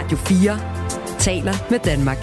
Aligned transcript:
Radio 0.00 0.16
4 0.16 0.58
taler 1.18 1.52
med 1.70 1.78
Danmark. 1.78 2.18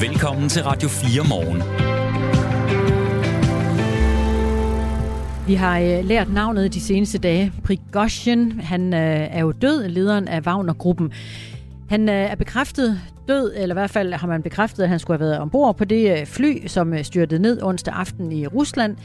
Velkommen 0.00 0.48
til 0.48 0.62
Radio 0.62 0.88
4 0.88 1.22
morgen. 1.28 1.62
Vi 5.46 5.54
har 5.54 5.78
øh, 5.78 6.04
lært 6.04 6.32
navnet 6.32 6.74
de 6.74 6.80
seneste 6.80 7.18
dage. 7.18 7.52
Prigozhin, 7.64 8.60
han 8.60 8.94
øh, 8.94 9.28
er 9.30 9.40
jo 9.40 9.52
død, 9.52 9.88
lederen 9.88 10.28
af 10.28 10.40
Wagner-gruppen. 10.40 11.12
Han 11.88 12.08
øh, 12.08 12.14
er 12.14 12.34
bekræftet 12.34 13.00
død, 13.28 13.52
eller 13.56 13.74
i 13.74 13.78
hvert 13.78 13.90
fald 13.90 14.12
har 14.12 14.26
man 14.26 14.42
bekræftet, 14.42 14.82
at 14.82 14.88
han 14.88 14.98
skulle 14.98 15.18
have 15.18 15.28
været 15.28 15.38
ombord 15.38 15.76
på 15.76 15.84
det 15.84 16.20
øh, 16.20 16.26
fly, 16.26 16.66
som 16.66 16.94
øh, 16.94 17.04
styrtede 17.04 17.42
ned 17.42 17.62
onsdag 17.62 17.94
aften 17.94 18.32
i 18.32 18.46
Rusland. 18.46 18.96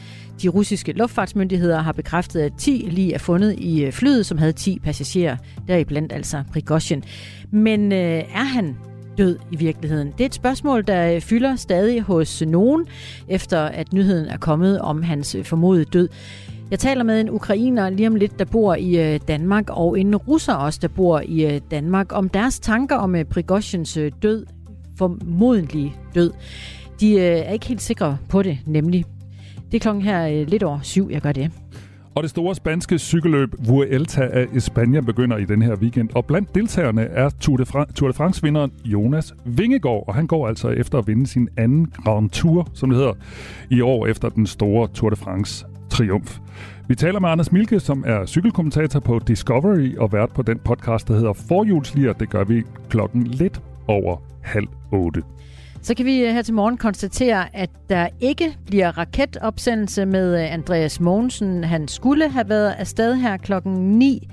De 0.41 0.47
russiske 0.47 0.91
luftfartsmyndigheder 0.91 1.79
har 1.79 1.91
bekræftet, 1.91 2.39
at 2.41 2.53
10 2.57 2.87
lige 2.91 3.13
er 3.13 3.17
fundet 3.17 3.55
i 3.59 3.85
øh, 3.85 3.91
flyet, 3.91 4.25
som 4.25 4.37
havde 4.37 4.51
10 4.51 4.79
passagerer, 4.79 5.37
deriblandt 5.67 6.13
altså 6.13 6.43
Prigozhin. 6.53 7.03
Men 7.51 7.91
øh, 7.91 7.99
er 8.17 8.43
han 8.43 8.77
død 9.17 9.37
i 9.51 9.55
virkeligheden? 9.55 10.11
Det 10.11 10.21
er 10.21 10.25
et 10.25 10.33
spørgsmål, 10.33 10.87
der 10.87 11.19
fylder 11.19 11.55
stadig 11.55 12.01
hos 12.01 12.43
nogen, 12.47 12.87
efter 13.27 13.61
at 13.61 13.93
nyheden 13.93 14.27
er 14.27 14.37
kommet 14.37 14.79
om 14.79 15.03
hans 15.03 15.37
formodede 15.43 15.85
død. 15.85 16.09
Jeg 16.71 16.79
taler 16.79 17.03
med 17.03 17.21
en 17.21 17.29
ukrainer 17.29 17.89
lige 17.89 18.07
om 18.07 18.15
lidt, 18.15 18.39
der 18.39 18.45
bor 18.45 18.75
i 18.75 19.13
øh, 19.13 19.19
Danmark, 19.27 19.69
og 19.69 19.99
en 19.99 20.15
russer 20.15 20.53
også, 20.53 20.79
der 20.81 20.87
bor 20.87 21.21
i 21.25 21.55
øh, 21.55 21.61
Danmark, 21.71 22.07
om 22.13 22.29
deres 22.29 22.59
tanker 22.59 22.95
om 22.95 23.15
øh, 23.15 23.25
Prigozhins 23.25 23.97
død, 24.21 24.45
formodentlig 24.97 25.95
død. 26.15 26.31
De 26.99 27.19
er 27.19 27.51
ikke 27.51 27.65
helt 27.65 27.81
sikre 27.81 28.17
på 28.29 28.41
det, 28.41 28.57
nemlig. 28.65 29.05
Det 29.71 29.77
er 29.77 29.79
klokken 29.79 30.03
her 30.03 30.45
lidt 30.45 30.63
over 30.63 30.79
syv, 30.81 31.09
jeg 31.11 31.21
gør 31.21 31.31
det. 31.31 31.51
Og 32.15 32.23
det 32.23 32.29
store 32.29 32.55
spanske 32.55 32.99
cykelløb 32.99 33.49
Vuelta 33.67 34.21
af 34.21 34.45
España 34.45 34.99
begynder 34.99 35.37
i 35.37 35.45
den 35.45 35.61
her 35.61 35.75
weekend. 35.75 36.09
Og 36.15 36.25
blandt 36.25 36.55
deltagerne 36.55 37.01
er 37.01 37.29
Tour 37.29 37.57
de, 37.57 37.65
Fra- 37.65 37.91
Tour 37.95 38.07
de 38.07 38.13
France-vinderen 38.13 38.71
Jonas 38.85 39.33
Vingegaard. 39.45 40.03
Og 40.07 40.15
han 40.15 40.27
går 40.27 40.47
altså 40.47 40.69
efter 40.69 40.97
at 40.97 41.07
vinde 41.07 41.27
sin 41.27 41.49
anden 41.57 41.87
Grand 42.03 42.29
Tour, 42.29 42.67
som 42.73 42.89
det 42.89 42.97
hedder, 42.97 43.13
i 43.69 43.81
år 43.81 44.07
efter 44.07 44.29
den 44.29 44.45
store 44.45 44.87
Tour 44.93 45.09
de 45.09 45.15
France 45.15 45.65
triumf. 45.89 46.39
Vi 46.87 46.95
taler 46.95 47.19
med 47.19 47.29
Anders 47.29 47.51
Milke, 47.51 47.79
som 47.79 48.03
er 48.07 48.25
cykelkommentator 48.25 48.99
på 48.99 49.19
Discovery 49.27 49.97
og 49.97 50.11
vært 50.13 50.29
på 50.29 50.41
den 50.41 50.59
podcast, 50.59 51.07
der 51.07 51.13
hedder 51.13 51.33
Forhjulslier. 51.33 52.13
Det 52.13 52.29
gør 52.29 52.43
vi 52.43 52.63
klokken 52.89 53.23
lidt 53.23 53.61
over 53.87 54.17
halv 54.41 54.67
otte. 54.91 55.23
Så 55.81 55.93
kan 55.95 56.05
vi 56.05 56.21
øh, 56.21 56.33
her 56.33 56.41
til 56.41 56.53
morgen 56.53 56.77
konstatere, 56.77 57.55
at 57.55 57.69
der 57.89 58.07
ikke 58.19 58.57
bliver 58.65 58.97
raketopsendelse 58.97 60.05
med 60.05 60.43
øh, 60.43 60.53
Andreas 60.53 60.99
Mogensen. 60.99 61.63
Han 61.63 61.87
skulle 61.87 62.29
have 62.29 62.49
været 62.49 62.71
afsted 62.77 63.15
her 63.15 63.37
klokken 63.37 63.73
9 63.73 64.27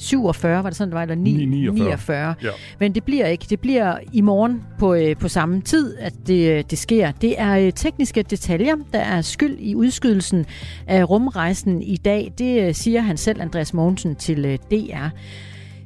47, 0.00 0.64
var 0.64 0.70
det 0.70 0.76
sådan, 0.76 0.88
det 0.88 0.94
var, 0.94 1.02
eller 1.02 1.14
9, 1.14 1.32
9 1.32 1.46
49. 1.46 1.84
49. 1.84 2.34
Ja. 2.42 2.48
Men 2.80 2.94
det 2.94 3.04
bliver 3.04 3.26
ikke. 3.26 3.46
Det 3.50 3.60
bliver 3.60 3.98
i 4.12 4.20
morgen 4.20 4.62
på, 4.78 4.94
øh, 4.94 5.16
på 5.16 5.28
samme 5.28 5.60
tid, 5.60 5.96
at 5.98 6.12
det, 6.26 6.50
øh, 6.52 6.64
det 6.70 6.78
sker. 6.78 7.12
Det 7.12 7.40
er 7.40 7.56
øh, 7.56 7.72
tekniske 7.72 8.22
detaljer, 8.22 8.76
der 8.92 8.98
er 8.98 9.20
skyld 9.20 9.56
i 9.58 9.74
udskydelsen 9.74 10.46
af 10.86 11.10
rumrejsen 11.10 11.82
i 11.82 11.96
dag. 11.96 12.32
Det 12.38 12.68
øh, 12.68 12.74
siger 12.74 13.00
han 13.00 13.16
selv, 13.16 13.42
Andreas 13.42 13.74
Mogensen, 13.74 14.16
til 14.16 14.44
øh, 14.44 14.58
DR. 14.70 15.08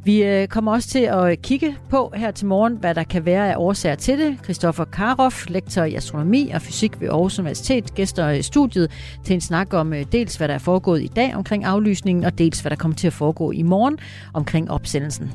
Vi 0.04 0.24
øh, 0.24 0.48
kommer 0.48 0.72
også 0.72 0.88
til 0.88 0.98
at 0.98 1.42
kigge 1.42 1.76
på 1.90 2.12
her 2.16 2.30
til 2.30 2.46
morgen, 2.46 2.76
hvad 2.76 2.94
der 2.94 3.02
kan 3.02 3.24
være 3.24 3.52
af 3.52 3.54
årsager 3.56 3.94
til 3.94 4.18
det. 4.18 4.38
Christoffer 4.44 4.84
Karoff, 4.84 5.50
lektor 5.50 5.82
i 5.84 5.94
astronomi 5.94 6.50
og 6.54 6.62
fysik 6.62 7.00
ved 7.00 7.08
Aarhus 7.08 7.38
Universitet, 7.38 7.94
gæster 7.94 8.30
i 8.30 8.42
studiet 8.42 8.90
til 9.24 9.34
en 9.34 9.40
snak 9.40 9.74
om 9.74 9.92
øh, 9.92 10.04
dels, 10.12 10.36
hvad 10.36 10.48
der 10.48 10.54
er 10.54 10.58
foregået 10.58 11.02
i 11.02 11.06
dag 11.06 11.34
omkring 11.34 11.64
aflysningen, 11.64 12.24
og 12.24 12.38
dels, 12.38 12.60
hvad 12.60 12.70
der 12.70 12.76
kommer 12.76 12.96
til 12.96 13.06
at 13.06 13.12
foregå 13.12 13.50
i 13.50 13.62
morgen 13.62 13.98
omkring 14.34 14.70
opsendelsen. 14.70 15.32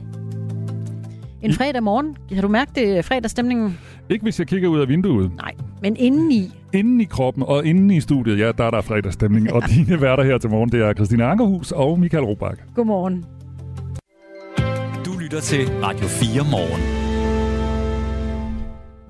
En 1.42 1.54
fredag 1.54 1.84
morgen. 1.84 2.18
Har 2.32 2.42
du 2.42 2.48
mærket 2.48 2.76
det, 2.76 3.06
fredagsstemningen? 3.06 3.78
Ikke 4.10 4.24
hvis 4.24 4.40
jeg 4.40 4.48
kigger 4.48 4.70
ud 4.70 4.80
af 4.80 4.88
vinduet. 4.88 5.32
Nej, 5.36 5.52
men 5.82 5.96
indeni. 6.00 6.52
Inden 6.74 7.02
i 7.02 7.04
kroppen 7.04 7.44
og 7.44 7.66
inden 7.66 7.92
i 7.92 8.02
studiet, 8.02 8.40
ja, 8.40 8.52
der 8.52 8.64
er 8.64 8.72
der 8.72 8.82
fredagsstemning. 8.82 9.54
og 9.54 9.64
dine 9.76 10.02
værter 10.02 10.24
her 10.24 10.38
til 10.38 10.50
morgen, 10.50 10.72
det 10.72 10.82
er 10.82 10.94
Christina 10.94 11.32
Ankerhus 11.32 11.72
og 11.72 12.00
Michael 12.00 12.24
Robach. 12.24 12.62
Godmorgen 12.76 13.26
lytter 15.30 15.42
til 15.42 15.68
Radio 15.84 16.08
4 16.08 16.44
morgen. 16.52 16.82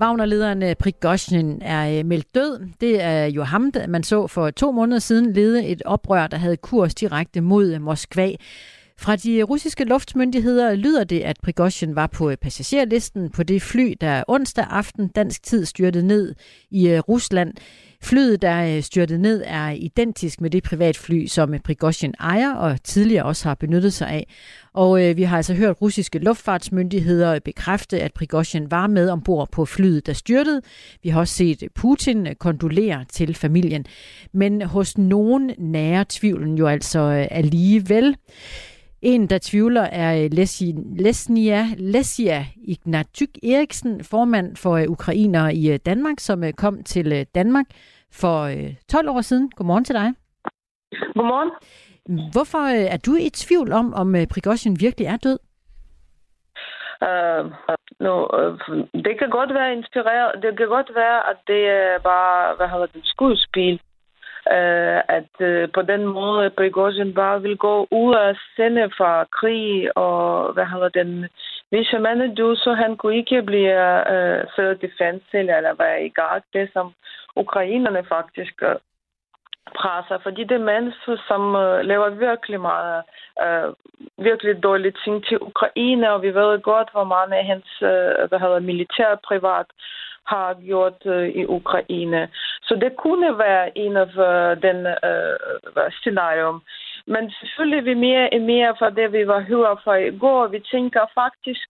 Wagner-lederen 0.00 0.62
øh, 0.62 0.76
Prigozhin 0.76 1.62
er 1.62 1.98
øh, 1.98 2.06
meldt 2.06 2.34
død. 2.34 2.68
Det 2.80 3.02
er 3.02 3.24
jo 3.24 3.42
ham, 3.42 3.72
man 3.88 4.02
så 4.02 4.26
for 4.26 4.50
to 4.50 4.72
måneder 4.72 4.98
siden 4.98 5.32
lede 5.32 5.66
et 5.66 5.82
oprør, 5.84 6.26
der 6.26 6.36
havde 6.36 6.56
kurs 6.56 6.94
direkte 6.94 7.40
mod 7.40 7.72
øh, 7.74 7.82
Moskva. 7.82 8.32
Fra 8.98 9.16
de 9.16 9.42
russiske 9.42 9.84
luftmyndigheder 9.84 10.74
lyder 10.74 11.04
det, 11.04 11.20
at 11.20 11.36
Prigozhin 11.42 11.96
var 11.96 12.06
på 12.06 12.32
passagerlisten 12.40 13.30
på 13.30 13.42
det 13.42 13.62
fly, 13.62 13.94
der 14.00 14.24
onsdag 14.28 14.66
aften 14.70 15.08
dansk 15.08 15.42
tid 15.42 15.64
styrtede 15.64 16.06
ned 16.06 16.34
i 16.70 16.98
Rusland. 16.98 17.54
Flyet, 18.02 18.42
der 18.42 18.76
øh, 18.76 18.82
styrtede 18.82 19.22
ned, 19.22 19.42
er 19.46 19.70
identisk 19.70 20.40
med 20.40 20.50
det 20.50 20.62
privatfly, 20.62 21.26
som 21.26 21.54
øh, 21.54 21.60
Prigozhin 21.60 22.14
ejer 22.20 22.54
og 22.54 22.82
tidligere 22.82 23.24
også 23.24 23.48
har 23.48 23.54
benyttet 23.54 23.92
sig 23.92 24.08
af. 24.08 24.26
Og 24.74 25.04
øh, 25.04 25.16
vi 25.16 25.22
har 25.22 25.36
altså 25.36 25.54
hørt 25.54 25.76
russiske 25.82 26.18
luftfartsmyndigheder 26.18 27.38
bekræfte, 27.38 28.00
at 28.00 28.12
Prigozhin 28.12 28.70
var 28.70 28.86
med 28.86 29.10
ombord 29.10 29.48
på 29.52 29.64
flyet, 29.64 30.06
der 30.06 30.12
styrtede. 30.12 30.62
Vi 31.02 31.08
har 31.08 31.20
også 31.20 31.34
set 31.34 31.62
Putin 31.74 32.26
øh, 32.26 32.34
kondolere 32.34 33.04
til 33.12 33.34
familien. 33.34 33.86
Men 34.32 34.62
hos 34.62 34.98
nogen 34.98 35.50
nære 35.58 36.04
tvivlen 36.08 36.58
jo 36.58 36.66
altså 36.66 37.00
øh, 37.00 37.26
alligevel. 37.30 38.16
En, 39.02 39.26
der 39.26 39.38
tvivler, 39.42 39.82
er 39.82 40.28
Lesnia, 41.02 41.62
Lesia 41.78 42.44
Ignatyk 42.56 43.28
Eriksen, 43.42 44.04
formand 44.04 44.56
for 44.56 44.72
øh, 44.76 44.84
ukrainere 44.88 45.54
i 45.54 45.72
øh, 45.72 45.78
Danmark, 45.86 46.18
som 46.18 46.44
øh, 46.44 46.52
kom 46.52 46.82
til 46.82 47.26
Danmark 47.34 47.66
for 48.12 48.48
12 48.88 49.08
år 49.08 49.20
siden. 49.20 49.50
Godmorgen 49.50 49.84
til 49.84 49.94
dig. 49.94 50.12
Godmorgen. 51.14 51.50
Hvorfor 52.32 52.62
er 52.94 52.96
du 53.06 53.12
i 53.16 53.30
tvivl 53.30 53.72
om, 53.72 53.94
om 53.94 54.14
Prigozhin 54.32 54.76
virkelig 54.80 55.06
er 55.06 55.16
død? 55.16 55.38
Uh, 57.08 57.44
no, 58.00 58.14
uh, 58.38 58.78
det 59.06 59.18
kan 59.18 59.30
godt 59.30 59.54
være 59.54 59.72
inspireret. 59.72 60.42
Det 60.42 60.56
kan 60.58 60.68
godt 60.68 60.90
være, 60.94 61.30
at 61.30 61.36
det 61.46 61.62
er 61.68 61.98
bare, 61.98 62.56
hvad 62.56 62.68
hedder 62.68 62.86
det, 62.86 63.00
skuespil 63.04 63.80
øh, 64.48 65.00
at 65.18 65.32
øh, 65.40 65.68
på 65.74 65.82
den 65.82 66.06
måde 66.06 66.50
Prigozhin 66.50 67.14
bare 67.14 67.42
vil 67.42 67.56
gå 67.56 67.88
ud 67.90 68.14
af 68.14 68.36
sende 68.56 68.90
fra 68.98 69.24
krig, 69.24 69.96
og 69.96 70.52
hvad 70.52 70.66
hedder 70.66 70.88
den, 70.88 71.28
hvis 71.70 71.94
man 72.00 72.34
du, 72.34 72.54
så 72.56 72.72
han 72.72 72.96
kunne 72.96 73.16
ikke 73.16 73.42
blive 73.42 74.10
øh, 74.14 74.44
ført 74.56 74.82
i 74.82 74.90
fængsel 74.98 75.50
eller 75.50 75.74
være 75.78 76.04
i 76.04 76.08
gang, 76.08 76.42
det 76.52 76.70
som 76.72 76.92
ukrainerne 77.36 78.04
faktisk 78.04 78.62
øh, 78.62 78.76
presser, 79.74 80.18
fordi 80.22 80.44
det 80.44 80.56
er 80.56 80.70
mennesker, 80.72 81.16
som 81.28 81.42
øh, 81.56 81.84
laver 81.84 82.08
virkelig 82.10 82.60
meget, 82.60 83.02
øh, 83.44 83.68
virkelig 84.18 84.62
dårlige 84.62 84.96
ting 85.04 85.24
til 85.26 85.38
Ukraine, 85.40 86.12
og 86.12 86.22
vi 86.22 86.34
ved 86.34 86.62
godt, 86.62 86.88
hvor 86.92 87.04
mange 87.04 87.36
af 87.36 87.44
hans 87.46 87.68
øh, 87.82 88.28
hvad 88.28 88.38
hedder, 88.40 88.60
militær 88.60 89.14
privat 89.28 89.66
har 90.26 90.54
gjort 90.54 91.06
øh, 91.06 91.28
i 91.28 91.44
Ukraine. 91.46 92.28
Så 92.62 92.74
det 92.74 92.96
kunne 92.96 93.38
være 93.38 93.78
en 93.78 93.96
af 93.96 94.18
øh, 94.28 94.62
den 94.62 94.86
øh, 94.86 95.90
scenarium. 95.90 96.62
Men 97.06 97.30
selvfølgelig 97.30 97.84
vi 97.84 97.94
mere 97.94 98.28
og 98.32 98.40
mere 98.40 98.76
fra 98.78 98.90
det, 98.90 99.12
vi 99.12 99.26
var 99.26 99.40
hørt 99.40 99.78
fra 99.84 99.94
i 99.94 100.18
går, 100.18 100.46
vi 100.46 100.60
tænker 100.60 101.00
faktisk, 101.14 101.60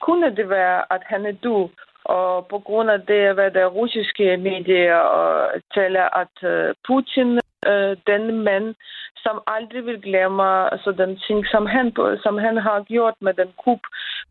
kunne 0.00 0.36
det 0.36 0.48
være, 0.48 0.92
at 0.94 1.02
han 1.06 1.26
er 1.26 1.32
du, 1.32 1.70
og 2.04 2.46
på 2.46 2.58
grund 2.58 2.90
af 2.90 3.00
det, 3.00 3.34
hvad 3.34 3.50
der 3.50 3.66
russiske 3.66 4.36
medier 4.36 4.96
og 4.96 5.50
taler, 5.74 6.16
at 6.22 6.36
øh, 6.42 6.74
Putin, 6.86 7.40
øh, 7.66 7.96
den 8.06 8.44
mand, 8.44 8.74
som 9.16 9.42
aldrig 9.46 9.86
vil 9.86 10.02
glemme 10.02 10.72
altså, 10.72 10.92
den 10.92 11.18
ting, 11.26 11.46
som 11.46 11.66
han, 11.66 11.92
som 12.22 12.38
han 12.38 12.56
har 12.56 12.82
gjort 12.82 13.14
med 13.20 13.34
den 13.34 13.50
kub 13.64 13.80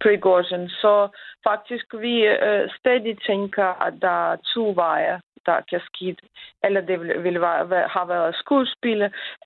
Prigozhin. 0.03 0.69
Så 0.69 1.07
faktisk 1.47 1.85
vi 1.93 2.25
øh, 2.25 2.69
stadig 2.79 3.17
tænker, 3.27 3.85
at 3.87 3.93
der 4.01 4.31
er 4.31 4.37
to 4.53 4.73
veje 4.75 5.21
der 5.45 5.59
kan 5.69 5.81
ske, 5.89 6.15
eller 6.63 6.81
det 6.81 6.99
vil, 7.01 7.23
vil 7.23 7.41
være, 7.41 7.87
have 7.95 8.09
været 8.09 8.35
skuespil, 8.35 9.01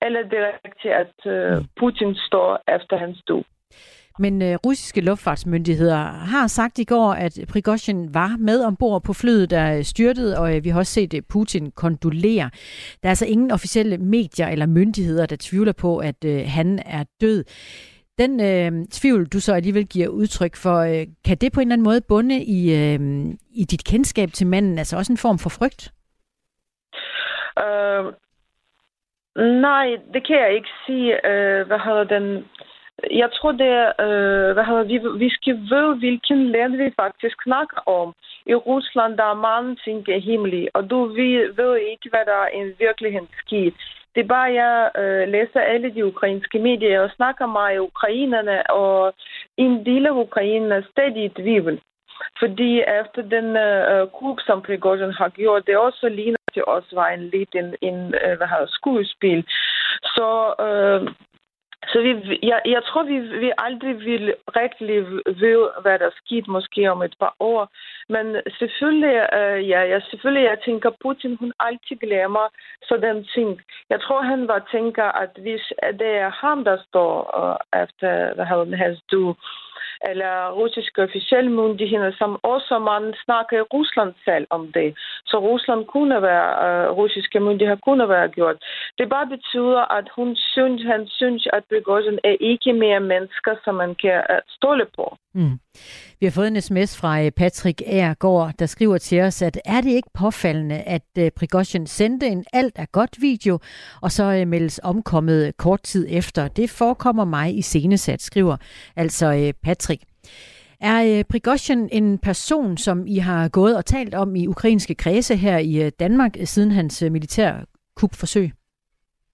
eller 0.05 0.21
det 0.29 0.39
er 0.39 0.51
rigtigt, 0.65 0.93
at 0.93 1.15
øh, 1.25 1.57
Putin 1.79 2.15
står 2.15 2.49
efter 2.75 2.97
hans 2.97 3.19
død. 3.27 3.43
Men 4.19 4.41
øh, 4.41 4.55
russiske 4.65 5.01
luftfartsmyndigheder 5.01 5.97
har 6.33 6.47
sagt 6.47 6.79
i 6.79 6.83
går, 6.83 7.13
at 7.13 7.39
Prigozhin 7.51 8.13
var 8.13 8.35
med 8.39 8.65
ombord 8.65 9.03
på 9.03 9.13
flyet, 9.13 9.49
der 9.49 9.77
øh, 9.77 9.83
styrtede, 9.83 10.39
og 10.39 10.55
øh, 10.55 10.63
vi 10.63 10.69
har 10.69 10.79
også 10.79 10.93
set 10.93 11.13
øh, 11.13 11.21
Putin 11.29 11.71
kondolere. 11.71 12.49
Der 13.01 13.07
er 13.07 13.09
altså 13.09 13.25
ingen 13.25 13.51
officielle 13.51 13.97
medier 13.97 14.47
eller 14.47 14.65
myndigheder, 14.65 15.25
der 15.25 15.35
tvivler 15.39 15.73
på, 15.73 15.97
at 15.97 16.25
øh, 16.25 16.41
han 16.47 16.79
er 16.85 17.03
død. 17.21 17.43
Den 18.17 18.39
øh, 18.39 18.87
tvivl, 18.91 19.25
du 19.25 19.39
så 19.39 19.53
alligevel 19.53 19.85
giver 19.85 20.07
udtryk 20.07 20.55
for, 20.55 20.77
øh, 20.79 21.07
kan 21.25 21.37
det 21.37 21.53
på 21.53 21.59
en 21.59 21.67
eller 21.67 21.73
anden 21.75 21.83
måde 21.83 22.01
bunde 22.01 22.43
i, 22.43 22.61
øh, 22.73 22.99
i 23.51 23.63
dit 23.63 23.83
kendskab 23.83 24.29
til 24.29 24.47
manden, 24.47 24.77
altså 24.79 24.97
også 24.97 25.13
en 25.13 25.17
form 25.17 25.39
for 25.39 25.49
frygt? 25.49 25.91
Øh, 27.59 28.13
Nej, 29.35 29.87
det 30.13 30.27
kan 30.27 30.35
jeg 30.35 30.53
ikke 30.55 30.69
sige. 30.85 31.11
Uh, 31.13 31.67
hvad 31.67 31.79
hedder 31.85 32.03
den? 32.03 32.45
Jeg 33.11 33.29
tror, 33.31 33.51
det 33.51 33.67
er, 33.67 33.89
øh, 34.05 34.53
hvad 34.53 34.65
hedder, 34.65 34.83
vi, 34.83 34.97
vi 35.25 35.29
skal 35.29 35.55
vide, 35.55 35.95
hvilken 35.95 36.51
land 36.51 36.75
vi 36.77 36.93
faktisk 36.95 37.43
snakker 37.43 37.79
om. 37.89 38.13
I 38.45 38.55
Rusland, 38.55 39.17
der 39.17 39.23
er 39.23 39.45
mange 39.51 39.75
ting 39.75 40.09
er 40.09 40.19
hemmelige, 40.19 40.69
og 40.73 40.89
du 40.89 41.05
ved, 41.05 41.53
ved 41.53 41.75
ikke, 41.77 42.09
hvad 42.09 42.25
der 42.25 42.37
er 42.45 42.47
en 42.47 42.73
virkelighed 42.79 43.27
sket. 43.45 43.73
Det 44.15 44.21
er 44.23 44.33
bare, 44.37 44.53
jeg 44.63 44.91
øh, 45.01 45.27
læser 45.27 45.59
alle 45.59 45.93
de 45.95 46.05
ukrainske 46.05 46.59
medier 46.59 47.01
og 47.01 47.11
snakker 47.15 47.45
med 47.45 47.79
ukrainerne, 47.79 48.71
og 48.71 49.13
en 49.57 49.85
del 49.85 50.05
af 50.05 50.11
Ukraine 50.11 50.75
er 50.75 50.81
stadig 50.91 51.23
i 51.23 51.29
tvivl. 51.29 51.79
Fordi 52.39 52.81
efter 53.01 53.21
den 53.21 53.57
øh, 53.57 54.07
kub, 54.07 54.39
som 54.39 54.61
Prigozhin 54.61 55.11
har 55.11 55.29
gjort, 55.29 55.67
det 55.67 55.77
også 55.77 56.09
ligner 56.09 56.37
til 56.53 56.63
os 56.67 56.87
var 56.93 57.07
en 57.07 57.23
lidt 57.33 57.55
en, 57.55 57.75
en 57.81 58.13
øh, 58.23 58.37
hvad 58.37 58.47
hedder, 58.47 58.67
skuespil. 58.67 59.45
Så 60.15 60.29
øh, 60.65 61.13
så 61.91 62.01
vi, 62.01 62.39
jeg, 62.43 62.61
jeg 62.65 62.83
tror, 62.83 63.03
vi, 63.03 63.17
vi 63.19 63.51
aldrig 63.57 63.99
vil 63.99 64.35
rigtig 64.47 65.05
vide, 65.41 65.71
hvad 65.81 65.99
der 65.99 66.09
skete 66.21 66.51
måske 66.51 66.91
om 66.91 67.01
et 67.01 67.15
par 67.19 67.35
år. 67.39 67.69
Men 68.09 68.25
selvfølgelig, 68.59 69.15
øh, 69.39 69.69
ja, 69.69 69.79
jeg, 69.93 70.01
selvfølgelig, 70.09 70.43
jeg 70.43 70.59
tænker, 70.65 70.89
Putin, 71.01 71.37
hun 71.39 71.53
altid 71.59 71.95
glemmer 71.95 72.45
sådan 72.89 73.25
ting. 73.35 73.61
Jeg 73.89 74.01
tror, 74.01 74.21
han 74.21 74.47
var 74.47 74.67
tænker, 74.71 75.07
at 75.23 75.29
hvis 75.37 75.63
det 75.99 76.11
er 76.25 76.29
ham, 76.29 76.63
der 76.63 76.77
står 76.87 77.13
øh, 77.39 77.83
efter, 77.83 78.33
hvad 78.35 78.45
hedder 78.45 78.65
det, 78.65 79.01
du, 79.11 79.35
eller 80.09 80.33
russiske 80.59 81.03
officielle 81.07 81.51
myndigheder, 81.51 82.11
som 82.21 82.31
også 82.43 82.79
man 82.79 83.13
snakker 83.25 83.57
i 83.57 83.67
Rusland 83.75 84.13
selv 84.25 84.45
om 84.49 84.71
det. 84.77 84.89
Så 85.25 85.35
Rusland 85.49 85.85
kunne 85.85 86.21
være, 86.21 86.49
øh, 86.65 86.89
russiske 87.01 87.39
myndigheder 87.39 87.79
kunne 87.87 88.09
være 88.09 88.27
gjort. 88.37 88.57
Det 88.97 89.09
bare 89.09 89.27
betyder, 89.27 89.83
at 89.97 90.07
hun 90.17 90.35
synes, 90.35 90.81
han 90.93 91.07
synes, 91.07 91.47
at 91.53 91.63
Prigozhin 91.69 92.19
er 92.23 92.35
ikke 92.39 92.73
mere 92.73 92.99
mennesker, 92.99 93.53
som 93.63 93.75
man 93.75 93.95
kan 93.95 94.17
uh, 94.29 94.39
stole 94.47 94.85
på. 94.97 95.17
Mm. 95.35 95.59
Vi 96.19 96.25
har 96.25 96.31
fået 96.31 96.47
en 96.47 96.61
sms 96.61 96.97
fra 96.97 97.23
øh, 97.23 97.31
Patrick 97.31 97.81
Aargaard, 97.87 98.53
der 98.59 98.65
skriver 98.65 98.97
til 98.97 99.21
os, 99.21 99.41
at 99.41 99.59
er 99.65 99.81
det 99.81 99.89
ikke 99.89 100.09
påfaldende, 100.13 100.75
at 100.75 101.07
øh, 101.19 101.31
Prigozhin 101.31 101.87
sendte 101.87 102.27
en 102.27 102.45
alt 102.53 102.73
er 102.75 102.85
godt 102.91 103.21
video, 103.21 103.59
og 104.01 104.11
så 104.11 104.43
meldes 104.47 104.79
omkommet 104.83 105.57
kort 105.57 105.81
tid 105.81 106.07
efter. 106.09 106.47
Det 106.47 106.69
forekommer 106.69 107.25
mig 107.25 107.57
i 107.57 107.61
scenesat, 107.61 108.21
skriver 108.21 108.57
altså 108.95 109.53
Patrick. 109.63 110.01
Er 110.81 111.17
øh, 111.17 111.23
Prigozhin 111.31 111.89
en 111.91 112.19
person, 112.19 112.77
som 112.77 112.97
I 113.07 113.17
har 113.17 113.49
gået 113.49 113.77
og 113.77 113.85
talt 113.85 114.15
om 114.15 114.35
i 114.35 114.47
ukrainske 114.47 114.95
kredse 114.95 115.35
her 115.35 115.57
i 115.57 115.85
øh, 115.85 115.91
Danmark 115.99 116.31
øh, 116.39 116.45
siden 116.45 116.71
hans 116.71 117.03
militær 117.11 117.51
kupforsøg? 117.95 118.49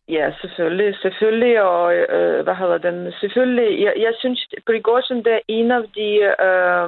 Ja, 0.10 0.32
selvfølgelig. 0.42 0.96
Selvfølgelig, 1.02 1.62
og 1.62 1.96
øh, 1.96 2.44
hvad 2.44 2.56
hedder 2.56 2.78
den? 2.78 3.14
Selvfølgelig, 3.20 3.84
jeg, 3.86 3.94
jeg 3.98 4.14
synes, 4.20 4.48
Prigozhin 4.66 5.18
det 5.18 5.34
er 5.34 5.40
en 5.48 5.72
af 5.72 5.84
de 5.96 6.10
øh, 6.48 6.88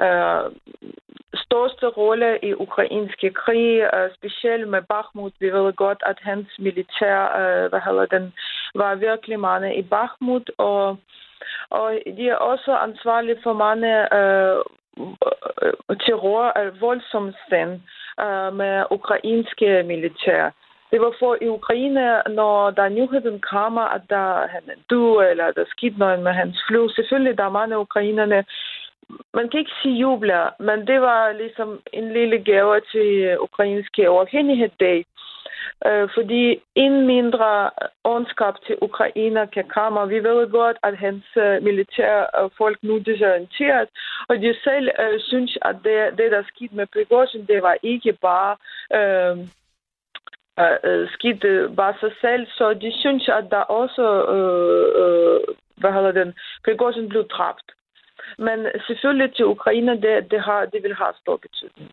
øh, 0.00 0.44
største 1.34 1.86
rolle 1.86 2.38
i 2.42 2.54
ukrainske 2.54 3.30
krig, 3.30 3.80
øh, 3.94 4.10
specielt 4.14 4.68
med 4.68 4.82
Bakhmut. 4.82 5.32
Vi 5.40 5.50
ved 5.52 5.72
godt, 5.72 6.02
at 6.06 6.18
hans 6.22 6.48
militær, 6.58 7.18
øh, 7.40 7.68
hvad 7.70 7.80
hedder 7.86 8.06
den, 8.06 8.34
var 8.74 8.94
virkelig 8.94 9.40
mange 9.40 9.76
i 9.76 9.82
Bakhmut, 9.82 10.50
og, 10.58 10.96
og 11.70 11.98
de 12.16 12.28
er 12.28 12.36
også 12.36 12.76
ansvarlige 12.76 13.40
for 13.42 13.52
mange 13.52 13.92
øh, 14.18 14.58
terror, 16.06 16.58
øh, 16.60 16.80
voldsomme 16.80 17.34
stand 17.46 17.72
øh, 18.20 18.54
med 18.54 18.84
ukrainske 18.90 19.82
militær. 19.82 20.50
Det 20.90 21.00
var 21.00 21.12
for 21.18 21.36
i 21.42 21.48
Ukraine, 21.48 22.22
når 22.28 22.70
der 22.70 22.88
nyheden 22.88 23.40
kommer, 23.40 23.82
at 23.82 24.02
der 24.10 24.46
han 24.46 24.62
du 24.90 25.20
eller 25.20 25.50
der 25.50 25.64
skete 25.68 25.98
noget 25.98 26.20
med 26.22 26.32
hans 26.32 26.56
fly. 26.68 26.88
Selvfølgelig, 26.88 27.38
der 27.38 27.44
er 27.44 27.58
mange 27.60 27.78
ukrainerne. 27.78 28.44
Man 29.34 29.48
kan 29.48 29.60
ikke 29.60 29.78
sige 29.82 29.98
jubler, 29.98 30.50
men 30.62 30.86
det 30.86 31.00
var 31.00 31.32
ligesom 31.32 31.80
en 31.92 32.12
lille 32.12 32.44
gave 32.44 32.80
til 32.92 33.08
øh, 33.28 33.40
ukrainske 33.40 34.02
øh, 34.02 34.12
uafhængighedsdag. 34.12 35.04
Øh, 35.86 36.08
fordi 36.14 36.62
en 36.74 37.06
mindre 37.06 37.70
ondskab 38.04 38.54
til 38.66 38.76
Ukrainer 38.82 39.46
kan 39.46 39.64
komme. 39.68 40.08
Vi 40.08 40.24
ved 40.24 40.50
godt, 40.50 40.76
at 40.82 40.96
hans 40.96 41.24
øh, 41.36 41.62
militære 41.62 42.50
folk 42.58 42.78
nu 42.82 42.98
desorienteret, 42.98 43.88
og 44.28 44.36
de 44.36 44.54
selv 44.64 44.88
øh, 45.00 45.20
synes, 45.20 45.58
at 45.62 45.76
det, 45.84 46.18
det 46.18 46.32
der 46.32 46.42
skete 46.54 46.74
med 46.74 46.86
Prigozhin, 46.86 47.46
det 47.46 47.62
var 47.62 47.76
ikke 47.82 48.12
bare 48.12 48.56
øh, 48.98 49.36
øh, 50.84 51.08
skidt 51.10 51.76
bare 51.76 51.94
sig 52.00 52.12
selv, 52.20 52.46
så 52.46 52.74
de 52.74 52.92
synes, 53.00 53.28
at 53.28 53.44
der 53.50 53.62
også, 53.80 54.04
øh, 54.36 54.88
øh, 55.02 55.54
hvad 55.76 55.92
hedder 55.92 56.12
den, 56.12 56.34
Prigozhin 56.64 57.08
blev 57.08 57.28
dræbt. 57.28 57.72
Men 58.38 58.58
selvfølgelig 58.86 59.34
til 59.36 59.44
Ukraine, 59.44 59.92
det, 59.92 60.30
det, 60.30 60.40
har, 60.40 60.64
det 60.72 60.82
vil 60.82 60.94
have 60.94 61.12
stor 61.22 61.36
betydning. 61.36 61.90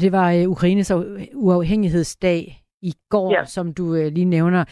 Det 0.00 0.12
var 0.12 0.32
øh, 0.32 0.48
Ukraines 0.48 0.92
uafhængighedsdag 1.34 2.38
i 2.82 2.92
går, 3.10 3.32
ja. 3.32 3.44
som 3.44 3.74
du 3.74 3.94
øh, 3.94 4.12
lige 4.12 4.24
nævner. 4.24 4.64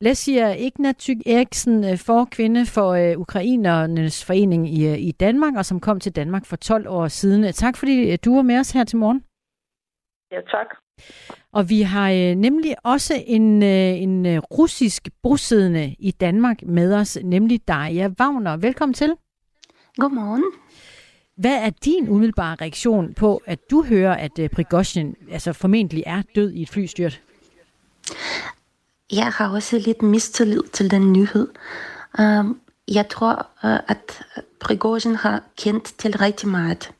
Lessia 0.00 0.54
Ignatyk 0.54 1.16
Eriksen, 1.26 1.84
øh, 1.84 1.98
forkvinde 2.06 2.66
for 2.66 3.16
Ukrainernes 3.16 4.24
forening 4.26 4.68
i, 4.68 4.98
i 5.08 5.12
Danmark, 5.12 5.54
og 5.56 5.64
som 5.64 5.80
kom 5.80 6.00
til 6.00 6.16
Danmark 6.16 6.46
for 6.46 6.56
12 6.56 6.88
år 6.88 7.08
siden. 7.08 7.52
Tak 7.52 7.76
fordi 7.76 8.16
du 8.16 8.34
var 8.34 8.42
med 8.42 8.58
os 8.58 8.72
her 8.72 8.84
til 8.84 8.98
morgen. 8.98 9.24
Ja, 10.32 10.40
tak. 10.40 10.66
Og 11.52 11.70
vi 11.70 11.82
har 11.82 12.34
nemlig 12.34 12.74
også 12.84 13.14
en, 13.26 13.62
en 13.62 14.40
russisk 14.40 15.08
bosiddende 15.22 15.94
i 15.98 16.10
Danmark 16.10 16.62
med 16.62 16.94
os, 16.94 17.18
nemlig 17.24 17.68
Daria 17.68 18.08
Wagner. 18.20 18.56
Velkommen 18.56 18.94
til. 18.94 19.16
Godmorgen. 19.96 20.44
Hvad 21.36 21.54
er 21.54 21.70
din 21.70 22.08
umiddelbare 22.08 22.56
reaktion 22.60 23.14
på, 23.14 23.42
at 23.46 23.70
du 23.70 23.84
hører, 23.84 24.14
at 24.14 24.38
øh, 24.38 24.50
Prigozhin 24.50 25.16
altså 25.30 25.52
formentlig 25.52 26.02
er 26.06 26.22
død 26.34 26.52
i 26.52 26.62
et 26.62 26.68
flystyrt? 26.68 27.20
Jeg 29.12 29.26
har 29.26 29.48
også 29.48 29.78
lidt 29.78 30.02
mistillid 30.02 30.62
til 30.72 30.90
den 30.90 31.12
nyhed. 31.12 31.48
Um, 32.18 32.60
jeg 32.88 33.08
tror, 33.08 33.46
uh, 33.64 33.90
at 33.90 34.24
Prigozhin 34.60 35.14
har 35.14 35.42
kendt 35.58 35.84
til 35.98 36.18
rigtig 36.18 36.48
meget. 36.48 36.90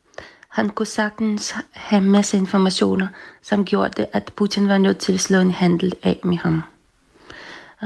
Han 0.48 0.68
kunne 0.70 0.86
sagtens 0.86 1.54
have 1.70 2.02
masse 2.02 2.36
informationer, 2.36 3.08
som 3.42 3.64
gjorde 3.64 4.02
det, 4.02 4.06
at 4.12 4.32
Putin 4.36 4.68
var 4.68 4.78
nødt 4.78 4.98
til 4.98 5.12
at 5.12 5.20
slå 5.20 5.38
en 5.38 5.50
handel 5.50 5.94
af 6.02 6.20
med 6.24 6.36
ham. 6.36 6.62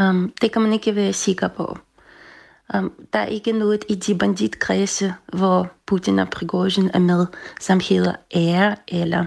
Um, 0.01 0.33
det 0.41 0.53
kan 0.53 0.63
man 0.63 0.73
ikke 0.73 0.95
være 0.95 1.13
sikker 1.13 1.49
på. 1.49 1.79
Um, 2.75 2.93
der 3.13 3.19
er 3.19 3.27
ikke 3.27 3.53
noget 3.53 3.85
i 3.89 3.95
de 3.95 4.19
banditkredse, 4.19 5.15
hvor 5.33 5.71
Putin 5.87 6.19
og 6.19 6.31
Prigozhin 6.31 6.91
er 6.95 6.99
med, 6.99 7.27
som 7.61 7.81
hedder 7.89 8.15
ære, 8.35 8.77
eller, 8.89 9.25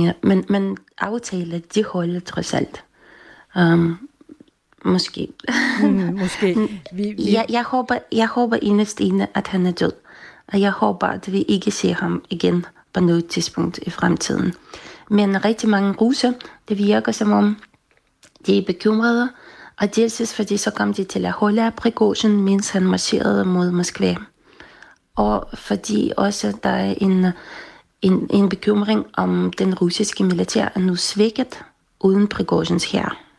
ja, 0.00 0.12
men, 0.22 0.44
men 0.48 0.76
aftaler, 0.98 1.58
de 1.74 1.84
holder 1.84 2.20
trods 2.20 2.54
alt. 2.54 2.84
Um, 3.56 4.08
måske. 4.84 5.28
Mm, 5.82 6.16
måske. 6.20 6.54
Vi, 6.92 7.14
vi... 7.16 7.32
Jeg, 7.32 7.46
jeg, 7.48 7.62
håber, 7.62 7.98
jeg 8.12 8.26
håber 8.26 8.56
inderst 8.62 9.00
inde, 9.00 9.26
at 9.34 9.48
han 9.48 9.66
er 9.66 9.72
død. 9.72 9.92
Og 10.52 10.60
jeg 10.60 10.70
håber, 10.70 11.06
at 11.06 11.32
vi 11.32 11.42
ikke 11.42 11.70
ser 11.70 11.94
ham 11.94 12.24
igen 12.30 12.66
på 12.92 13.00
noget 13.00 13.26
tidspunkt 13.26 13.78
i 13.78 13.90
fremtiden. 13.90 14.54
Men 15.10 15.44
rigtig 15.44 15.68
mange 15.68 15.92
russer, 15.92 16.32
det 16.68 16.78
virker 16.78 17.12
som 17.12 17.32
om, 17.32 17.56
de 18.46 18.58
er 18.58 18.62
bekymrede, 18.66 19.28
og 19.80 19.96
dels 19.96 20.34
fordi 20.34 20.56
så 20.56 20.70
kom 20.70 20.94
de 20.94 21.04
til 21.04 21.26
at 21.26 21.32
holde 21.32 21.62
af 21.66 21.74
Prigozhin, 21.74 22.42
mens 22.42 22.70
han 22.70 22.82
marcherede 22.82 23.44
mod 23.44 23.70
Moskva. 23.70 24.16
Og 25.16 25.48
fordi 25.54 26.12
også 26.16 26.58
der 26.62 26.70
er 26.70 26.94
en, 26.98 27.26
en, 28.02 28.26
en 28.30 28.48
bekymring 28.48 29.06
om 29.14 29.52
den 29.58 29.74
russiske 29.74 30.24
militær 30.24 30.68
er 30.74 30.78
nu 30.80 30.96
svækket 30.96 31.64
uden 32.00 32.28
Prigozhins 32.28 32.92
her. 32.92 33.31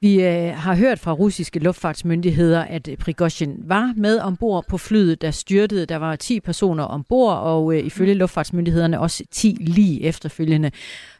Vi 0.00 0.22
øh, 0.22 0.54
har 0.54 0.74
hørt 0.74 0.98
fra 0.98 1.12
russiske 1.12 1.58
luftfartsmyndigheder, 1.58 2.62
at 2.62 2.88
øh, 2.88 2.96
Prigozhin 2.96 3.56
var 3.64 3.92
med 3.96 4.18
ombord 4.18 4.64
på 4.68 4.78
flyet, 4.78 5.22
der 5.22 5.30
styrtede. 5.30 5.86
Der 5.86 5.96
var 5.96 6.16
10 6.16 6.40
personer 6.40 6.84
ombord, 6.84 7.36
og 7.36 7.74
øh, 7.74 7.86
ifølge 7.86 8.14
luftfartsmyndighederne 8.14 9.00
også 9.00 9.24
10 9.30 9.56
lige 9.60 10.02
efterfølgende. 10.02 10.70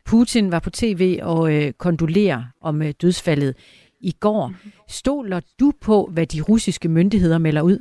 Putin 0.05 0.53
var 0.53 0.59
på 0.59 0.71
tv 0.71 1.19
og 1.23 1.55
øh, 1.55 1.73
kondolerer 1.73 2.43
om 2.61 2.83
øh, 2.83 2.95
dødsfaldet 3.03 3.55
i 4.01 4.15
går. 4.21 4.53
Stoler 4.89 5.41
du 5.61 5.73
på, 5.81 6.11
hvad 6.13 6.27
de 6.27 6.41
russiske 6.41 6.89
myndigheder 6.89 7.39
melder 7.39 7.63
ud? 7.63 7.79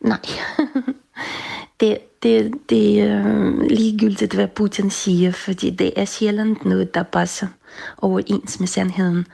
Nej. 0.00 0.20
det, 1.80 1.98
det, 2.22 2.52
det 2.70 3.00
er 3.00 3.26
øh, 3.26 3.60
ligegyldigt, 3.60 4.34
hvad 4.34 4.48
Putin 4.48 4.90
siger, 4.90 5.32
fordi 5.32 5.70
det 5.70 5.92
er 5.96 6.04
sjældent 6.04 6.64
noget, 6.64 6.94
der 6.94 7.02
passer 7.02 7.46
overens 7.98 8.60
med 8.60 8.68
sandheden. 8.68 9.26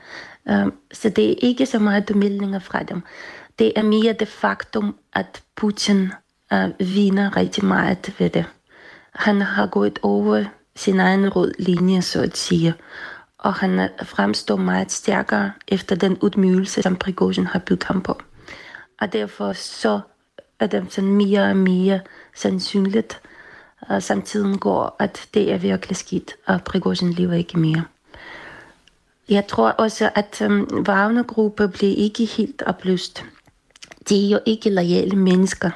Um, 0.49 0.73
så 0.93 1.09
det 1.09 1.31
er 1.31 1.35
ikke 1.41 1.65
så 1.65 1.79
meget 1.79 2.05
bemeldinger 2.05 2.59
fra 2.59 2.83
dem. 2.83 3.01
Det 3.59 3.73
er 3.75 3.83
mere 3.83 4.13
det 4.13 4.27
faktum, 4.27 4.95
at 5.13 5.43
Putin 5.55 6.11
øh, 6.53 6.63
uh, 6.63 6.69
vinder 6.79 7.37
rigtig 7.37 7.65
meget 7.65 8.15
ved 8.19 8.29
det. 8.29 8.45
Han 9.13 9.41
har 9.41 9.67
gået 9.67 9.99
over 10.01 10.45
sin 10.75 10.99
egen 10.99 11.29
rød 11.29 11.53
linje, 11.59 12.01
så 12.01 12.21
at 12.21 12.37
sige. 12.37 12.73
og 13.37 13.53
han 13.53 13.89
fremstår 14.03 14.55
meget 14.55 14.91
stærkere 14.91 15.51
efter 15.67 15.95
den 15.95 16.17
udmygelse, 16.21 16.81
som 16.81 16.95
Prigozhin 16.95 17.45
har 17.45 17.59
bygget 17.59 17.83
ham 17.83 18.01
på. 18.01 18.21
Og 19.01 19.13
derfor 19.13 19.53
så 19.53 19.99
er 20.59 20.67
det 20.67 20.93
sådan 20.93 21.09
mere 21.09 21.43
og 21.43 21.55
mere 21.57 21.99
sandsynligt, 22.35 23.21
og 23.81 24.03
samtidig 24.03 24.59
går, 24.59 24.95
at 24.99 25.27
det 25.33 25.51
er 25.53 25.57
virkelig 25.57 25.97
skidt, 25.97 26.35
og 26.45 26.63
Prigozhin 26.63 27.13
lever 27.13 27.33
ikke 27.33 27.59
mere. 27.59 27.83
Jeg 29.29 29.47
tror 29.47 29.69
også, 29.69 30.09
at 30.15 30.41
um, 30.45 30.85
Wagner-gruppe 30.87 31.67
bliver 31.67 31.95
ikke 31.95 32.25
helt 32.25 32.63
opløst. 32.65 33.25
De 34.09 34.25
er 34.25 34.29
jo 34.29 34.39
ikke 34.45 34.69
lojale 34.69 35.15
mennesker, 35.15 35.69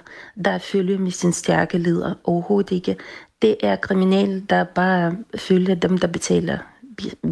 der 0.46 0.58
følger 0.58 0.98
med 0.98 1.12
sin 1.12 1.34
stærke 1.34 1.77
leder. 1.77 2.13
Overhovedet 2.24 2.72
ikke. 2.72 2.96
Det 3.41 3.56
er 3.63 3.75
kriminelle, 3.75 4.46
der 4.50 4.63
bare 4.63 5.15
følger 5.36 5.75
dem, 5.75 5.98
der 5.98 6.08
betaler 6.08 6.58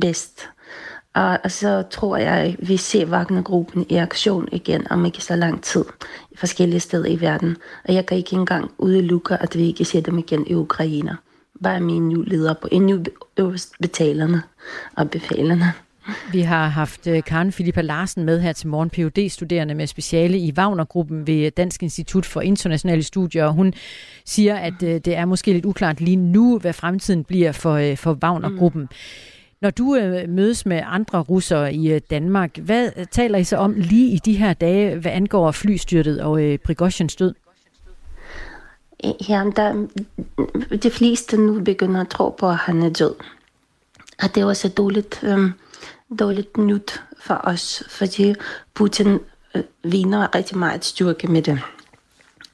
bedst. 0.01 0.49
Og, 1.13 1.39
og 1.43 1.51
så 1.51 1.83
tror 1.91 2.17
jeg, 2.17 2.55
vi 2.59 2.77
ser 2.77 3.05
Wagner-gruppen 3.05 3.85
i 3.89 3.95
aktion 3.95 4.49
igen 4.51 4.91
om 4.91 5.05
ikke 5.05 5.23
så 5.23 5.35
lang 5.35 5.63
tid 5.63 5.85
i 6.31 6.37
forskellige 6.37 6.79
steder 6.79 7.05
i 7.05 7.21
verden. 7.21 7.57
Og 7.87 7.93
jeg 7.93 8.05
kan 8.05 8.17
ikke 8.17 8.35
engang 8.35 8.71
udelukke, 8.77 9.37
at 9.37 9.57
vi 9.57 9.67
ikke 9.67 9.85
ser 9.85 10.01
dem 10.01 10.17
igen 10.17 10.47
i 10.47 10.53
Ukraine. 10.53 11.17
Bare 11.63 11.79
mine 11.79 12.07
nye 12.07 12.15
ledere 12.15 12.29
leder 12.29 12.53
på, 12.53 12.67
en 12.71 12.85
ny 12.85 13.05
øverst 13.37 13.73
betalerne 13.81 14.43
og 14.95 15.09
befalerne. 15.09 15.73
Vi 16.31 16.41
har 16.41 16.67
haft 16.67 17.07
øh, 17.07 17.23
Karen 17.23 17.51
Filippa 17.51 17.81
Larsen 17.81 18.23
med 18.23 18.41
her 18.41 18.53
til 18.53 18.67
morgen, 18.67 18.89
phd 18.89 19.29
studerende 19.29 19.75
med 19.75 19.87
speciale 19.87 20.37
i 20.37 20.53
Wagner-gruppen 20.57 21.27
ved 21.27 21.51
Dansk 21.51 21.83
Institut 21.83 22.25
for 22.25 22.41
Internationale 22.41 23.03
Studier, 23.03 23.45
og 23.45 23.53
hun 23.53 23.73
siger, 24.25 24.55
at 24.55 24.83
øh, 24.83 24.89
det 24.89 25.15
er 25.15 25.25
måske 25.25 25.53
lidt 25.53 25.65
uklart 25.65 26.01
lige 26.01 26.15
nu, 26.15 26.59
hvad 26.59 26.73
fremtiden 26.73 27.23
bliver 27.23 27.51
for, 27.51 27.73
øh, 27.73 27.97
for 27.97 28.17
Wagner-gruppen. 28.23 28.81
Mm. 28.81 28.87
Når 29.61 29.69
du 29.69 29.95
øh, 29.95 30.29
mødes 30.29 30.65
med 30.65 30.81
andre 30.85 31.19
russere 31.19 31.73
i 31.73 31.91
øh, 31.91 32.01
Danmark, 32.09 32.57
hvad 32.57 32.89
taler 33.11 33.37
I 33.37 33.43
så 33.43 33.57
om 33.57 33.73
lige 33.77 34.11
i 34.11 34.17
de 34.17 34.33
her 34.33 34.53
dage, 34.53 34.95
hvad 34.95 35.11
angår 35.11 35.51
flystyrtet 35.51 36.21
og 36.21 36.43
øh, 36.43 36.57
Prigozhins 36.57 37.15
død? 37.15 37.33
Ja, 39.29 39.43
der, 39.55 39.87
de 40.83 40.91
fleste 40.91 41.37
nu 41.37 41.59
begynder 41.59 42.01
at 42.01 42.07
tro 42.07 42.29
på, 42.29 42.49
at 42.49 42.55
han 42.55 42.83
er 42.83 42.89
død. 42.89 43.15
Og 44.23 44.35
det 44.35 44.41
er 44.41 44.45
også 44.45 44.69
dårligt, 44.69 45.23
øh, 45.23 45.49
dårligt 46.19 46.57
nyt 46.57 47.03
for 47.19 47.41
os, 47.43 47.83
fordi 47.89 48.35
Putin 48.73 49.19
øh, 49.55 49.63
viner 49.83 50.35
rigtig 50.35 50.57
meget 50.57 50.85
styrke 50.85 51.27
med 51.27 51.41
det. 51.41 51.59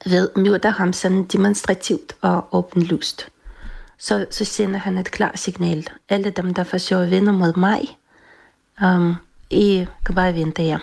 Ved 0.06 0.28
myrder 0.36 0.70
ham 0.70 0.92
sådan 0.92 1.24
demonstrativt 1.24 2.16
og 2.20 2.48
åbenlyst 2.52 3.28
så, 4.04 4.26
så 4.30 4.44
sender 4.44 4.78
han 4.78 4.98
et 4.98 5.10
klart 5.10 5.38
signal. 5.38 5.88
Alle 6.08 6.30
dem, 6.30 6.54
der 6.54 6.64
forsøger 6.64 7.02
at 7.02 7.10
vinde 7.10 7.32
mod 7.32 7.56
mig, 7.56 7.98
um, 8.82 9.16
I 9.50 9.86
kan 10.06 10.14
bare 10.14 10.34
vente 10.34 10.62
her. 10.62 10.78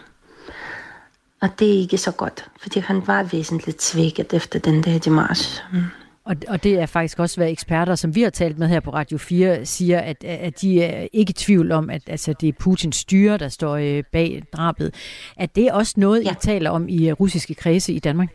Og 1.41 1.49
det 1.59 1.75
er 1.75 1.79
ikke 1.79 1.97
så 1.97 2.11
godt, 2.11 2.45
fordi 2.61 2.79
han 2.79 3.07
var 3.07 3.23
væsentligt 3.23 3.81
svækket 3.81 4.33
efter 4.33 4.59
den 4.59 4.83
der 4.83 4.99
demarche. 4.99 5.63
Mm. 5.73 5.83
Og, 6.25 6.35
og 6.47 6.63
det 6.63 6.79
er 6.79 6.85
faktisk 6.85 7.19
også, 7.19 7.37
hvad 7.37 7.49
eksperter, 7.49 7.95
som 7.95 8.15
vi 8.15 8.21
har 8.21 8.29
talt 8.29 8.59
med 8.59 8.67
her 8.67 8.79
på 8.79 8.93
Radio 8.93 9.17
4, 9.17 9.65
siger, 9.65 9.99
at, 9.99 10.23
at 10.23 10.61
de 10.61 10.83
er 10.83 11.07
ikke 11.13 11.29
i 11.29 11.33
tvivl 11.33 11.71
om, 11.71 11.89
at 11.89 12.01
altså, 12.07 12.33
det 12.41 12.49
er 12.49 12.53
Putins 12.59 12.95
styre, 12.95 13.37
der 13.37 13.49
står 13.49 13.75
øh, 13.75 14.03
bag 14.11 14.43
drabet. 14.53 14.93
At 15.37 15.55
det 15.55 15.67
er 15.67 15.73
også 15.73 15.93
noget, 15.97 16.25
ja. 16.25 16.31
I 16.31 16.35
taler 16.41 16.69
om 16.69 16.89
i 16.89 17.11
russiske 17.11 17.53
kredse 17.53 17.93
i 17.93 17.99
Danmark? 17.99 18.29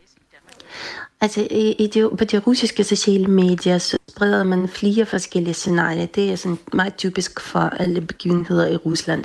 Altså 1.21 1.47
i, 1.51 1.71
i 1.71 1.87
de, 1.87 2.09
på 2.17 2.25
de 2.25 2.39
russiske 2.39 2.83
sociale 2.83 3.27
medier, 3.27 3.77
så 3.77 3.97
spreder 4.09 4.43
man 4.43 4.67
flere 4.67 5.05
forskellige 5.05 5.53
scenarier. 5.53 6.05
Det 6.05 6.31
er 6.31 6.35
sådan 6.35 6.57
meget 6.73 6.95
typisk 6.95 7.39
for 7.39 7.59
alle 7.59 8.01
begivenheder 8.01 8.67
i 8.67 8.75
Rusland. 8.75 9.23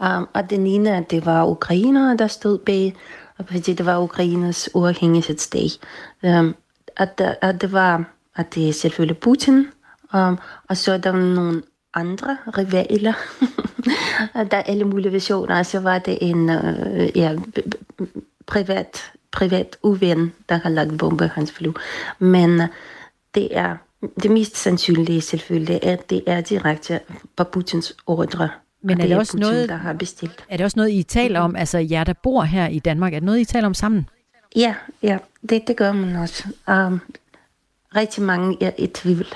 Um, 0.00 0.28
og 0.34 0.50
den 0.50 0.66
ene, 0.66 0.96
at 0.96 1.10
det 1.10 1.26
var 1.26 1.46
ukrainere, 1.46 2.16
der 2.16 2.26
stod 2.26 2.58
bag, 2.58 2.94
og 3.38 3.44
fordi 3.50 3.72
det 3.72 3.86
var 3.86 3.98
Ukraines 3.98 4.70
uafhængighedsdag. 4.74 5.68
Um, 6.22 6.54
at, 6.96 7.20
at 7.42 7.60
det 7.60 7.72
var, 7.72 8.04
at 8.36 8.54
det 8.54 8.68
er 8.68 8.72
selvfølgelig 8.72 9.18
Putin, 9.18 9.66
um, 10.14 10.38
og 10.68 10.76
så 10.76 10.92
er 10.92 10.98
der 10.98 11.12
nogle 11.12 11.62
andre 11.94 12.36
rivaler. 12.58 13.12
der 14.50 14.56
er 14.56 14.62
alle 14.62 14.84
mulige 14.84 15.12
versioner. 15.12 15.62
Så 15.62 15.80
var 15.80 15.98
det 15.98 16.18
en 16.20 16.50
uh, 16.50 17.16
ja, 17.16 17.36
privat 18.46 19.12
privat 19.36 19.76
uven, 19.82 20.32
der 20.48 20.56
har 20.62 20.70
lagt 20.70 20.98
bombe 20.98 21.24
i 21.24 21.28
hans 21.28 21.52
fly. 21.52 21.68
Men 22.18 22.60
øh, 22.60 22.68
det 23.34 23.48
er 23.50 23.76
det 24.22 24.30
mest 24.30 24.56
sandsynlige 24.56 25.20
selvfølgelig, 25.20 25.84
at 25.84 26.10
det 26.10 26.22
er 26.26 26.40
direkte 26.40 27.00
på 27.36 27.44
Putins 27.44 27.96
ordre. 28.06 28.48
Men 28.82 28.90
er 28.90 28.94
det, 28.94 29.08
det 29.08 29.14
er 29.14 29.18
også 29.18 29.32
Putin, 29.32 29.40
noget, 29.40 29.68
der 29.68 29.76
har 29.76 29.92
bestilt. 29.92 30.44
Er 30.48 30.56
det 30.56 30.64
også 30.64 30.78
noget, 30.78 30.90
I 30.90 31.02
taler 31.02 31.40
om, 31.40 31.56
altså 31.56 31.78
jer, 31.78 32.04
der 32.04 32.12
bor 32.12 32.42
her 32.42 32.68
i 32.68 32.78
Danmark, 32.78 33.14
er 33.14 33.18
det 33.18 33.26
noget, 33.26 33.40
I 33.40 33.44
taler 33.44 33.66
om 33.66 33.74
sammen? 33.74 34.08
Ja, 34.56 34.74
ja 35.02 35.18
det, 35.48 35.68
det 35.68 35.76
gør 35.76 35.92
man 35.92 36.16
også. 36.16 36.44
Um, 36.68 37.00
rigtig 37.96 38.22
mange 38.22 38.64
er 38.64 38.70
i 38.78 38.86
tvivl. 38.86 39.26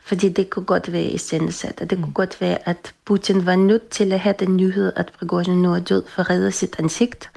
Fordi 0.00 0.28
det 0.28 0.50
kunne 0.50 0.64
godt 0.64 0.92
være 0.92 1.02
i 1.02 1.18
sendesat, 1.18 1.80
og 1.80 1.90
det 1.90 1.98
mm. 1.98 2.04
kunne 2.04 2.14
godt 2.14 2.40
være, 2.40 2.68
at 2.68 2.94
Putin 3.04 3.46
var 3.46 3.56
nødt 3.56 3.88
til 3.88 4.12
at 4.12 4.20
have 4.20 4.34
den 4.38 4.56
nyhed, 4.56 4.92
at 4.96 5.12
Prigozhin 5.18 5.62
nu 5.62 5.74
er 5.74 5.78
død 5.78 6.04
for 6.08 6.22
at 6.22 6.30
redde 6.30 6.52
sit 6.52 6.76
ansigt 6.78 7.30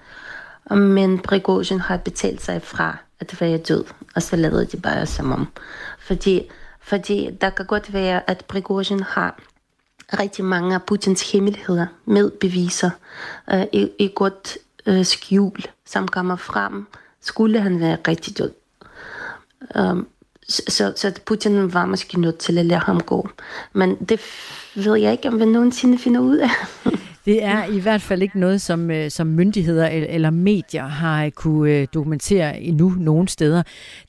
men 0.69 1.19
Prigozhin 1.19 1.79
har 1.79 1.97
betalt 1.97 2.41
sig 2.41 2.61
fra 2.61 2.97
at 3.19 3.41
være 3.41 3.57
død, 3.57 3.83
og 4.15 4.21
så 4.21 4.35
lader 4.35 4.65
de 4.65 4.77
bare 4.77 5.05
som 5.05 5.31
om. 5.31 5.47
Fordi, 5.99 6.49
fordi 6.79 7.29
der 7.41 7.49
kan 7.49 7.65
godt 7.65 7.93
være, 7.93 8.29
at 8.29 8.45
Prigozhin 8.45 9.03
har 9.03 9.39
rigtig 10.19 10.45
mange 10.45 10.75
af 10.75 10.83
Putins 10.83 11.31
hemmeligheder 11.31 11.87
med 12.05 12.31
beviser 12.31 12.89
uh, 13.53 13.63
i, 13.73 13.89
i 13.99 14.11
godt 14.15 14.57
uh, 14.87 15.05
skjul, 15.05 15.65
som 15.85 16.07
kommer 16.07 16.35
frem, 16.35 16.87
skulle 17.21 17.61
han 17.61 17.79
være 17.79 17.97
rigtig 18.07 18.37
død. 18.37 18.51
Um, 19.75 20.07
så, 20.49 20.93
så 20.95 21.13
Putin 21.25 21.73
var 21.73 21.85
måske 21.85 22.21
nødt 22.21 22.37
til 22.37 22.57
at 22.57 22.65
lade 22.65 22.79
ham 22.79 23.01
gå. 23.01 23.29
Men 23.73 23.95
det 23.95 24.19
ved 24.75 24.95
jeg 24.95 25.11
ikke, 25.11 25.27
om 25.27 25.39
vi 25.39 25.45
nogensinde 25.45 25.97
finder 25.97 26.19
ud 26.21 26.37
af. 26.37 26.49
Det 27.25 27.43
er 27.43 27.65
i 27.65 27.79
hvert 27.79 28.01
fald 28.01 28.21
ikke 28.21 28.39
noget, 28.39 28.61
som, 28.61 28.91
øh, 28.91 29.11
som 29.11 29.27
myndigheder 29.27 29.87
eller 29.87 30.29
medier 30.29 30.87
har 30.87 31.25
øh, 31.25 31.31
kunne 31.31 31.71
øh, 31.71 31.87
dokumentere 31.93 32.61
endnu 32.61 32.89
nogen 32.89 33.27
steder. 33.27 33.63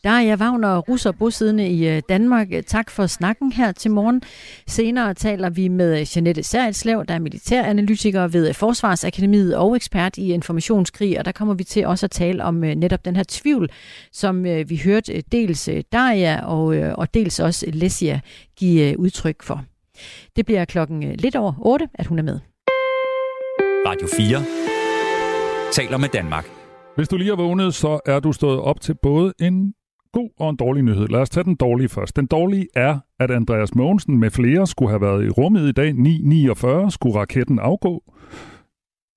Der 0.04 0.10
er 0.10 0.20
jeg 0.20 0.38
Wagner 0.38 0.78
Russer 0.78 1.12
bosiddende 1.12 1.68
i 1.68 2.00
Danmark. 2.00 2.48
Tak 2.66 2.90
for 2.90 3.06
snakken 3.06 3.52
her 3.52 3.72
til 3.72 3.90
morgen. 3.90 4.22
Senere 4.66 5.14
taler 5.14 5.50
vi 5.50 5.68
med 5.68 6.06
Janette 6.16 6.42
Særitslev, 6.42 7.04
der 7.08 7.14
er 7.14 7.18
militæranalytiker 7.18 8.28
ved 8.28 8.54
Forsvarsakademiet 8.54 9.56
og 9.56 9.76
ekspert 9.76 10.16
i 10.16 10.32
informationskrig, 10.32 11.18
og 11.18 11.24
der 11.24 11.32
kommer 11.32 11.54
vi 11.54 11.64
til 11.64 11.86
også 11.86 12.06
at 12.06 12.10
tale 12.10 12.44
om 12.44 12.54
netop 12.54 13.04
den 13.04 13.16
her 13.16 13.24
tvivl, 13.28 13.70
som 14.12 14.44
vi 14.44 14.80
hørte 14.84 15.22
dels 15.32 15.68
Daria 15.92 16.44
og, 16.46 16.64
og 16.98 17.14
dels 17.14 17.40
også 17.40 17.66
Lesia 17.72 18.20
give 18.56 18.98
udtryk 18.98 19.42
for. 19.42 19.64
Det 20.36 20.46
bliver 20.46 20.64
klokken 20.64 21.16
lidt 21.16 21.36
over 21.36 21.52
8, 21.58 21.88
at 21.94 22.06
hun 22.06 22.18
er 22.18 22.22
med. 22.22 22.51
Radio 23.86 24.08
4 24.16 25.72
taler 25.72 25.98
med 25.98 26.08
Danmark. 26.08 26.46
Hvis 26.96 27.08
du 27.08 27.16
lige 27.16 27.32
er 27.32 27.36
vågnet, 27.36 27.74
så 27.74 28.00
er 28.06 28.20
du 28.20 28.32
stået 28.32 28.60
op 28.60 28.80
til 28.80 28.94
både 29.02 29.32
en 29.40 29.74
god 30.12 30.30
og 30.38 30.50
en 30.50 30.56
dårlig 30.56 30.82
nyhed. 30.82 31.08
Lad 31.08 31.20
os 31.20 31.30
tage 31.30 31.44
den 31.44 31.54
dårlige 31.54 31.88
først. 31.88 32.16
Den 32.16 32.26
dårlige 32.26 32.66
er, 32.74 32.98
at 33.20 33.30
Andreas 33.30 33.74
Mogensen 33.74 34.18
med 34.18 34.30
flere 34.30 34.66
skulle 34.66 34.90
have 34.90 35.00
været 35.00 35.24
i 35.24 35.28
rummet 35.28 35.68
i 35.68 35.72
dag. 35.72 35.90
9.49 35.90 36.90
skulle 36.90 37.18
raketten 37.18 37.58
afgå. 37.58 38.02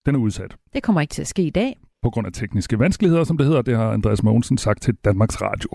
Den 0.06 0.16
er 0.16 0.20
udsat. 0.20 0.56
Det 0.74 0.84
kommer 0.84 1.02
ikke 1.02 1.12
til 1.12 1.22
at 1.22 1.28
ske 1.28 1.44
i 1.44 1.50
dag. 1.50 1.78
På 2.04 2.10
grund 2.10 2.28
af 2.28 2.34
tekniske 2.34 2.80
vanskeligheder, 2.80 3.24
som 3.24 3.38
det 3.38 3.46
hedder. 3.46 3.62
Det 3.62 3.76
har 3.78 3.92
Andreas 3.92 4.24
Mogensen 4.24 4.58
sagt 4.58 4.82
til 4.82 4.96
Danmarks 5.06 5.42
Radio. 5.42 5.70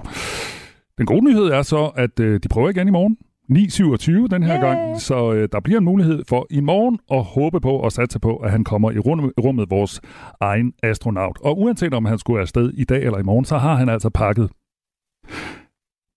Den 0.99 1.07
gode 1.07 1.25
nyhed 1.25 1.45
er 1.45 1.63
så, 1.63 1.91
at 1.97 2.21
øh, 2.21 2.41
de 2.43 2.49
prøver 2.49 2.71
igen 2.71 2.89
i 2.89 2.91
morgen. 2.91 3.17
9.27 3.51 4.27
den 4.27 4.43
her 4.43 4.55
yeah. 4.55 4.61
gang, 4.61 5.01
så 5.01 5.33
øh, 5.33 5.49
der 5.53 5.61
bliver 5.61 5.79
en 5.79 5.85
mulighed 5.85 6.23
for 6.29 6.47
i 6.51 6.61
morgen 6.61 6.99
at 7.11 7.25
håbe 7.25 7.61
på 7.61 7.73
og 7.73 7.93
satse 7.93 8.21
på, 8.21 8.37
at 8.37 8.51
han 8.51 8.65
kommer 8.65 8.91
i 8.91 8.99
rummet, 8.99 9.71
vores 9.71 10.01
egen 10.41 10.73
astronaut. 10.83 11.39
Og 11.41 11.59
uanset 11.59 11.95
om 11.95 12.05
han 12.05 12.19
skulle 12.19 12.41
afsted 12.41 12.71
i 12.75 12.85
dag 12.85 13.03
eller 13.03 13.19
i 13.19 13.23
morgen, 13.23 13.45
så 13.45 13.59
har 13.59 13.75
han 13.75 13.89
altså 13.89 14.11
pakket. 14.11 14.51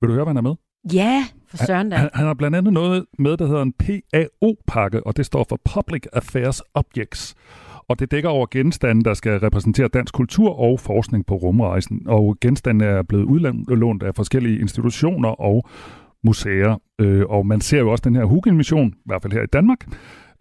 Vil 0.02 0.10
du 0.10 0.14
høre, 0.14 0.24
hvad 0.24 0.34
han 0.34 0.38
er 0.38 0.42
med? 0.42 0.56
Ja, 0.94 1.26
for 1.48 1.58
søren 1.58 1.90
da. 1.90 1.96
Han, 1.96 2.10
han 2.14 2.26
har 2.26 2.34
blandt 2.34 2.58
andet 2.58 2.74
noget 2.74 3.06
med, 3.20 3.38
der 3.38 3.46
hedder 3.46 3.62
en 3.62 3.74
PAO-pakke, 3.74 5.08
og 5.08 5.18
det 5.18 5.26
står 5.26 5.46
for 5.50 5.60
Public 5.74 6.04
Affairs 6.14 6.62
Objects. 6.74 7.36
Og 7.88 8.00
det 8.00 8.12
dækker 8.12 8.30
over 8.30 8.46
genstande, 8.52 9.04
der 9.04 9.14
skal 9.14 9.40
repræsentere 9.40 9.88
dansk 9.88 10.14
kultur 10.14 10.60
og 10.60 10.80
forskning 10.80 11.26
på 11.26 11.36
rumrejsen. 11.36 12.02
Og 12.08 12.38
genstande 12.42 12.86
er 12.86 13.02
blevet 13.02 13.24
udlånt 13.24 14.04
af 14.04 14.16
forskellige 14.16 14.60
institutioner 14.60 15.30
og 15.30 15.66
museer. 16.24 16.82
Øh, 17.02 17.26
og 17.30 17.48
man 17.48 17.62
ser 17.62 17.80
jo 17.80 17.92
også 17.92 18.02
den 18.06 18.16
her 18.16 18.26
Hugin-mission, 18.26 18.90
i 18.90 19.02
hvert 19.06 19.22
fald 19.22 19.34
her 19.34 19.44
i 19.44 19.54
Danmark, 19.54 19.88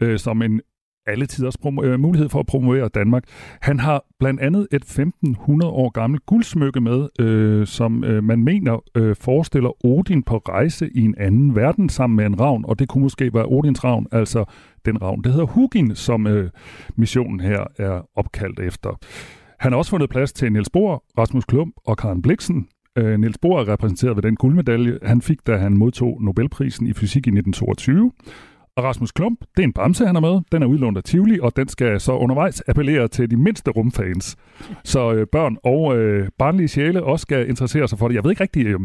øh, 0.01 0.19
som 0.19 0.41
en 0.41 0.61
alle 1.07 1.25
tiders 1.25 1.55
øh, 1.83 1.99
mulighed 1.99 2.29
for 2.29 2.39
at 2.39 2.45
promovere 2.45 2.89
Danmark. 2.89 3.23
Han 3.61 3.79
har 3.79 4.05
blandt 4.19 4.41
andet 4.41 4.67
et 4.71 4.81
1500 4.81 5.71
år 5.71 5.89
gammelt 5.89 6.25
guldsmykke 6.25 6.81
med, 6.81 7.09
øh, 7.19 7.67
som 7.67 8.03
øh, 8.03 8.23
man 8.23 8.43
mener 8.43 8.83
øh, 8.95 9.15
forestiller 9.15 9.85
Odin 9.85 10.23
på 10.23 10.37
rejse 10.37 10.89
i 10.95 11.01
en 11.01 11.15
anden 11.17 11.55
verden 11.55 11.89
sammen 11.89 12.17
med 12.17 12.25
en 12.25 12.39
ravn, 12.39 12.65
og 12.65 12.79
det 12.79 12.89
kunne 12.89 13.01
måske 13.01 13.33
være 13.33 13.45
Odins 13.45 13.83
ravn, 13.83 14.07
altså 14.11 14.45
den 14.85 15.01
ravn, 15.01 15.21
det 15.23 15.31
hedder 15.31 15.45
Hugin, 15.45 15.95
som 15.95 16.27
øh, 16.27 16.49
missionen 16.95 17.39
her 17.39 17.63
er 17.77 18.01
opkaldt 18.15 18.59
efter. 18.59 18.99
Han 19.59 19.71
har 19.71 19.77
også 19.77 19.89
fundet 19.89 20.09
plads 20.09 20.33
til 20.33 20.51
Niels 20.51 20.69
Bohr, 20.69 21.03
Rasmus 21.17 21.45
Klump 21.45 21.75
og 21.85 21.97
Karen 21.97 22.21
Bliksen. 22.21 22.67
Øh, 22.97 23.19
Niels 23.19 23.37
Bohr 23.37 23.59
er 23.59 23.67
repræsenteret 23.67 24.15
ved 24.15 24.23
den 24.23 24.35
guldmedalje, 24.35 24.99
han 25.03 25.21
fik, 25.21 25.47
da 25.47 25.57
han 25.57 25.77
modtog 25.77 26.23
Nobelprisen 26.23 26.87
i 26.87 26.93
fysik 26.93 27.27
i 27.27 27.29
1922. 27.29 28.11
Og 28.75 28.83
Rasmus 28.83 29.11
Klump, 29.11 29.39
det 29.39 29.63
er 29.63 29.67
en 29.67 29.73
bamse, 29.73 30.05
han 30.05 30.15
er 30.15 30.19
med. 30.19 30.41
Den 30.51 30.63
er 30.63 30.67
udlånt 30.67 30.97
af 30.97 31.03
Tivoli, 31.03 31.39
og 31.39 31.55
den 31.55 31.67
skal 31.67 31.99
så 31.99 32.11
undervejs 32.11 32.61
appellere 32.67 33.07
til 33.07 33.31
de 33.31 33.37
mindste 33.37 33.71
rumfans. 33.71 34.35
Så 34.83 35.13
øh, 35.13 35.27
børn 35.31 35.57
og 35.63 35.97
øh, 35.97 36.29
barnlige 36.37 36.67
sjæle 36.67 37.03
også 37.03 37.23
skal 37.23 37.49
interessere 37.49 37.87
sig 37.87 37.99
for 37.99 38.07
det. 38.07 38.15
Jeg 38.15 38.23
ved 38.23 38.31
ikke 38.31 38.41
rigtig, 38.41 38.65
øh, 38.65 38.79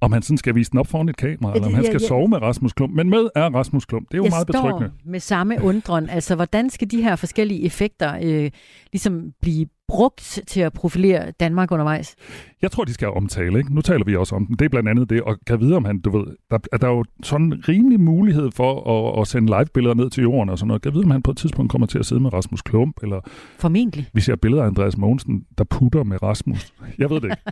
om 0.00 0.12
han 0.12 0.22
sådan 0.22 0.38
skal 0.38 0.54
vise 0.54 0.70
den 0.70 0.78
op 0.78 0.86
foran 0.86 1.08
et 1.08 1.16
kamera, 1.16 1.54
eller 1.54 1.66
om 1.66 1.74
han 1.74 1.84
skal 1.84 1.96
ja, 2.00 2.02
ja. 2.02 2.08
sove 2.08 2.28
med 2.28 2.42
Rasmus 2.42 2.72
Klump. 2.72 2.94
Men 2.94 3.10
med 3.10 3.28
er 3.34 3.54
Rasmus 3.54 3.84
Klump. 3.84 4.08
Det 4.08 4.14
er 4.14 4.18
jo 4.18 4.24
jeg 4.24 4.30
meget 4.30 4.46
betryggende. 4.46 4.90
med 5.04 5.20
samme 5.20 5.62
undren. 5.62 6.08
Altså, 6.08 6.34
hvordan 6.34 6.70
skal 6.70 6.90
de 6.90 7.02
her 7.02 7.16
forskellige 7.16 7.64
effekter 7.64 8.18
øh, 8.22 8.50
ligesom 8.92 9.32
blive 9.42 9.66
brugt 9.88 10.38
til 10.46 10.60
at 10.60 10.72
profilere 10.72 11.30
Danmark 11.30 11.72
undervejs? 11.72 12.14
Jeg 12.62 12.70
tror, 12.70 12.84
de 12.84 12.94
skal 12.94 13.08
omtale. 13.08 13.58
Ikke? 13.58 13.74
Nu 13.74 13.80
taler 13.80 14.04
vi 14.04 14.16
også 14.16 14.34
om 14.34 14.46
den. 14.46 14.56
Det 14.56 14.64
er 14.64 14.68
blandt 14.68 14.88
andet 14.88 15.10
det, 15.10 15.22
og 15.22 15.36
kan 15.46 15.60
vide, 15.60 15.76
om 15.76 15.84
han, 15.84 16.00
du 16.00 16.18
ved, 16.18 16.26
der, 16.50 16.58
er 16.72 16.76
der 16.76 16.88
jo 16.88 17.04
sådan 17.22 17.46
en 17.46 17.64
rimelig 17.68 18.00
mulighed 18.00 18.50
for 18.50 18.90
at, 18.90 19.20
at 19.20 19.26
sende 19.28 19.46
live-billeder 19.58 19.94
ned 19.94 20.10
til 20.10 20.22
jorden 20.22 20.48
og 20.48 20.58
sådan 20.58 20.68
noget. 20.68 20.82
Kan 20.82 20.94
vide, 20.94 21.04
om 21.04 21.10
han 21.10 21.22
på 21.22 21.30
et 21.30 21.36
tidspunkt 21.36 21.70
kommer 21.70 21.86
til 21.86 21.98
at 21.98 22.06
sidde 22.06 22.22
med 22.22 22.32
Rasmus 22.32 22.62
Klump, 22.62 22.96
eller 23.02 23.20
Formentlig. 23.58 24.08
vi 24.12 24.20
ser 24.20 24.36
billeder 24.36 24.62
af 24.62 24.66
Andreas 24.66 24.96
Mogensen, 24.96 25.44
der 25.58 25.64
putter 25.64 26.04
med 26.04 26.22
Rasmus. 26.22 26.72
Jeg 26.98 27.10
ved 27.10 27.20
det 27.20 27.24
ikke. 27.24 27.42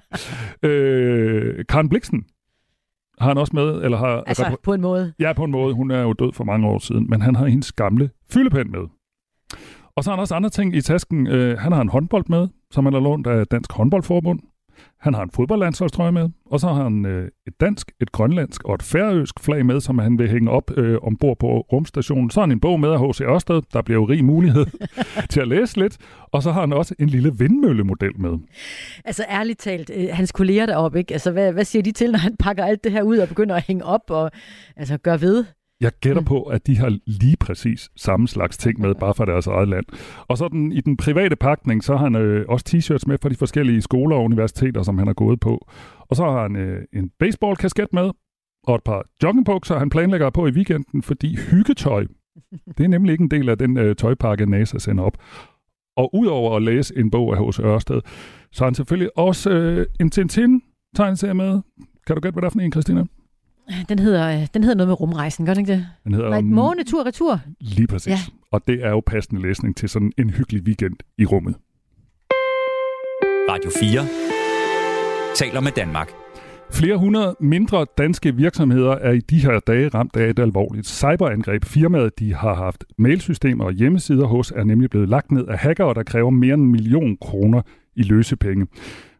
øh, 0.69 1.65
Karen 1.69 1.89
Bliksen, 1.89 2.25
har 3.19 3.29
han 3.29 3.39
også 3.39 3.53
med? 3.57 3.83
Eller 3.83 3.99
har, 3.99 4.23
altså 4.27 4.57
på 4.63 4.75
en 4.75 4.81
måde? 4.81 5.13
Ja, 5.19 5.33
på 5.33 5.45
en 5.45 5.51
måde. 5.51 5.75
Hun 5.75 5.91
er 5.91 6.01
jo 6.03 6.13
død 6.13 6.33
for 6.33 6.45
mange 6.45 6.67
år 6.69 6.79
siden, 6.79 7.11
men 7.11 7.23
han 7.23 7.37
har 7.37 7.47
hendes 7.47 7.73
gamle 7.73 8.11
fyldepen 8.31 8.71
med. 8.71 8.81
Og 9.97 10.05
så 10.05 10.11
har 10.11 10.17
han 10.17 10.21
også 10.21 10.35
andre 10.35 10.51
ting 10.51 10.77
i 10.77 10.81
tasken. 10.81 11.27
Øh, 11.27 11.59
han 11.59 11.73
har 11.73 11.81
en 11.81 11.89
håndbold 11.89 12.25
med, 12.29 12.49
som 12.71 12.85
han 12.85 12.95
har 12.95 13.01
lånt 13.01 13.27
af 13.27 13.47
Dansk 13.47 13.73
Håndboldforbund. 13.73 14.41
Han 15.01 15.15
har 15.15 15.23
en 15.23 15.31
fodboldlandsholdstrøje 15.31 16.13
med, 16.13 16.29
og 16.47 16.61
så 16.61 16.69
har 16.69 16.83
han 16.83 17.07
øh, 17.07 17.29
et 17.47 17.61
dansk, 17.61 17.93
et 18.01 18.13
grønlandsk 18.13 18.65
og 18.65 18.75
et 18.75 18.83
færøsk 18.83 19.41
flag 19.41 19.67
med, 19.67 19.81
som 19.81 19.99
han 19.99 20.19
vil 20.19 20.31
hænge 20.31 20.51
op 20.51 20.71
øh, 20.77 20.99
ombord 21.03 21.39
på 21.39 21.47
rumstationen. 21.47 22.31
Så 22.31 22.41
har 22.41 22.47
han 22.47 22.53
en 22.53 22.61
bog 22.61 22.81
med 22.81 22.91
af 22.91 23.09
H.C. 23.09 23.21
Ørsted. 23.21 23.63
Der 23.73 23.83
bliver 23.83 24.01
jo 24.01 24.05
rig 24.05 24.25
mulighed 24.25 24.67
til 25.33 25.41
at 25.41 25.49
læse 25.49 25.81
lidt. 25.81 25.99
Og 26.33 26.43
så 26.43 26.53
har 26.53 26.61
han 26.61 26.73
også 26.73 26.95
en 26.99 27.09
lille 27.09 27.39
vindmøllemodel 27.39 28.21
med. 28.21 28.39
Altså 29.05 29.25
ærligt 29.31 29.59
talt, 29.59 29.91
øh, 29.95 30.09
hans 30.13 30.33
kolleger 30.33 30.67
deroppe, 30.67 30.99
ikke? 30.99 31.13
Altså, 31.13 31.31
hvad, 31.31 31.53
hvad 31.53 31.65
siger 31.65 31.83
de 31.83 31.93
til, 31.93 32.11
når 32.11 32.19
han 32.19 32.37
pakker 32.37 32.65
alt 32.65 32.85
det 32.85 32.93
her 32.93 33.03
ud 33.03 33.19
og 33.19 33.29
begynder 33.29 33.55
at 33.55 33.63
hænge 33.67 33.85
op 33.85 34.11
og 34.11 34.31
altså, 34.77 34.99
gøre 34.99 35.21
ved? 35.21 35.45
Jeg 35.85 35.93
gætter 36.01 36.21
mm. 36.21 36.27
på, 36.27 36.43
at 36.43 36.67
de 36.67 36.79
har 36.79 36.99
lige 37.07 37.37
præcis 37.37 37.91
samme 37.97 38.29
slags 38.29 38.57
ting 38.57 38.81
med, 38.81 38.95
bare 38.95 39.15
fra 39.15 39.25
deres 39.25 39.47
eget 39.47 39.69
land. 39.69 39.85
Og 40.29 40.39
så 40.39 40.49
den, 40.49 40.73
i 40.73 40.81
den 40.81 40.97
private 40.97 41.37
pakning, 41.37 41.85
så 41.85 41.97
har 41.97 42.05
han 42.05 42.17
øh, 42.17 42.45
også 42.49 42.65
t-shirts 42.69 43.05
med 43.07 43.19
fra 43.23 43.29
de 43.29 43.35
forskellige 43.35 43.83
skoler 43.83 44.17
og 44.17 44.25
universiteter, 44.25 44.83
som 44.83 44.99
han 44.99 45.07
har 45.07 45.15
gået 45.15 45.41
på. 45.41 45.67
Og 46.01 46.17
så 46.17 46.25
har 46.25 46.43
han 46.43 46.57
øh, 46.57 46.85
en 46.93 47.11
baseball-kasket 47.19 47.93
med, 47.93 48.11
og 48.67 48.75
et 48.75 48.83
par 48.85 49.03
joggingbukser, 49.23 49.79
han 49.79 49.91
planlægger 49.91 50.31
på 50.31 50.47
i 50.47 50.51
weekenden, 50.51 51.03
fordi 51.03 51.37
hyggetøj, 51.51 52.07
det 52.79 52.85
er 52.85 52.89
nemlig 52.89 53.13
ikke 53.13 53.23
en 53.23 53.31
del 53.31 53.49
af 53.49 53.59
den 53.59 53.77
øh, 53.77 53.97
tøjpakke, 53.97 54.47
NASA 54.47 54.79
sender 54.79 55.05
op. 55.05 55.19
Og 55.97 56.15
udover 56.15 56.57
at 56.57 56.63
læse 56.63 56.97
en 56.97 57.11
bog 57.11 57.37
af 57.37 57.47
H.C. 57.47 57.61
Ørsted, 57.61 58.01
så 58.53 58.65
har 58.65 58.67
han 58.67 58.75
selvfølgelig 58.75 59.19
også 59.19 59.51
øh, 59.51 59.87
en 60.01 60.11
Tintin-tegneserie 60.11 61.35
med. 61.35 61.61
Kan 62.07 62.17
du 62.17 62.21
gætte, 62.21 62.35
hvad 62.35 62.43
det 62.43 62.47
er 62.47 62.51
for 62.51 62.61
en, 62.61 62.73
Christina? 62.73 63.05
Den 63.89 63.99
hedder, 63.99 64.47
den 64.47 64.63
hedder 64.63 64.77
noget 64.77 64.89
med 64.89 65.01
rumrejsen, 65.01 65.47
gør 65.47 65.55
den 65.55 65.61
ikke 65.61 65.73
det? 65.73 65.87
Den 66.05 66.15
hedder... 66.15 66.31
Nej, 66.31 66.41
måne, 66.41 66.85
tur, 66.85 67.07
retur. 67.07 67.41
Lige 67.61 67.87
præcis. 67.87 68.11
Ja. 68.11 68.19
Og 68.51 68.61
det 68.69 68.85
er 68.85 68.91
jo 68.91 69.03
passende 69.07 69.43
læsning 69.43 69.77
til 69.77 69.89
sådan 69.89 70.13
en 70.19 70.31
hyggelig 70.31 70.63
weekend 70.63 70.97
i 71.19 71.25
rummet. 71.25 71.55
Radio 73.51 73.71
4 73.81 74.01
taler 75.35 75.61
med 75.61 75.73
Danmark. 75.73 76.09
Flere 76.73 76.97
hundrede 76.97 77.37
mindre 77.41 77.87
danske 77.99 78.35
virksomheder 78.35 78.91
er 78.91 79.13
i 79.13 79.21
de 79.21 79.39
her 79.39 79.61
dage 79.61 79.89
ramt 79.89 80.17
af 80.17 80.31
et 80.31 80.39
alvorligt 80.39 80.87
cyberangreb. 80.87 81.65
Firmaet, 81.65 82.19
de 82.19 82.35
har 82.35 82.55
haft 82.55 82.85
mailsystemer 82.99 83.65
og 83.65 83.73
hjemmesider 83.73 84.27
hos, 84.27 84.51
er 84.57 84.65
nemlig 84.65 84.91
blevet 84.91 85.09
lagt 85.09 85.33
ned 85.33 85.47
af 85.47 85.59
hackere, 85.59 85.95
der 85.95 86.03
kræver 86.03 86.31
mere 86.31 86.55
end 86.55 86.63
en 86.63 86.73
million 86.73 87.17
kroner 87.21 87.63
i 87.97 88.03
løsepenge. 88.03 88.67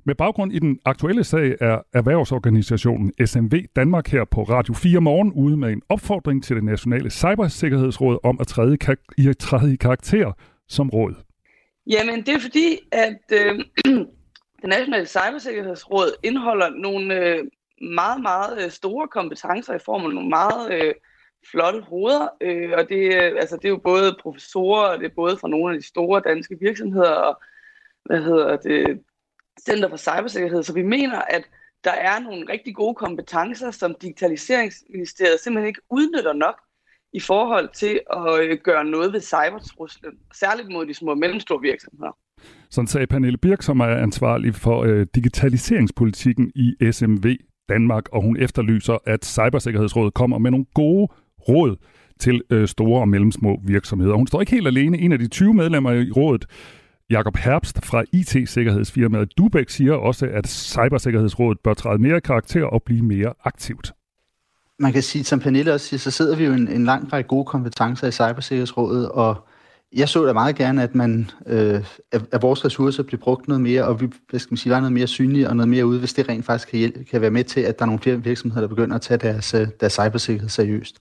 Med 0.07 0.15
baggrund 0.15 0.53
i 0.53 0.59
den 0.59 0.79
aktuelle 0.85 1.25
sag 1.25 1.57
er 1.61 1.79
erhvervsorganisationen 1.95 3.13
SMV 3.27 3.53
Danmark 3.77 4.09
her 4.09 4.25
på 4.25 4.43
Radio 4.43 4.75
4 4.75 5.01
morgen 5.01 5.33
ude 5.33 5.57
med 5.57 5.73
en 5.73 5.83
opfordring 5.89 6.45
til 6.45 6.57
det 6.57 6.65
nationale 6.65 7.11
cybersikkerhedsråd 7.11 8.19
om 8.23 8.37
at 8.41 8.47
træde 8.47 8.79
i, 9.19 9.33
træde 9.35 9.73
i 9.73 9.77
karakter 9.77 10.33
som 10.69 10.91
råd. 10.91 11.15
Jamen, 11.87 12.27
det 12.27 12.35
er 12.35 12.39
fordi, 12.39 12.79
at 12.93 13.23
øh, 13.33 13.65
det 14.61 14.69
nationale 14.69 15.07
cybersikkerhedsråd 15.07 16.09
indeholder 16.23 16.71
nogle 16.71 17.15
øh, 17.15 17.45
meget, 17.95 18.23
meget 18.23 18.65
øh, 18.65 18.71
store 18.71 19.09
kompetencer 19.09 19.75
i 19.75 19.85
form 19.85 20.05
af 20.05 20.15
nogle 20.15 20.29
meget 20.29 20.73
øh, 20.73 20.95
flotte 21.51 21.81
hoveder. 21.81 22.29
Øh, 22.41 22.73
og 22.79 22.89
det, 22.89 23.15
øh, 23.15 23.33
altså, 23.41 23.57
det 23.57 23.65
er 23.65 23.77
jo 23.77 23.81
både 23.85 24.17
professorer, 24.23 24.89
og 24.89 24.99
det 24.99 25.07
er 25.07 25.15
både 25.17 25.37
fra 25.37 25.49
nogle 25.49 25.75
af 25.75 25.81
de 25.81 25.87
store 25.87 26.23
danske 26.27 26.57
virksomheder, 26.61 27.11
og 27.11 27.43
hvad 28.05 28.23
hedder 28.23 28.57
det, 28.57 29.01
Center 29.61 29.89
for 29.89 29.97
Cybersikkerhed. 29.97 30.63
Så 30.63 30.73
vi 30.73 30.83
mener, 30.83 31.21
at 31.21 31.43
der 31.85 31.91
er 31.91 32.19
nogle 32.21 32.47
rigtig 32.53 32.75
gode 32.75 32.95
kompetencer, 32.95 33.71
som 33.71 33.95
Digitaliseringsministeriet 34.03 35.41
simpelthen 35.41 35.69
ikke 35.69 35.81
udnytter 35.91 36.33
nok 36.33 36.55
i 37.13 37.21
forhold 37.21 37.69
til 37.75 38.01
at 38.13 38.41
øh, 38.41 38.59
gøre 38.65 38.85
noget 38.85 39.13
ved 39.13 39.21
cybertruslen, 39.21 40.13
særligt 40.35 40.69
mod 40.73 40.87
de 40.87 40.95
små 40.95 41.11
og 41.11 41.19
mellemstore 41.19 41.61
virksomheder. 41.61 42.17
Sådan 42.71 42.89
sagde 42.89 43.07
Pernille 43.07 43.39
Birk, 43.39 43.63
som 43.63 43.81
er 43.81 43.87
ansvarlig 43.87 44.55
for 44.55 44.83
øh, 44.83 45.07
digitaliseringspolitikken 45.15 46.53
i 46.55 46.93
SMV 46.93 47.37
Danmark, 47.69 48.09
og 48.13 48.23
hun 48.23 48.37
efterlyser, 48.37 48.99
at 49.07 49.25
Cybersikkerhedsrådet 49.25 50.15
kommer 50.15 50.39
med 50.39 50.51
nogle 50.51 50.67
gode 50.75 51.09
råd 51.49 51.77
til 52.21 52.43
øh, 52.51 52.69
store 52.69 53.01
og 53.01 53.09
mellemsmå 53.09 53.61
virksomheder. 53.65 54.15
Hun 54.15 54.27
står 54.27 54.41
ikke 54.41 54.53
helt 54.53 54.67
alene. 54.67 54.99
En 54.99 55.13
af 55.13 55.19
de 55.19 55.29
20 55.29 55.55
medlemmer 55.55 55.93
i 55.93 56.11
rådet 56.11 56.47
Jakob 57.11 57.37
Herbst 57.37 57.85
fra 57.85 58.05
IT-sikkerhedsfirmaet 58.13 59.39
Dubæk 59.39 59.71
siger 59.71 59.93
også, 59.93 60.27
at 60.27 60.49
Cybersikkerhedsrådet 60.49 61.59
bør 61.65 61.75
træde 61.75 61.99
mere 61.99 62.21
karakter 62.21 62.65
og 62.65 62.83
blive 62.83 63.03
mere 63.03 63.35
aktivt. 63.45 63.93
Man 64.79 64.93
kan 64.93 65.03
sige, 65.03 65.25
som 65.25 65.41
Pernille 65.41 65.75
også 65.75 65.87
siger, 65.87 65.99
så 65.99 66.11
sidder 66.11 66.37
vi 66.37 66.45
jo 66.45 66.53
en, 66.53 66.69
en 66.69 66.85
lang 66.85 67.13
række 67.13 67.29
gode 67.29 67.45
kompetencer 67.45 68.07
i 68.07 68.11
Cybersikkerhedsrådet, 68.11 69.09
og 69.09 69.47
jeg 69.93 70.09
så 70.09 70.27
da 70.27 70.33
meget 70.33 70.57
gerne, 70.57 70.83
at, 70.83 70.95
man, 70.95 71.31
øh, 71.47 71.85
at 72.13 72.43
vores 72.43 72.65
ressourcer 72.65 73.03
bliver 73.03 73.21
brugt 73.21 73.49
noget 73.49 73.61
mere, 73.61 73.85
og 73.85 74.01
vi 74.01 74.09
hvad 74.31 74.41
skal 74.41 74.53
man 74.53 74.57
sige, 74.57 74.73
var 74.73 74.81
noget 74.81 74.93
mere 74.93 75.07
synlige 75.07 75.49
og 75.49 75.57
noget 75.57 75.69
mere 75.69 75.87
ude, 75.87 75.99
hvis 75.99 76.13
det 76.13 76.29
rent 76.29 76.45
faktisk 76.45 76.69
kan, 76.69 76.79
hjælpe, 76.79 77.05
kan 77.05 77.21
være 77.21 77.31
med 77.31 77.45
til, 77.45 77.61
at 77.61 77.79
der 77.79 77.85
er 77.85 77.87
nogle 77.87 78.01
flere 78.01 78.23
virksomheder, 78.23 78.61
der 78.61 78.69
begynder 78.69 78.97
at 78.97 79.03
tage 79.03 79.19
deres, 79.19 79.55
øh, 79.55 79.69
deres 79.81 79.93
cybersikkerhed 79.93 80.49
seriøst. 80.49 80.97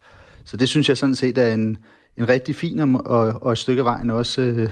Så 0.45 0.57
det 0.57 0.69
synes 0.69 0.89
jeg 0.89 0.97
sådan 0.97 1.15
set 1.15 1.37
er 1.37 1.53
en, 1.53 1.77
en 2.17 2.29
rigtig 2.29 2.55
fin 2.55 2.79
og, 2.95 3.43
og 3.43 3.51
et 3.51 3.57
stykke 3.57 3.83
vejen 3.83 4.09
også 4.09 4.41
øh, 4.41 4.69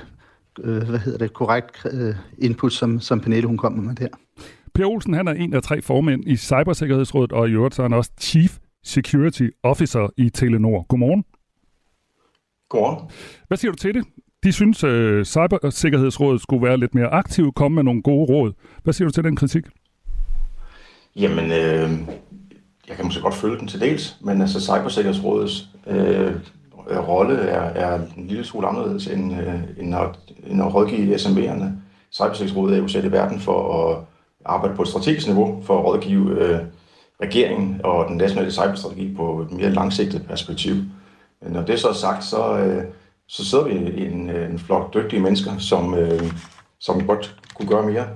øh, 0.60 0.84
hvad 0.90 1.00
hedder 1.00 1.18
det, 1.18 1.34
korrekt 1.34 1.86
øh, 1.92 2.16
input, 2.38 2.74
som, 2.74 3.00
som 3.00 3.20
Pernille 3.20 3.48
hun 3.48 3.58
kommer 3.58 3.82
med 3.82 3.96
der. 3.96 4.08
Per 4.74 4.86
Olsen, 4.86 5.14
han 5.14 5.28
er 5.28 5.34
en 5.34 5.54
af 5.54 5.64
tre 5.64 5.82
formænd 5.82 6.24
i 6.28 6.36
Cybersikkerhedsrådet, 6.36 7.32
og 7.32 7.50
i 7.50 7.52
øvrigt 7.52 7.76
så 7.76 7.82
er 7.82 7.84
han 7.84 7.94
også 7.94 8.12
Chief 8.20 8.58
Security 8.84 9.48
Officer 9.64 10.10
i 10.18 10.30
Telenor. 10.30 10.86
Godmorgen. 10.88 11.26
Godmorgen. 12.70 13.10
Hvad 13.48 13.58
siger 13.58 13.72
du 13.72 13.78
til 13.78 13.94
det? 13.94 14.04
De 14.44 14.52
synes, 14.52 14.84
at 14.84 14.90
øh, 14.90 15.26
Cybersikkerhedsrådet 15.26 16.42
skulle 16.42 16.68
være 16.68 16.78
lidt 16.78 16.96
mere 16.96 17.08
aktiv, 17.08 17.54
komme 17.54 17.76
med 17.76 17.84
nogle 17.84 18.02
gode 18.02 18.26
råd. 18.26 18.54
Hvad 18.84 18.94
siger 18.94 19.08
du 19.08 19.12
til 19.12 19.24
den 19.24 19.36
kritik? 19.36 19.64
Jamen, 21.16 21.46
øh, 21.46 21.90
jeg 22.88 22.96
kan 22.96 23.06
måske 23.06 23.22
godt 23.22 23.36
følge 23.36 23.58
den 23.60 23.68
til 23.68 23.80
dels, 23.82 24.18
men 24.22 24.42
altså 24.42 24.62
Cybersikkerhedsrådets 24.62 25.72
Øh, 25.88 26.36
Øh, 26.90 27.08
rolle 27.08 27.38
er, 27.38 27.62
er 27.62 28.00
en 28.18 28.28
lille 28.28 28.46
smule 28.46 28.68
anderledes 28.68 29.08
end, 29.08 29.34
øh, 29.34 29.60
end, 29.78 29.96
at, 29.96 30.10
end 30.48 30.62
at 30.62 30.74
rådgive 30.74 31.16
SMV'erne. 31.16 31.66
Cybersikkerhedsrådet 32.12 32.78
er 32.78 32.82
jo 32.82 32.88
sat 32.88 33.06
i 33.06 33.12
verden 33.12 33.40
for 33.40 33.88
at 33.90 33.98
arbejde 34.46 34.76
på 34.76 34.82
et 34.82 34.88
strategisk 34.88 35.28
niveau 35.28 35.62
for 35.64 35.80
at 35.80 35.86
rådgive 35.86 36.40
øh, 36.40 36.60
regeringen 37.22 37.82
og 37.84 38.08
den 38.08 38.18
nationale 38.18 38.52
cyberstrategi 38.52 39.14
på 39.16 39.42
et 39.42 39.52
mere 39.52 39.70
langsigtet 39.70 40.26
perspektiv. 40.28 40.76
Men 41.42 41.52
når 41.52 41.62
det 41.62 41.80
så 41.80 41.88
er 41.88 41.94
sagt, 41.94 42.24
så, 42.24 42.58
øh, 42.58 42.84
så 43.28 43.46
sidder 43.46 43.64
vi 43.64 44.06
en, 44.06 44.30
øh, 44.30 44.52
en 44.52 44.60
flok 44.60 44.94
dygtige 44.94 45.22
mennesker, 45.22 45.58
som, 45.58 45.94
øh, 45.94 46.34
som 46.80 47.08
godt 47.08 47.36
kunne 47.56 47.70
gøre 47.70 47.86
mere, 47.86 48.08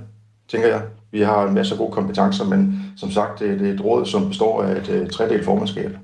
tænker 0.48 0.68
jeg. 0.68 0.82
Vi 1.12 1.22
har 1.22 1.48
en 1.48 1.54
masse 1.54 1.78
gode 1.78 1.92
kompetencer, 1.92 2.46
men 2.46 2.94
som 2.98 3.12
sagt, 3.12 3.40
det, 3.40 3.68
er 3.70 3.74
et 3.74 3.86
råd, 3.86 4.06
som 4.06 4.28
består 4.28 4.64
af 4.64 4.72
et, 4.72 4.90
et 4.90 5.12
tredelt 5.12 5.46
formandskab. 5.46 5.98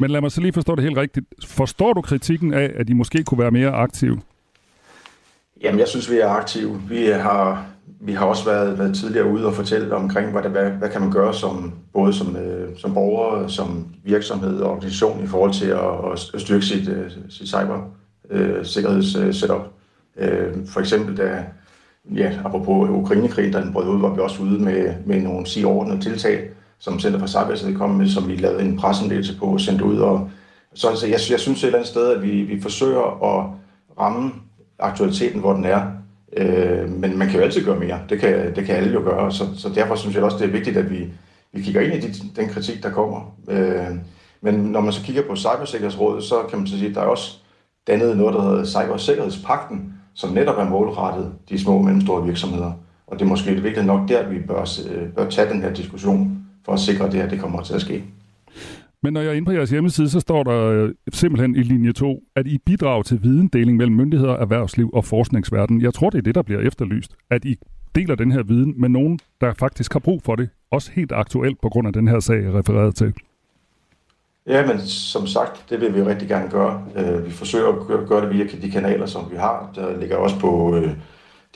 Men 0.00 0.10
lad 0.10 0.20
mig 0.20 0.32
så 0.32 0.40
lige 0.40 0.52
forstå 0.52 0.74
det 0.74 0.84
helt 0.84 0.96
rigtigt. 0.96 1.26
Forstår 1.46 1.92
du 1.92 2.00
kritikken 2.00 2.54
af, 2.54 2.72
at 2.74 2.88
de 2.88 2.94
måske 2.94 3.24
kunne 3.24 3.38
være 3.38 3.50
mere 3.50 3.70
aktive? 3.70 4.20
Jamen, 5.62 5.80
jeg 5.80 5.88
synes, 5.88 6.10
vi 6.10 6.18
er 6.18 6.28
aktive. 6.28 6.82
Vi 6.88 7.06
har, 7.06 7.66
vi 8.00 8.12
har 8.12 8.26
også 8.26 8.44
været, 8.44 8.78
været 8.78 8.96
tidligere 8.96 9.30
ude 9.30 9.46
og 9.46 9.54
fortælle 9.54 9.94
omkring, 9.94 10.32
hvad, 10.32 10.42
det, 10.42 10.50
hvad, 10.50 10.70
hvad 10.70 10.90
kan 10.90 11.00
man 11.00 11.12
gøre 11.12 11.34
som, 11.34 11.72
både 11.92 12.12
som, 12.12 12.36
øh, 12.36 12.78
som 12.78 12.94
borger, 12.94 13.48
som 13.48 13.86
virksomhed 14.04 14.60
og 14.60 14.70
organisation 14.70 15.24
i 15.24 15.26
forhold 15.26 15.52
til 15.52 15.66
at, 15.66 16.12
at 16.34 16.40
styrke 16.40 16.64
sit, 16.64 16.88
øh, 16.88 17.10
sit 17.28 17.48
cybersikkerhedssetup. 17.48 19.60
Øh, 20.16 20.46
øh, 20.46 20.52
for 20.66 20.80
eksempel, 20.80 21.16
da, 21.16 21.44
ja, 22.14 22.32
apropos 22.44 22.90
Ukrainekrigen, 22.90 23.52
der 23.52 23.62
den 23.62 23.72
brød 23.72 23.88
ud, 23.88 24.00
var 24.00 24.14
vi 24.14 24.20
også 24.20 24.42
ude 24.42 24.62
med, 24.62 24.94
med 25.06 25.22
nogle 25.22 25.44
10 25.44 25.64
ordnede 25.64 26.00
tiltag, 26.00 26.50
som 26.78 27.00
Center 27.00 27.18
for 27.18 27.26
Cybersikkerhed 27.26 27.78
kom 27.78 27.90
med, 27.90 28.08
som 28.08 28.28
vi 28.28 28.36
lavede 28.36 28.62
en 28.62 28.76
pressemeddelelse 28.76 29.38
på 29.38 29.44
og 29.44 29.60
sendte 29.60 29.84
ud. 29.84 29.98
Og, 29.98 30.30
så 30.74 30.88
altså, 30.88 31.06
jeg, 31.06 31.20
jeg 31.30 31.40
synes 31.40 31.62
et 31.62 31.66
eller 31.66 31.78
andet 31.78 31.88
sted, 31.88 32.12
at 32.12 32.22
vi, 32.22 32.42
vi 32.42 32.60
forsøger 32.60 33.24
at 33.24 33.50
ramme 34.00 34.32
aktualiteten, 34.78 35.40
hvor 35.40 35.52
den 35.52 35.64
er. 35.64 35.82
Øh, 36.36 36.90
men 36.90 37.18
man 37.18 37.28
kan 37.28 37.36
jo 37.36 37.44
altid 37.44 37.64
gøre 37.64 37.78
mere. 37.78 38.00
Det 38.08 38.20
kan, 38.20 38.56
det 38.56 38.64
kan 38.64 38.76
alle 38.76 38.92
jo 38.92 39.00
gøre. 39.00 39.32
Så, 39.32 39.44
så 39.56 39.68
derfor 39.74 39.94
synes 39.94 40.16
jeg 40.16 40.24
også, 40.24 40.38
det 40.38 40.44
er 40.44 40.52
vigtigt, 40.52 40.76
at 40.76 40.90
vi, 40.90 41.08
vi 41.52 41.62
kigger 41.62 41.80
ind 41.80 41.94
i 41.94 42.08
de, 42.08 42.12
den 42.36 42.48
kritik, 42.48 42.82
der 42.82 42.90
kommer. 42.90 43.34
Øh, 43.48 43.96
men 44.40 44.54
når 44.54 44.80
man 44.80 44.92
så 44.92 45.02
kigger 45.02 45.22
på 45.22 45.36
Cybersikkerhedsrådet, 45.36 46.24
så 46.24 46.34
kan 46.50 46.58
man 46.58 46.66
så 46.66 46.78
sige, 46.78 46.88
at 46.88 46.94
der 46.94 47.00
er 47.00 47.06
også 47.06 47.36
dannet 47.86 48.16
noget, 48.16 48.34
der 48.34 48.42
hedder 48.42 48.64
Cybersikkerhedspakten, 48.64 49.94
som 50.14 50.32
netop 50.32 50.58
er 50.58 50.68
målrettet 50.68 51.32
de 51.48 51.58
små 51.58 51.76
og 51.76 51.84
mellemstore 51.84 52.24
virksomheder. 52.24 52.72
Og 53.06 53.18
det 53.18 53.24
er 53.24 53.28
måske 53.28 53.50
virkelig 53.50 53.84
nok 53.84 54.08
der, 54.08 54.28
vi 54.28 54.38
bør, 54.38 54.60
øh, 54.90 55.08
bør 55.08 55.30
tage 55.30 55.52
den 55.52 55.62
her 55.62 55.74
diskussion 55.74 56.35
for 56.66 56.72
at 56.72 56.80
sikre, 56.80 57.06
at 57.06 57.12
det 57.12 57.20
her 57.20 57.28
det 57.28 57.40
kommer 57.40 57.62
til 57.62 57.74
at 57.74 57.80
ske. 57.80 58.04
Men 59.02 59.12
når 59.12 59.20
jeg 59.20 59.30
er 59.30 59.34
inde 59.34 59.46
på 59.46 59.52
jeres 59.52 59.70
hjemmeside, 59.70 60.10
så 60.10 60.20
står 60.20 60.42
der 60.42 60.70
øh, 60.70 60.94
simpelthen 61.12 61.56
i 61.56 61.62
linje 61.62 61.92
2, 61.92 62.22
at 62.36 62.46
I 62.46 62.58
bidrager 62.58 63.02
til 63.02 63.22
videndeling 63.22 63.76
mellem 63.76 63.96
myndigheder, 63.96 64.32
erhvervsliv 64.32 64.90
og 64.92 65.04
forskningsverden. 65.04 65.82
Jeg 65.82 65.94
tror, 65.94 66.10
det 66.10 66.18
er 66.18 66.22
det, 66.22 66.34
der 66.34 66.42
bliver 66.42 66.60
efterlyst. 66.60 67.12
At 67.30 67.44
I 67.44 67.56
deler 67.94 68.14
den 68.14 68.32
her 68.32 68.42
viden 68.42 68.74
med 68.80 68.88
nogen, 68.88 69.18
der 69.40 69.54
faktisk 69.54 69.92
har 69.92 70.00
brug 70.00 70.22
for 70.22 70.36
det. 70.36 70.48
Også 70.70 70.90
helt 70.92 71.12
aktuelt 71.12 71.60
på 71.60 71.68
grund 71.68 71.86
af 71.86 71.92
den 71.92 72.08
her 72.08 72.20
sag, 72.20 72.42
jeg 72.42 72.54
refererede 72.54 72.92
til. 72.92 73.12
Ja, 74.46 74.66
men 74.66 74.80
som 74.80 75.26
sagt, 75.26 75.70
det 75.70 75.80
vil 75.80 75.94
vi 75.94 76.02
rigtig 76.02 76.28
gerne 76.28 76.50
gøre. 76.50 76.84
Øh, 76.96 77.26
vi 77.26 77.30
forsøger 77.30 77.68
at 77.68 78.08
gøre 78.08 78.20
det 78.20 78.34
via 78.34 78.44
de 78.62 78.70
kanaler, 78.70 79.06
som 79.06 79.30
vi 79.30 79.36
har. 79.36 79.70
Der 79.74 80.00
ligger 80.00 80.16
også 80.16 80.38
på 80.40 80.76
øh, 80.76 80.90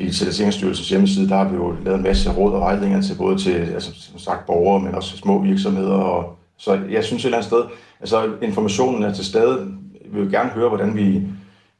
Digitaliseringsstyrelsens 0.00 0.88
hjemmeside, 0.88 1.28
der 1.28 1.36
har 1.36 1.48
vi 1.48 1.56
jo 1.56 1.76
lavet 1.84 1.96
en 1.96 2.02
masse 2.02 2.30
råd 2.30 2.52
og 2.52 2.60
vejledninger 2.60 3.02
til 3.02 3.14
både 3.18 3.38
til 3.38 3.52
altså, 3.52 3.90
som 3.94 4.18
sagt, 4.18 4.46
borgere, 4.46 4.80
men 4.80 4.94
også 4.94 5.16
små 5.16 5.42
virksomheder. 5.42 5.94
Og, 5.94 6.38
så 6.56 6.80
jeg 6.90 7.04
synes 7.04 7.22
et 7.22 7.26
eller 7.26 7.38
andet 7.38 7.48
sted, 7.48 7.62
altså 8.00 8.32
informationen 8.42 9.02
er 9.02 9.12
til 9.12 9.24
stede. 9.24 9.74
Vi 10.04 10.20
vil 10.20 10.30
gerne 10.30 10.50
høre, 10.50 10.68
hvordan 10.68 10.96
vi, 10.96 11.22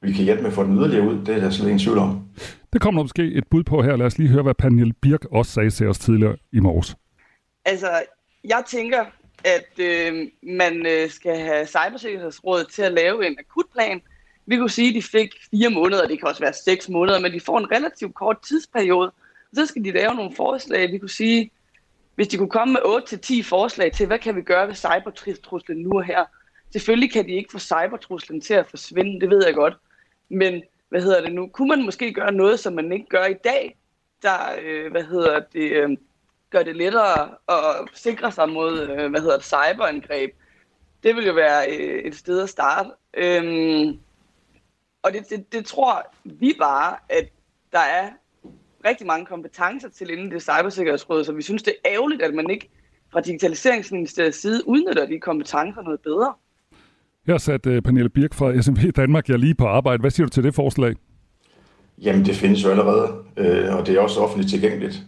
vi 0.00 0.12
kan 0.12 0.24
hjælpe 0.24 0.42
med 0.42 0.50
at 0.50 0.54
få 0.54 0.64
den 0.64 0.78
yderligere 0.78 1.08
ud. 1.08 1.24
Det 1.26 1.36
er 1.36 1.40
der 1.40 1.50
slet 1.50 1.66
ingen 1.66 1.78
tvivl 1.78 1.98
om. 1.98 2.22
Det 2.72 2.80
kommer 2.80 3.02
måske 3.02 3.32
et 3.32 3.44
bud 3.50 3.62
på 3.62 3.82
her. 3.82 3.96
Lad 3.96 4.06
os 4.06 4.18
lige 4.18 4.28
høre, 4.28 4.42
hvad 4.42 4.54
Pernille 4.54 4.92
Birk 5.02 5.24
også 5.32 5.52
sagde 5.52 5.70
til 5.70 5.88
os 5.88 5.98
tidligere 5.98 6.36
i 6.52 6.60
morges. 6.60 6.96
Altså, 7.64 7.88
jeg 8.44 8.62
tænker, 8.68 9.04
at 9.44 9.84
øh, 9.84 10.28
man 10.42 10.86
øh, 10.86 11.10
skal 11.10 11.36
have 11.36 11.66
Cybersikkerhedsrådet 11.66 12.66
til 12.68 12.82
at 12.82 12.92
lave 12.92 13.26
en 13.26 13.36
akutplan. 13.38 14.00
Vi 14.50 14.56
kunne 14.56 14.70
sige, 14.70 14.88
at 14.88 14.94
de 14.94 15.02
fik 15.02 15.34
fire 15.50 15.70
måneder, 15.70 16.06
det 16.06 16.18
kan 16.18 16.28
også 16.28 16.40
være 16.40 16.52
seks 16.52 16.88
måneder, 16.88 17.20
men 17.20 17.32
de 17.32 17.40
får 17.40 17.58
en 17.58 17.70
relativt 17.70 18.14
kort 18.14 18.42
tidsperiode. 18.42 19.06
Og 19.50 19.54
så 19.54 19.66
skal 19.66 19.84
de 19.84 19.90
lave 19.90 20.14
nogle 20.14 20.36
forslag. 20.36 20.92
Vi 20.92 20.98
kunne 20.98 21.10
sige, 21.10 21.50
hvis 22.14 22.28
de 22.28 22.36
kunne 22.36 22.50
komme 22.50 22.72
med 22.72 22.80
8-10 23.44 23.48
forslag 23.48 23.92
til, 23.92 24.06
hvad 24.06 24.18
kan 24.18 24.36
vi 24.36 24.42
gøre 24.42 24.68
ved 24.68 24.74
cybertruslen 24.74 25.78
nu 25.78 25.90
og 25.92 26.04
her. 26.04 26.24
Selvfølgelig 26.72 27.12
kan 27.12 27.26
de 27.26 27.32
ikke 27.32 27.52
få 27.52 27.58
cybertruslen 27.58 28.40
til 28.40 28.54
at 28.54 28.66
forsvinde, 28.70 29.20
det 29.20 29.30
ved 29.30 29.44
jeg 29.46 29.54
godt. 29.54 29.74
Men 30.28 30.62
hvad 30.88 31.02
hedder 31.02 31.20
det 31.20 31.32
nu? 31.32 31.46
Kunne 31.46 31.68
man 31.68 31.84
måske 31.84 32.12
gøre 32.12 32.32
noget, 32.32 32.60
som 32.60 32.72
man 32.72 32.92
ikke 32.92 33.06
gør 33.06 33.24
i 33.24 33.36
dag, 33.44 33.76
der, 34.22 34.38
øh, 34.62 34.90
hvad 34.90 35.04
hedder 35.04 35.40
det, 35.52 35.70
øh, 35.72 35.96
gør 36.50 36.62
det 36.62 36.76
lettere 36.76 37.30
at 37.48 37.88
sikre 37.94 38.32
sig 38.32 38.48
mod, 38.48 38.80
øh, 38.80 39.10
hvad 39.10 39.20
hedder 39.20 39.36
det, 39.36 39.44
cyberangreb. 39.44 40.30
Det 41.02 41.16
vil 41.16 41.26
jo 41.26 41.32
være 41.32 41.70
øh, 41.70 42.02
et 42.04 42.14
sted 42.14 42.42
at 42.42 42.48
starte. 42.48 42.90
Øhm, 43.14 44.00
og 45.02 45.12
det, 45.12 45.30
det, 45.30 45.52
det 45.52 45.64
tror 45.64 46.06
vi 46.24 46.54
bare, 46.60 46.96
at 47.08 47.28
der 47.72 47.78
er 47.78 48.08
rigtig 48.84 49.06
mange 49.06 49.26
kompetencer 49.26 49.88
til 49.88 50.10
inden 50.10 50.30
det 50.30 50.42
cybersikkerhedsråd, 50.42 51.24
så 51.24 51.32
vi 51.32 51.42
synes, 51.42 51.62
det 51.62 51.74
er 51.84 51.90
ærgerligt, 51.92 52.22
at 52.22 52.34
man 52.34 52.50
ikke 52.50 52.70
fra 53.12 53.20
Digitaliseringsministeriets 53.20 54.40
side 54.40 54.68
udnytter 54.68 55.06
de 55.06 55.20
kompetencer 55.20 55.82
noget 55.82 56.00
bedre. 56.00 56.34
Jeg 57.26 57.32
har 57.32 57.38
sat 57.38 57.66
uh, 57.66 57.80
Pernille 57.80 58.08
Birk 58.08 58.34
fra 58.34 58.62
SMV 58.62 58.90
Danmark 58.90 59.28
jeg 59.28 59.38
lige 59.38 59.54
på 59.54 59.66
arbejde. 59.66 60.00
Hvad 60.00 60.10
siger 60.10 60.26
du 60.26 60.30
til 60.30 60.44
det 60.44 60.54
forslag? 60.54 60.94
Jamen, 61.98 62.24
det 62.24 62.36
findes 62.36 62.64
jo 62.64 62.70
allerede, 62.70 63.12
øh, 63.36 63.76
og 63.76 63.86
det 63.86 63.96
er 63.96 64.00
også 64.00 64.20
offentligt 64.20 64.50
tilgængeligt. 64.50 65.02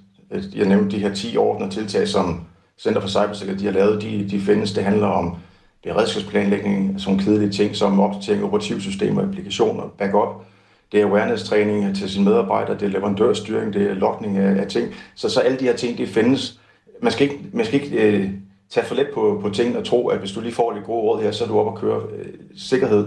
Jeg 0.55 0.69
nævnte 0.69 0.97
de 0.97 1.01
her 1.01 1.15
10 1.15 1.37
ordner 1.37 1.71
tiltag, 1.71 2.09
som 2.09 2.41
Center 2.79 3.01
for 3.01 3.09
Cybersikkerhed 3.09 3.61
de 3.61 3.65
har 3.65 3.73
lavet. 3.73 4.03
De, 4.03 4.29
de 4.31 4.41
findes. 4.41 4.73
Det 4.73 4.85
handler 4.85 5.07
om 5.07 5.37
beredskabsplanlægning, 5.83 7.01
sådan 7.01 7.15
altså 7.15 7.31
kedelige 7.31 7.53
ting 7.53 7.77
som 7.77 8.01
opdatering 8.01 8.43
af 8.43 8.47
operativsystemer, 8.47 9.23
applikationer, 9.23 9.83
backup. 9.99 10.45
Det 10.93 11.01
er 11.01 11.07
awareness-træning 11.07 11.97
til 11.97 12.11
sine 12.11 12.25
medarbejdere, 12.25 12.75
det 12.75 12.83
er 12.83 12.89
leverandørstyring, 12.89 13.73
det 13.73 13.91
er 13.91 13.95
lokning 13.95 14.39
af, 14.39 14.61
af 14.61 14.67
ting. 14.67 14.89
Så, 15.15 15.29
så 15.29 15.41
alle 15.41 15.59
de 15.59 15.65
her 15.65 15.77
ting, 15.77 15.99
de 15.99 16.07
findes. 16.07 16.61
Man 17.03 17.13
skal 17.13 17.31
ikke, 17.31 17.39
man 17.53 17.67
skal 17.67 17.83
ikke 17.83 17.97
øh, 17.97 18.31
tage 18.71 18.87
for 18.87 18.95
let 18.95 19.09
på, 19.15 19.39
på 19.43 19.51
ting 19.51 19.77
og 19.77 19.85
tro, 19.85 20.09
at 20.09 20.19
hvis 20.19 20.33
du 20.33 20.41
lige 20.41 20.55
får 20.55 20.73
lidt 20.73 20.85
gode 20.85 21.03
råd 21.03 21.23
her, 21.23 21.33
så 21.33 21.45
er 21.45 21.49
du 21.49 21.59
op 21.59 21.67
og 21.67 21.79
køre. 21.79 22.01
Øh, 22.19 22.27
sikkerhed 22.57 23.07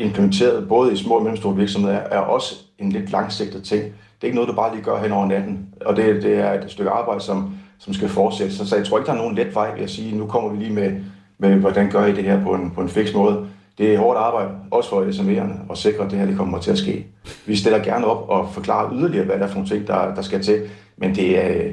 implementeret 0.00 0.68
både 0.68 0.92
i 0.92 0.96
små 0.96 1.14
og 1.14 1.22
mellemstore 1.22 1.56
virksomheder 1.56 1.96
er 1.96 2.18
også 2.18 2.54
en 2.78 2.92
lidt 2.92 3.10
langsigtet 3.10 3.64
ting. 3.64 3.82
Det 3.84 3.92
er 4.22 4.26
ikke 4.26 4.34
noget, 4.34 4.48
du 4.48 4.54
bare 4.54 4.74
lige 4.74 4.84
gør 4.84 5.02
hen 5.02 5.12
over 5.12 5.26
natten. 5.26 5.68
Og 5.80 5.96
det, 5.96 6.22
det 6.22 6.38
er 6.38 6.52
et 6.52 6.70
stykke 6.70 6.90
arbejde, 6.90 7.20
som, 7.20 7.54
som 7.78 7.94
skal 7.94 8.08
fortsætte. 8.08 8.54
Så, 8.54 8.68
så 8.68 8.76
jeg 8.76 8.86
tror 8.86 8.98
ikke, 8.98 9.06
der 9.06 9.12
er 9.12 9.16
nogen 9.16 9.34
let 9.34 9.54
vej 9.54 9.74
ved 9.74 9.82
at 9.82 9.90
sige, 9.90 10.16
nu 10.16 10.26
kommer 10.26 10.50
vi 10.50 10.58
lige 10.58 10.72
med, 10.72 11.00
med 11.40 11.54
hvordan 11.54 11.90
gør 11.90 12.06
I 12.06 12.12
det 12.12 12.24
her 12.24 12.44
på 12.44 12.54
en, 12.54 12.70
på 12.70 12.80
en 12.80 12.88
fix 12.88 13.14
måde. 13.14 13.46
Det 13.78 13.94
er 13.94 13.98
hårdt 13.98 14.18
arbejde, 14.18 14.50
også 14.70 14.90
for 14.90 15.02
SMV'erne, 15.02 15.72
at 15.72 15.78
sikre, 15.78 16.04
at 16.04 16.10
det 16.10 16.18
her 16.18 16.26
det 16.26 16.36
kommer 16.36 16.58
til 16.58 16.70
at 16.70 16.78
ske. 16.78 17.06
Vi 17.46 17.56
stiller 17.56 17.84
gerne 17.84 18.06
op 18.06 18.28
og 18.28 18.52
forklarer 18.52 18.92
yderligere, 18.94 19.24
hvad 19.24 19.38
der 19.38 19.44
er 19.44 19.48
for 19.48 19.54
nogle 19.54 19.68
ting, 19.68 19.86
der, 19.86 20.14
der 20.14 20.22
skal 20.22 20.42
til. 20.42 20.62
Men 20.96 21.14
det 21.14 21.44
er, 21.44 21.64
øh, 21.64 21.72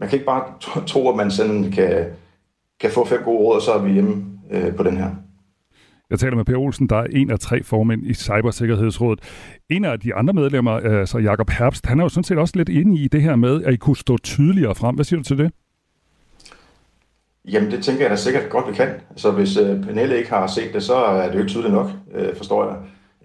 man 0.00 0.08
kan 0.08 0.16
ikke 0.16 0.26
bare 0.26 0.44
tro, 0.86 1.10
at 1.10 1.16
man 1.16 1.30
sådan 1.30 1.70
kan, 1.70 2.04
kan 2.80 2.90
få 2.90 3.04
fem 3.04 3.20
gode 3.24 3.38
råd, 3.38 3.56
og 3.56 3.62
så 3.62 3.72
er 3.72 3.82
vi 3.82 3.92
hjemme 3.92 4.24
øh, 4.50 4.74
på 4.74 4.82
den 4.82 4.96
her. 4.96 5.10
Jeg 6.10 6.18
taler 6.18 6.36
med 6.36 6.44
Per 6.44 6.56
Olsen, 6.56 6.86
der 6.86 6.96
er 6.96 7.06
en 7.10 7.30
af 7.30 7.38
tre 7.38 7.62
formænd 7.62 8.06
i 8.06 8.14
Cybersikkerhedsrådet. 8.14 9.20
En 9.70 9.84
af 9.84 10.00
de 10.00 10.14
andre 10.14 10.34
medlemmer, 10.34 10.72
altså 10.72 11.18
Jakob 11.18 11.50
Herbst, 11.50 11.86
han 11.86 11.98
er 12.00 12.04
jo 12.04 12.08
sådan 12.08 12.24
set 12.24 12.38
også 12.38 12.54
lidt 12.56 12.68
inde 12.68 13.00
i 13.00 13.08
det 13.08 13.22
her 13.22 13.36
med, 13.36 13.62
at 13.64 13.74
I 13.74 13.76
kunne 13.76 13.96
stå 13.96 14.18
tydeligere 14.18 14.74
frem. 14.74 14.94
Hvad 14.94 15.04
siger 15.04 15.18
du 15.18 15.24
til 15.24 15.38
det? 15.38 15.50
Jamen, 17.48 17.70
det 17.70 17.84
tænker 17.84 18.02
jeg 18.02 18.10
da 18.10 18.16
sikkert 18.16 18.50
godt, 18.50 18.68
vi 18.68 18.72
kan. 18.72 18.88
Så 19.16 19.30
hvis 19.30 19.56
øh, 19.56 19.84
Pernille 19.84 20.18
ikke 20.18 20.30
har 20.30 20.46
set 20.46 20.74
det, 20.74 20.82
så 20.82 20.94
er 20.94 21.26
det 21.26 21.34
jo 21.34 21.38
ikke 21.38 21.50
tydeligt 21.50 21.74
nok, 21.74 21.90
øh, 22.14 22.36
forstår 22.36 22.64
jeg. 22.64 22.76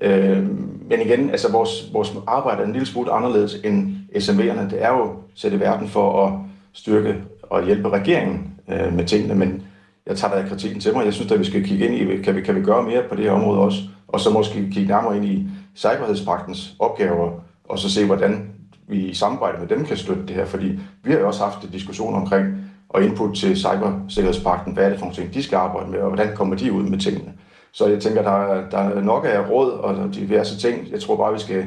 Øh, 0.01 0.43
men 0.89 1.01
igen, 1.01 1.30
altså 1.30 1.51
vores, 1.51 1.93
vores 1.93 2.13
arbejde 2.27 2.62
er 2.62 2.65
en 2.65 2.71
lille 2.71 2.88
smule 2.88 3.12
anderledes 3.12 3.56
end 3.63 3.95
SMV'erne. 4.15 4.69
Det 4.69 4.84
er 4.84 4.89
jo 4.89 5.15
sætte 5.36 5.58
i 5.58 5.60
verden 5.60 5.88
for 5.88 6.25
at 6.25 6.34
styrke 6.73 7.15
og 7.43 7.65
hjælpe 7.65 7.89
regeringen 7.89 8.53
øh, 8.69 8.93
med 8.93 9.06
tingene, 9.06 9.36
men 9.36 9.63
jeg 10.06 10.17
tager 10.17 10.41
da 10.41 10.47
kritikken 10.49 10.80
til 10.80 10.93
mig. 10.93 11.06
Jeg 11.06 11.13
synes, 11.13 11.32
at 11.32 11.39
vi 11.39 11.45
skal 11.45 11.63
kigge 11.63 11.86
ind 11.86 11.95
i, 11.95 12.21
kan 12.21 12.36
vi, 12.36 12.41
kan 12.41 12.56
vi 12.56 12.62
gøre 12.62 12.84
mere 12.84 13.03
på 13.10 13.15
det 13.15 13.23
her 13.23 13.32
område 13.32 13.60
også, 13.60 13.80
og 14.08 14.19
så 14.19 14.30
måske 14.30 14.69
kigge 14.71 14.88
nærmere 14.88 15.17
ind 15.17 15.25
i 15.25 15.47
cyberhedspagtens 15.75 16.75
opgaver, 16.80 17.32
og 17.63 17.80
så 17.80 17.93
se, 17.93 18.06
hvordan 18.06 18.49
vi 18.88 18.97
i 18.97 19.13
samarbejde 19.13 19.60
med 19.60 19.67
dem 19.67 19.86
kan 19.86 19.97
støtte 19.97 20.21
det 20.27 20.36
her, 20.36 20.45
fordi 20.45 20.80
vi 21.03 21.12
har 21.12 21.19
jo 21.19 21.27
også 21.27 21.43
haft 21.43 21.63
en 21.63 21.69
diskussion 21.69 22.15
omkring 22.15 22.66
og 22.89 23.04
input 23.04 23.36
til 23.36 23.58
cybersikkerhedspagten, 23.58 24.73
hvad 24.73 24.86
er 24.86 24.89
det 24.89 25.00
for 25.00 25.06
nogle 25.06 25.15
ting, 25.15 25.34
de 25.34 25.43
skal 25.43 25.56
arbejde 25.56 25.91
med, 25.91 26.00
og 26.00 26.08
hvordan 26.08 26.36
kommer 26.36 26.56
de 26.56 26.73
ud 26.73 26.84
med 26.84 27.00
tingene. 27.00 27.34
Så 27.71 27.88
jeg 27.88 28.02
tænker, 28.02 28.21
der, 28.21 28.69
der 28.69 28.78
er 28.78 29.02
nok 29.02 29.26
af 29.26 29.50
råd 29.50 29.71
og 29.71 30.15
diverse 30.15 30.60
ting. 30.60 30.91
Jeg 30.91 31.02
tror 31.02 31.17
bare, 31.17 31.34
vi 31.34 31.39
skal, 31.39 31.65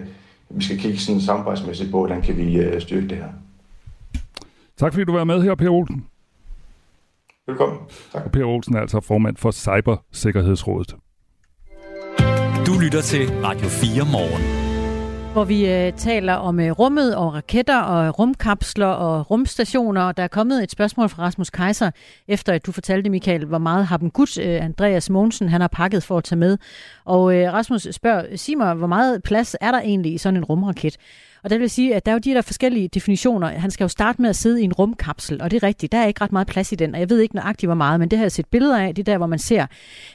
vi 0.51 0.65
skal 0.65 0.79
kigge 0.79 0.99
sådan 0.99 1.21
samarbejdsmæssigt 1.21 1.91
på, 1.91 1.99
hvordan 1.99 2.23
kan 2.23 2.37
vi 2.37 2.59
øh, 2.59 2.81
styrke 2.81 3.09
det 3.09 3.17
her. 3.17 3.29
Tak 4.77 4.93
fordi 4.93 5.05
du 5.05 5.13
var 5.13 5.25
med 5.25 5.43
her, 5.43 5.55
Per 5.55 5.71
Olsen. 5.71 6.07
Velkommen. 7.47 7.79
Tak. 8.13 8.25
Og 8.25 8.33
Per 8.33 8.45
Olsen 8.45 8.77
er 8.77 8.81
altså 8.81 9.01
formand 9.01 9.37
for 9.37 9.51
Cybersikkerhedsrådet. 9.51 10.97
Du 12.67 12.73
lytter 12.83 13.03
til 13.03 13.31
Radio 13.45 13.69
4 13.69 14.05
morgen 14.13 14.70
hvor 15.33 15.45
vi 15.45 15.67
øh, 15.67 15.93
taler 15.93 16.35
om 16.35 16.61
øh, 16.61 16.71
rummet 16.71 17.17
og 17.17 17.35
raketter 17.35 17.81
og 17.81 18.19
rumkapsler 18.19 18.87
og 18.87 19.31
rumstationer. 19.31 20.13
Der 20.13 20.23
er 20.23 20.29
kommet 20.29 20.63
et 20.63 20.71
spørgsmål 20.71 21.09
fra 21.09 21.23
Rasmus 21.23 21.51
Kaiser, 21.51 21.91
efter 22.29 22.53
at 22.53 22.67
du 22.67 22.73
fortalte, 22.73 23.11
Michael, 23.11 23.45
hvor 23.45 23.59
meget 23.59 23.87
har 23.87 23.97
den 23.97 24.11
gut 24.11 24.39
øh, 24.39 24.65
Andreas 24.65 25.11
Mogensen 25.11 25.49
han 25.49 25.61
har 25.61 25.69
pakket 25.69 26.03
for 26.03 26.19
at 26.19 26.25
tage 26.25 26.39
med. 26.39 26.59
Og 27.05 27.37
øh, 27.37 27.53
Rasmus 27.53 27.87
spørger, 27.91 28.37
sig 28.37 28.57
mig, 28.57 28.75
hvor 28.75 28.87
meget 28.87 29.23
plads 29.23 29.57
er 29.61 29.71
der 29.71 29.81
egentlig 29.81 30.15
i 30.15 30.19
sådan 30.19 30.37
en 30.37 30.45
rumraket? 30.45 30.97
Og 31.45 31.51
det 31.51 31.61
vil 31.61 31.71
sige, 31.71 31.95
at 31.95 32.07
der 32.07 32.13
er 32.13 32.15
jo 32.15 32.19
de 32.19 32.35
der 32.35 32.43
forskellige 32.43 32.89
definitioner. 32.89 33.49
Han 33.49 33.71
skal 33.71 33.85
jo 33.85 33.89
starte 33.89 34.23
med 34.23 34.31
at 34.31 34.37
sidde 34.37 34.61
i 34.61 34.65
en 34.65 34.73
rumkapsel, 34.73 35.43
og 35.43 35.51
det 35.51 35.63
er 35.63 35.67
rigtigt, 35.67 35.93
der 35.93 35.99
er 35.99 36.07
ikke 36.07 36.21
ret 36.21 36.33
meget 36.33 36.47
plads 36.47 36.73
i 36.73 36.75
den, 36.75 36.95
og 36.95 37.01
jeg 37.01 37.11
ved 37.11 37.21
ikke 37.21 37.35
nøjagtigt 37.35 37.69
hvor 37.69 37.75
meget, 37.75 38.01
men 38.01 38.09
det 38.09 38.19
har 38.19 38.25
jeg 38.25 38.33
set 38.33 38.47
billeder 38.47 38.79
af, 38.79 38.95
det 38.95 39.09
er 39.09 39.13
der, 39.13 39.19
hvor 39.19 39.27
man 39.27 39.39
ser 39.39 39.67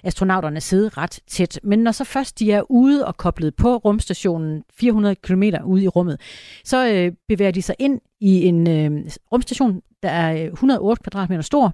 astronauterne 0.04 0.62
sidde 0.62 0.90
ret 0.90 1.20
tæt. 1.28 1.60
Men 1.64 1.80
når 1.80 1.92
så 1.92 2.04
først 2.04 2.40
de 2.40 2.52
er 2.52 2.72
ude 2.72 3.06
og 3.08 3.18
koblet 3.18 3.56
på 3.56 3.78
rumstationen 3.78 4.64
400 4.80 5.16
km 5.16 5.44
ude 5.66 5.84
i 5.84 5.88
rummet, 5.88 6.20
så 6.64 6.90
øh, 6.90 7.12
bevæger 7.28 7.52
de 7.52 7.62
sig 7.62 7.76
ind 7.80 8.02
i 8.20 8.46
en 8.46 8.70
øh, 8.70 9.12
rumstation, 9.32 9.82
der 10.04 10.10
er 10.10 10.46
øh, 10.46 10.54
108 10.54 11.04
kvadratmeter 11.04 11.42
stor, 11.42 11.74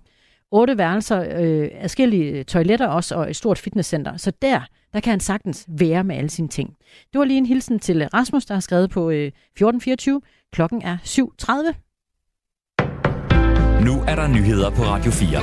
otte 0.52 0.78
værelser, 0.78 1.20
øh, 1.40 1.70
adskillige 1.74 2.44
toiletter 2.44 2.88
også, 2.88 3.16
og 3.16 3.30
et 3.30 3.36
stort 3.36 3.58
fitnesscenter. 3.58 4.18
Så 4.18 4.32
der, 4.42 4.62
der 4.94 5.00
kan 5.00 5.12
han 5.12 5.20
sagtens 5.20 5.66
være 5.68 6.04
med 6.04 6.16
alle 6.16 6.30
sine 6.30 6.48
ting. 6.48 6.76
Det 7.14 7.20
var 7.20 7.26
lige 7.26 7.38
en 7.38 7.46
hilsen 7.46 7.80
til 7.80 8.08
Rasmus, 8.08 8.46
der 8.46 8.54
har 8.54 8.62
skrevet 8.62 8.90
på 8.90 9.10
øh, 9.10 9.28
1424. 9.28 10.22
Klokken 10.54 10.82
er 10.82 10.98
7.30. 10.98 11.92
Nu 13.86 13.94
er 14.08 14.16
der 14.16 14.28
nyheder 14.28 14.70
på 14.70 14.82
Radio 14.82 15.12
4. 15.12 15.38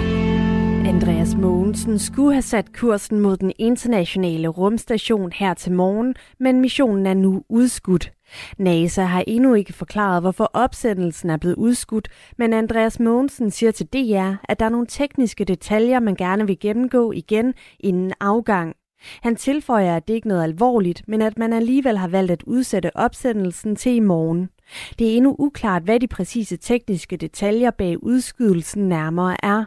Andreas 0.88 1.34
Mogensen 1.34 1.98
skulle 1.98 2.32
have 2.32 2.42
sat 2.42 2.72
kursen 2.72 3.20
mod 3.20 3.36
den 3.36 3.52
internationale 3.58 4.48
rumstation 4.48 5.32
her 5.32 5.54
til 5.54 5.72
morgen, 5.72 6.14
men 6.40 6.60
missionen 6.60 7.06
er 7.06 7.14
nu 7.14 7.42
udskudt. 7.48 8.12
NASA 8.58 9.02
har 9.02 9.24
endnu 9.26 9.54
ikke 9.54 9.72
forklaret, 9.72 10.22
hvorfor 10.22 10.50
opsendelsen 10.52 11.30
er 11.30 11.36
blevet 11.36 11.56
udskudt, 11.56 12.08
men 12.38 12.52
Andreas 12.52 13.00
Mogensen 13.00 13.50
siger 13.50 13.72
til 13.72 13.86
DR, 13.86 14.32
at 14.48 14.60
der 14.60 14.64
er 14.64 14.70
nogle 14.70 14.86
tekniske 14.86 15.44
detaljer, 15.44 16.00
man 16.00 16.14
gerne 16.14 16.46
vil 16.46 16.58
gennemgå 16.60 17.12
igen 17.12 17.54
inden 17.80 18.12
afgang. 18.20 18.74
Han 19.22 19.36
tilføjer, 19.36 19.96
at 19.96 20.08
det 20.08 20.14
ikke 20.14 20.26
er 20.26 20.28
noget 20.28 20.42
alvorligt, 20.42 21.02
men 21.08 21.22
at 21.22 21.38
man 21.38 21.52
alligevel 21.52 21.98
har 21.98 22.08
valgt 22.08 22.30
at 22.30 22.42
udsætte 22.42 22.96
opsendelsen 22.96 23.76
til 23.76 23.94
i 23.94 24.00
morgen. 24.00 24.48
Det 24.98 25.12
er 25.12 25.16
endnu 25.16 25.36
uklart, 25.38 25.82
hvad 25.82 26.00
de 26.00 26.08
præcise 26.08 26.56
tekniske 26.56 27.16
detaljer 27.16 27.70
bag 27.70 28.02
udskydelsen 28.02 28.88
nærmere 28.88 29.36
er. 29.44 29.64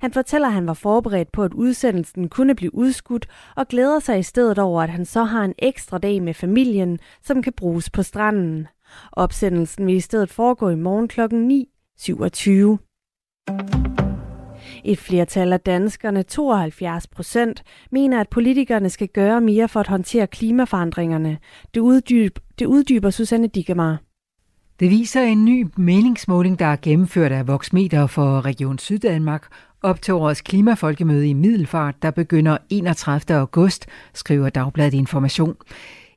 Han 0.00 0.12
fortæller, 0.12 0.48
at 0.48 0.54
han 0.54 0.66
var 0.66 0.74
forberedt 0.74 1.32
på, 1.32 1.42
at 1.42 1.54
udsendelsen 1.54 2.28
kunne 2.28 2.54
blive 2.54 2.74
udskudt, 2.74 3.26
og 3.56 3.68
glæder 3.68 3.98
sig 3.98 4.18
i 4.18 4.22
stedet 4.22 4.58
over, 4.58 4.82
at 4.82 4.90
han 4.90 5.04
så 5.04 5.24
har 5.24 5.44
en 5.44 5.54
ekstra 5.58 5.98
dag 5.98 6.22
med 6.22 6.34
familien, 6.34 6.98
som 7.22 7.42
kan 7.42 7.52
bruges 7.52 7.90
på 7.90 8.02
stranden. 8.02 8.68
Opsendelsen 9.12 9.86
vil 9.86 9.94
i 9.94 10.00
stedet 10.00 10.30
foregå 10.30 10.68
i 10.68 10.74
morgen 10.74 11.08
kl. 11.08 11.20
9.27. 11.20 12.82
Et 14.84 14.98
flertal 14.98 15.52
af 15.52 15.60
danskerne, 15.60 16.22
72 16.22 17.06
procent, 17.06 17.62
mener, 17.90 18.20
at 18.20 18.28
politikerne 18.28 18.90
skal 18.90 19.08
gøre 19.08 19.40
mere 19.40 19.68
for 19.68 19.80
at 19.80 19.86
håndtere 19.86 20.26
klimaforandringerne. 20.26 21.38
Det, 21.74 21.80
uddyb, 21.80 22.38
det 22.58 22.66
uddyber 22.66 23.10
Susanne 23.10 23.46
Dikemar. 23.46 24.05
Det 24.80 24.90
viser 24.90 25.22
en 25.22 25.44
ny 25.44 25.66
meningsmåling, 25.76 26.58
der 26.58 26.66
er 26.66 26.76
gennemført 26.82 27.32
af 27.32 27.46
Voxmeter 27.46 28.06
for 28.06 28.44
Region 28.44 28.78
Syddanmark 28.78 29.46
op 29.82 30.02
til 30.02 30.14
årets 30.14 30.40
klimafolkemøde 30.40 31.28
i 31.28 31.32
Middelfart, 31.32 32.02
der 32.02 32.10
begynder 32.10 32.58
31. 32.70 33.36
august, 33.36 33.86
skriver 34.14 34.48
Dagbladet 34.48 34.94
Information. 34.94 35.56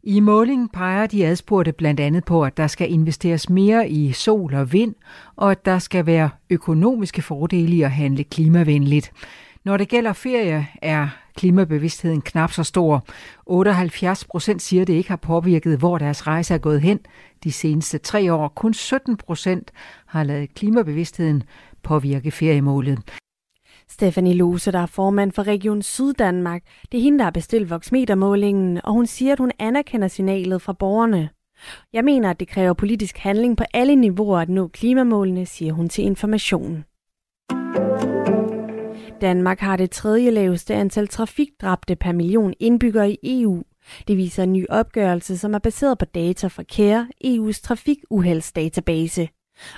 I 0.03 0.19
målingen 0.19 0.69
peger 0.69 1.07
de 1.07 1.25
adspurgte 1.25 1.71
blandt 1.71 1.99
andet 1.99 2.25
på, 2.25 2.43
at 2.43 2.57
der 2.57 2.67
skal 2.67 2.91
investeres 2.91 3.49
mere 3.49 3.89
i 3.89 4.11
sol 4.11 4.53
og 4.53 4.73
vind, 4.73 4.95
og 5.35 5.51
at 5.51 5.65
der 5.65 5.79
skal 5.79 6.05
være 6.05 6.29
økonomiske 6.49 7.21
fordele 7.21 7.75
i 7.75 7.81
at 7.81 7.91
handle 7.91 8.23
klimavenligt. 8.23 9.11
Når 9.63 9.77
det 9.77 9.87
gælder 9.87 10.13
ferie, 10.13 10.67
er 10.81 11.07
klimabevidstheden 11.39 12.21
knap 12.21 12.51
så 12.51 12.63
stor. 12.63 13.05
78 13.45 14.25
procent 14.25 14.61
siger, 14.61 14.85
det 14.85 14.93
ikke 14.93 15.09
har 15.09 15.17
påvirket, 15.17 15.79
hvor 15.79 15.97
deres 15.97 16.27
rejse 16.27 16.53
er 16.53 16.57
gået 16.57 16.81
hen 16.81 16.99
de 17.43 17.51
seneste 17.51 17.97
tre 17.97 18.33
år. 18.33 18.47
Kun 18.47 18.73
17 18.73 19.17
procent 19.17 19.71
har 20.05 20.23
lavet 20.23 20.53
klimabevidstheden 20.53 21.43
påvirke 21.83 22.31
feriemålet. 22.31 22.99
Stefanie 23.89 24.33
Lose, 24.33 24.71
der 24.71 24.79
er 24.79 24.85
formand 24.85 25.31
for 25.31 25.43
Region 25.43 25.81
Syddanmark. 25.81 26.61
Det 26.91 26.97
er 26.97 27.01
hende, 27.01 27.17
der 27.17 27.23
har 27.23 27.31
bestilt 27.31 27.69
voksmetermålingen, 27.69 28.81
og 28.83 28.93
hun 28.93 29.05
siger, 29.05 29.33
at 29.33 29.39
hun 29.39 29.51
anerkender 29.59 30.07
signalet 30.07 30.61
fra 30.61 30.73
borgerne. 30.73 31.29
Jeg 31.93 32.03
mener, 32.03 32.29
at 32.29 32.39
det 32.39 32.47
kræver 32.47 32.73
politisk 32.73 33.17
handling 33.17 33.57
på 33.57 33.63
alle 33.73 33.95
niveauer 33.95 34.39
at 34.39 34.49
nå 34.49 34.67
klimamålene, 34.67 35.45
siger 35.45 35.73
hun 35.73 35.89
til 35.89 36.03
informationen. 36.03 36.83
Danmark 39.21 39.59
har 39.59 39.77
det 39.77 39.91
tredje 39.91 40.31
laveste 40.31 40.75
antal 40.75 41.07
trafikdræbte 41.07 41.95
per 41.95 42.11
million 42.11 42.53
indbyggere 42.59 43.11
i 43.11 43.17
EU. 43.23 43.63
Det 44.07 44.17
viser 44.17 44.43
en 44.43 44.53
ny 44.53 44.65
opgørelse, 44.69 45.37
som 45.37 45.53
er 45.53 45.59
baseret 45.59 45.97
på 45.97 46.05
data 46.05 46.47
fra 46.47 46.63
CARE, 46.63 47.07
EU's 47.25 47.61
trafikuheldsdatabase. 47.61 49.29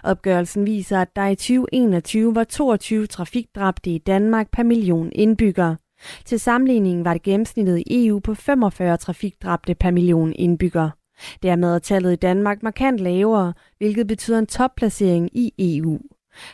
Opgørelsen 0.03 0.65
viser, 0.65 0.99
at 0.99 1.15
der 1.15 1.27
i 1.27 1.35
2021 1.35 2.35
var 2.35 2.43
22 2.43 3.07
trafikdræbte 3.07 3.89
i 3.89 3.97
Danmark 3.97 4.51
per 4.51 4.63
million 4.63 5.11
indbyggere. 5.15 5.77
Til 6.25 6.39
sammenligning 6.39 7.05
var 7.05 7.13
det 7.13 7.23
gennemsnittet 7.23 7.83
i 7.87 8.07
EU 8.07 8.19
på 8.19 8.35
45 8.35 8.97
trafikdræbte 8.97 9.75
per 9.75 9.91
million 9.91 10.33
indbyggere. 10.35 10.91
Dermed 11.43 11.75
er 11.75 11.79
tallet 11.79 12.13
i 12.13 12.15
Danmark 12.15 12.63
markant 12.63 12.99
lavere, 12.99 13.53
hvilket 13.77 14.07
betyder 14.07 14.39
en 14.39 14.47
topplacering 14.47 15.29
i 15.33 15.53
EU. 15.59 15.99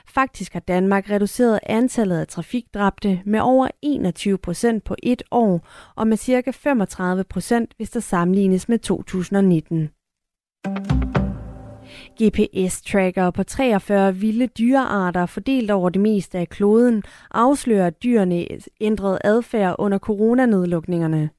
Faktisk 0.08 0.54
har 0.54 0.60
Danmark 0.60 1.10
reduceret 1.10 1.60
antallet 1.64 2.20
af 2.20 2.28
trafikdræbte 2.28 3.22
med 3.26 3.40
over 3.40 3.68
21 3.82 4.38
procent 4.38 4.84
på 4.84 4.96
et 5.04 5.24
år, 5.32 5.68
og 5.96 6.08
med 6.08 6.18
cirka 6.18 6.52
35 6.52 7.24
procent, 7.24 7.74
hvis 7.78 7.90
der 7.90 8.00
sammenlignes 8.00 8.70
med 8.70 8.80
2019. 8.80 9.90
GPS-tracker 12.22 13.32
på 13.32 13.44
43 13.44 14.16
vilde 14.16 14.48
dyrearter 14.48 15.26
fordelt 15.26 15.72
over 15.72 15.90
det 15.90 16.02
meste 16.02 16.38
af 16.38 16.50
kloden 16.50 17.04
afslører 17.32 17.90
dyrene 17.90 18.48
ændret 18.82 19.20
adfærd 19.24 19.76
under 19.80 19.98
coronanedlukningerne. 19.98 21.30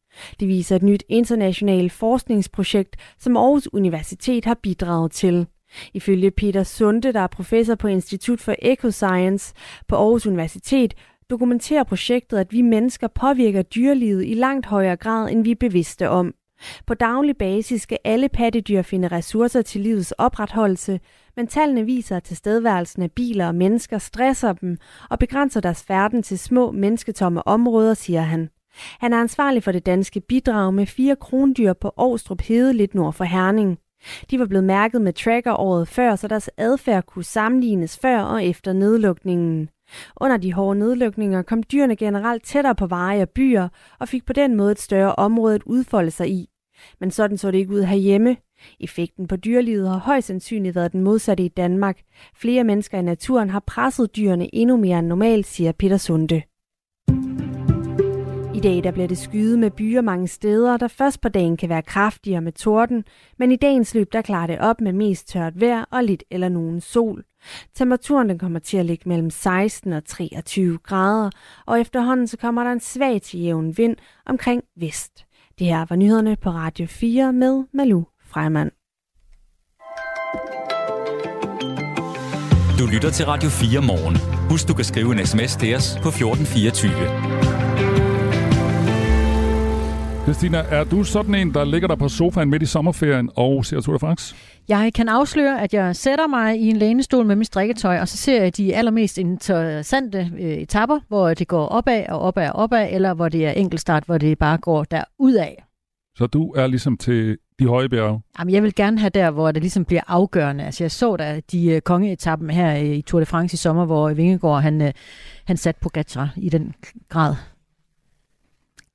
Det 0.41 0.49
viser 0.49 0.77
et 0.77 0.83
nyt 0.83 1.05
internationalt 1.09 1.93
forskningsprojekt, 1.93 2.97
som 3.19 3.37
Aarhus 3.37 3.69
Universitet 3.73 4.45
har 4.45 4.59
bidraget 4.63 5.13
til. 5.13 5.47
Ifølge 5.95 6.31
Peter 6.31 6.63
Sunde, 6.63 7.13
der 7.13 7.21
er 7.21 7.27
professor 7.27 7.75
på 7.75 7.89
Institut 7.89 8.41
for 8.41 8.55
Ecoscience 8.59 9.55
på 9.89 9.97
Aarhus 9.97 10.27
Universitet, 10.27 10.95
dokumenterer 11.31 11.85
projektet, 11.85 12.39
at 12.39 12.53
vi 12.53 12.63
mennesker 12.63 13.09
påvirker 13.09 13.63
dyrelivet 13.63 14.27
i 14.27 14.35
langt 14.35 14.67
højere 14.67 14.97
grad, 14.97 15.31
end 15.31 15.45
vi 15.45 15.51
er 15.51 15.57
bevidste 15.61 16.09
om. 16.09 16.35
På 16.87 16.95
daglig 16.95 17.37
basis 17.37 17.83
skal 17.83 17.99
alle 18.05 18.29
pattedyr 18.29 18.83
finde 18.83 19.09
ressourcer 19.09 19.63
til 19.63 19.81
livets 19.81 20.13
opretholdelse, 20.13 21.01
men 21.37 21.47
tallene 21.47 21.85
viser, 21.85 22.17
at 22.17 22.23
tilstedeværelsen 22.23 23.03
af 23.03 23.13
biler 23.13 23.47
og 23.47 23.55
mennesker 23.55 23.99
stresser 23.99 24.53
dem 24.53 24.79
og 25.11 25.19
begrænser 25.19 25.61
deres 25.61 25.83
færden 25.83 26.23
til 26.23 26.39
små 26.39 26.71
mennesketomme 26.71 27.49
områder, 27.49 27.95
siger 27.95 28.21
han. 28.21 28.49
Han 29.01 29.13
er 29.13 29.21
ansvarlig 29.21 29.63
for 29.63 29.73
det 29.73 29.87
danske 29.87 30.21
bidrag 30.21 30.75
med 30.75 30.87
fire 30.87 31.17
krondyr 31.17 31.73
på 31.73 31.93
Aarstrup 31.99 32.41
Hede 32.41 32.73
lidt 32.73 32.95
nord 32.95 33.13
for 33.13 33.25
Herning. 33.25 33.79
De 34.31 34.39
var 34.39 34.47
blevet 34.47 34.65
mærket 34.65 35.01
med 35.01 35.13
tracker 35.13 35.53
året 35.53 35.89
før, 35.89 36.17
så 36.17 36.29
deres 36.29 36.51
adfærd 36.57 37.07
kunne 37.07 37.25
sammenlignes 37.25 37.99
før 37.99 38.21
og 38.21 38.45
efter 38.45 38.73
nedlukningen. 38.73 39.69
Under 40.17 40.37
de 40.37 40.53
hårde 40.53 40.79
nedlukninger 40.79 41.43
kom 41.43 41.63
dyrene 41.63 41.97
generelt 41.97 42.45
tættere 42.45 42.75
på 42.75 42.87
veje 42.87 43.23
og 43.23 43.29
byer, 43.29 43.69
og 43.99 44.09
fik 44.09 44.27
på 44.27 44.33
den 44.33 44.57
måde 44.57 44.73
et 44.73 44.81
større 44.81 45.15
område 45.15 45.55
at 45.55 45.63
udfolde 45.67 46.11
sig 46.11 46.31
i. 46.31 46.49
Men 47.01 47.11
sådan 47.11 47.39
så 47.39 47.51
det 47.51 47.59
ikke 47.59 47.73
ud 47.73 47.83
herhjemme. 47.83 48.37
Effekten 48.81 49.27
på 49.27 49.37
dyrelivet 49.37 49.89
har 49.89 49.99
højst 49.99 50.27
sandsynligt 50.27 50.75
været 50.75 50.93
den 50.93 51.01
modsatte 51.01 51.45
i 51.45 51.49
Danmark. 51.49 52.01
Flere 52.35 52.65
mennesker 52.65 52.99
i 52.99 53.03
naturen 53.03 53.51
har 53.51 53.63
presset 53.67 54.17
dyrene 54.17 54.55
endnu 54.55 54.77
mere 54.77 54.99
end 54.99 55.07
normalt, 55.07 55.47
siger 55.47 55.73
Peter 55.73 55.97
Sunde. 55.97 56.43
I 58.59 58.61
dag 58.61 58.85
der 58.85 58.91
bliver 58.91 59.09
det 59.09 59.19
skyet 59.19 59.59
med 59.59 59.71
byer 59.71 60.01
mange 60.01 60.29
steder, 60.29 60.77
der 60.77 60.89
først 60.89 61.21
på 61.21 61.29
dagen 61.29 61.57
kan 61.57 61.69
være 61.69 61.83
kraftigere 61.83 62.41
med 62.41 62.53
torden, 62.53 63.05
men 63.39 63.53
i 63.53 63.57
dagens 63.57 63.95
løb 63.95 64.13
der 64.13 64.23
klarer 64.23 64.47
det 64.47 64.59
op 64.59 64.81
med 64.81 64.93
mest 64.93 65.29
tørt 65.29 65.61
vejr 65.61 65.85
og 65.91 66.05
lidt 66.05 66.25
eller 66.31 66.49
nogen 66.49 66.81
sol. 66.81 67.25
Temperaturen 67.75 68.29
den 68.29 68.39
kommer 68.39 68.59
til 68.59 68.77
at 68.77 68.87
ligge 68.87 69.09
mellem 69.09 69.31
16 69.31 69.93
og 69.93 70.05
23 70.05 70.79
grader, 70.79 71.31
og 71.67 71.81
efterhånden 71.81 72.27
så 72.27 72.37
kommer 72.37 72.65
der 72.65 72.73
en 72.73 72.81
svag 72.81 73.23
til 73.23 73.41
jævn 73.41 73.79
vind 73.79 73.97
omkring 74.27 74.63
vest. 74.77 75.25
Det 75.59 75.67
her 75.67 75.87
var 75.89 75.97
nyhederne 75.97 76.37
på 76.37 76.51
Radio 76.51 76.87
4 76.87 77.33
med 77.33 77.65
Malu 77.75 78.03
Freimann. 78.27 78.71
Du 82.79 82.87
lytter 82.93 83.11
til 83.11 83.27
Radio 83.27 83.51
4 83.51 83.83
morgen. 83.83 84.17
Husk, 84.51 84.69
du 84.69 84.75
kan 84.75 84.85
skrive 84.85 85.13
en 85.13 85.27
sms 85.27 85.57
til 85.57 85.77
os 85.77 85.99
på 86.03 86.09
1424. 86.09 87.58
Christina, 90.29 90.59
er 90.59 90.85
du 90.85 91.05
sådan 91.05 91.35
en, 91.35 91.55
der 91.55 91.65
ligger 91.65 91.89
der 91.89 91.97
på 91.97 92.09
sofaen 92.09 92.51
midt 92.51 92.63
i 92.63 92.67
sommerferien 92.67 93.31
og 93.37 93.65
ser 93.65 93.81
Tour 93.81 93.95
de 93.95 93.99
France? 93.99 94.37
Jeg 94.69 94.93
kan 94.95 95.09
afsløre, 95.09 95.63
at 95.63 95.75
jeg 95.75 95.97
sætter 95.97 96.27
mig 96.27 96.59
i 96.61 96.69
en 96.69 96.77
lænestol 96.77 97.27
med 97.27 97.37
mit 97.37 97.47
strikketøj, 97.47 98.01
og 98.01 98.09
så 98.09 98.17
ser 98.17 98.43
jeg 98.43 98.57
de 98.57 98.77
allermest 98.77 99.19
interessante 99.19 100.31
øh, 100.39 100.51
etapper, 100.51 101.01
hvor 101.09 101.35
det 101.35 101.49
går 101.49 101.67
opad 101.67 102.05
og 102.09 102.19
opad 102.19 102.49
og 102.49 102.55
opad, 102.55 102.89
eller 102.91 103.15
hvor 103.15 103.29
det 103.29 103.47
er 103.47 103.51
enkeltstart, 103.51 104.05
hvor 104.05 104.19
det 104.19 104.39
bare 104.39 104.59
går 104.59 104.87
af. 105.39 105.65
Så 106.17 106.27
du 106.27 106.53
er 106.53 106.67
ligesom 106.67 106.97
til 106.97 107.39
de 107.59 107.67
høje 107.67 107.89
bjerge? 107.89 108.21
Jamen, 108.39 108.55
jeg 108.55 108.63
vil 108.63 108.75
gerne 108.75 108.99
have 108.99 109.11
der, 109.11 109.31
hvor 109.31 109.53
det 109.53 109.63
ligesom 109.63 109.85
bliver 109.85 110.03
afgørende. 110.07 110.65
Altså, 110.65 110.85
jeg 110.85 110.91
så 110.91 111.17
da 111.17 111.41
de 111.53 111.75
uh, 111.75 111.81
kongeetappen 111.81 112.51
her 112.51 112.75
i 112.75 113.03
Tour 113.03 113.21
de 113.21 113.27
France 113.27 113.55
i 113.55 113.57
sommer, 113.57 113.85
hvor 113.85 114.13
Vingegaard, 114.13 114.63
han, 114.63 114.81
uh, 114.81 114.89
han 115.45 115.57
satte 115.57 115.81
på 115.81 115.89
Gacha 115.89 116.27
i 116.37 116.49
den 116.49 116.75
grad. 117.09 117.35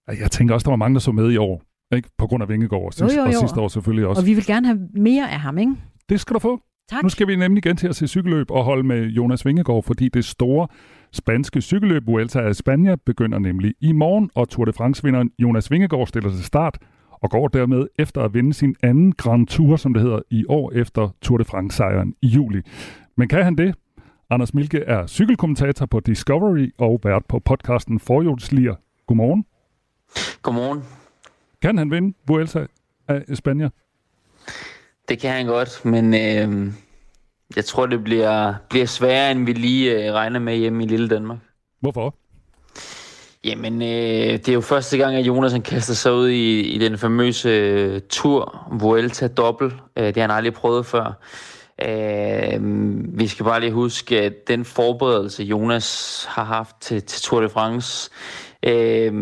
Jeg 0.07 0.31
tænker 0.31 0.53
også, 0.53 0.65
der 0.65 0.71
var 0.71 0.75
mange, 0.75 0.93
der 0.93 0.99
så 0.99 1.11
med 1.11 1.31
i 1.31 1.37
år. 1.37 1.61
Ikke? 1.95 2.09
På 2.17 2.27
grund 2.27 2.43
af 2.43 2.49
Vingegaard, 2.49 2.85
og, 2.85 2.93
sidste, 2.93 3.19
jo, 3.19 3.25
jo, 3.25 3.31
jo. 3.31 3.37
og 3.37 3.39
sidste 3.39 3.61
år 3.61 3.67
selvfølgelig 3.67 4.07
også. 4.07 4.21
Og 4.21 4.25
vi 4.25 4.33
vil 4.33 4.45
gerne 4.45 4.67
have 4.67 4.79
mere 4.93 5.31
af 5.31 5.39
ham, 5.39 5.57
ikke? 5.57 5.73
Det 6.09 6.19
skal 6.19 6.33
du 6.33 6.39
få. 6.39 6.61
Tak. 6.89 7.03
Nu 7.03 7.09
skal 7.09 7.27
vi 7.27 7.35
nemlig 7.35 7.65
igen 7.65 7.77
til 7.77 7.87
at 7.87 7.95
se 7.95 8.07
cykelløb 8.07 8.51
og 8.51 8.63
holde 8.63 8.83
med 8.83 9.07
Jonas 9.07 9.45
Vingegaard, 9.45 9.83
fordi 9.83 10.09
det 10.09 10.25
store 10.25 10.67
spanske 11.11 11.61
cykelløb 11.61 12.07
Vuelta 12.07 12.39
a 12.39 12.51
España 12.51 12.95
begynder 13.05 13.39
nemlig 13.39 13.73
i 13.81 13.91
morgen, 13.91 14.29
og 14.35 14.49
Tour 14.49 14.65
de 14.65 14.73
France-vinderen 14.73 15.29
Jonas 15.39 15.71
Vingegaard 15.71 16.07
stiller 16.07 16.29
til 16.29 16.43
start 16.43 16.77
og 17.11 17.29
går 17.29 17.47
dermed 17.47 17.87
efter 17.99 18.21
at 18.21 18.33
vinde 18.33 18.53
sin 18.53 18.75
anden 18.83 19.11
Grand 19.11 19.47
Tour, 19.47 19.75
som 19.75 19.93
det 19.93 20.01
hedder, 20.01 20.19
i 20.31 20.45
år 20.49 20.71
efter 20.71 21.09
Tour 21.21 21.37
de 21.37 21.43
France-sejren 21.43 22.13
i 22.21 22.27
juli. 22.27 22.61
Men 23.17 23.27
kan 23.27 23.43
han 23.43 23.55
det? 23.55 23.75
Anders 24.29 24.53
Milke 24.53 24.79
er 24.79 25.07
cykelkommentator 25.07 25.85
på 25.85 25.99
Discovery 25.99 26.71
og 26.77 26.99
vært 27.03 27.25
på 27.29 27.39
podcasten 27.39 27.99
Forhjulslier. 27.99 28.75
Godmorgen. 29.07 29.45
Godmorgen. 30.41 30.83
Kan 31.61 31.77
han 31.77 31.91
vinde 31.91 32.17
Vuelta 32.27 32.65
af 33.07 33.19
España? 33.29 33.69
Det 35.09 35.19
kan 35.19 35.31
han 35.31 35.45
godt, 35.45 35.85
men 35.85 36.13
øh, 36.13 36.73
jeg 37.55 37.65
tror, 37.65 37.85
det 37.85 38.03
bliver, 38.03 38.53
bliver 38.69 38.85
sværere, 38.85 39.31
end 39.31 39.45
vi 39.45 39.53
lige 39.53 40.07
øh, 40.07 40.13
regner 40.13 40.39
med 40.39 40.55
hjemme 40.55 40.83
i 40.83 40.87
lille 40.87 41.09
Danmark. 41.09 41.37
Hvorfor? 41.79 42.15
Jamen, 43.43 43.81
øh, 43.81 43.87
det 43.87 44.49
er 44.49 44.53
jo 44.53 44.61
første 44.61 44.97
gang, 44.97 45.15
at 45.15 45.27
Jonas 45.27 45.51
han 45.51 45.61
kaster 45.61 45.93
sig 45.93 46.13
ud 46.13 46.29
i, 46.29 46.61
i 46.61 46.77
den 46.77 46.97
famøse 46.97 47.49
øh, 47.49 48.01
tur, 48.09 48.67
Vuelta 48.71 49.27
dobbelt. 49.27 49.73
Øh, 49.97 50.05
det 50.05 50.15
har 50.15 50.21
han 50.21 50.31
aldrig 50.31 50.53
prøvet 50.53 50.85
før. 50.85 51.19
Øh, 51.81 52.59
vi 53.19 53.27
skal 53.27 53.45
bare 53.45 53.59
lige 53.59 53.71
huske, 53.71 54.21
at 54.21 54.33
den 54.47 54.65
forberedelse, 54.65 55.43
Jonas 55.43 56.25
har 56.29 56.43
haft 56.43 56.75
til, 56.81 57.03
til 57.03 57.21
Tour 57.21 57.41
de 57.41 57.49
France, 57.49 58.09
øh, 58.11 58.42
Øh, 58.63 59.13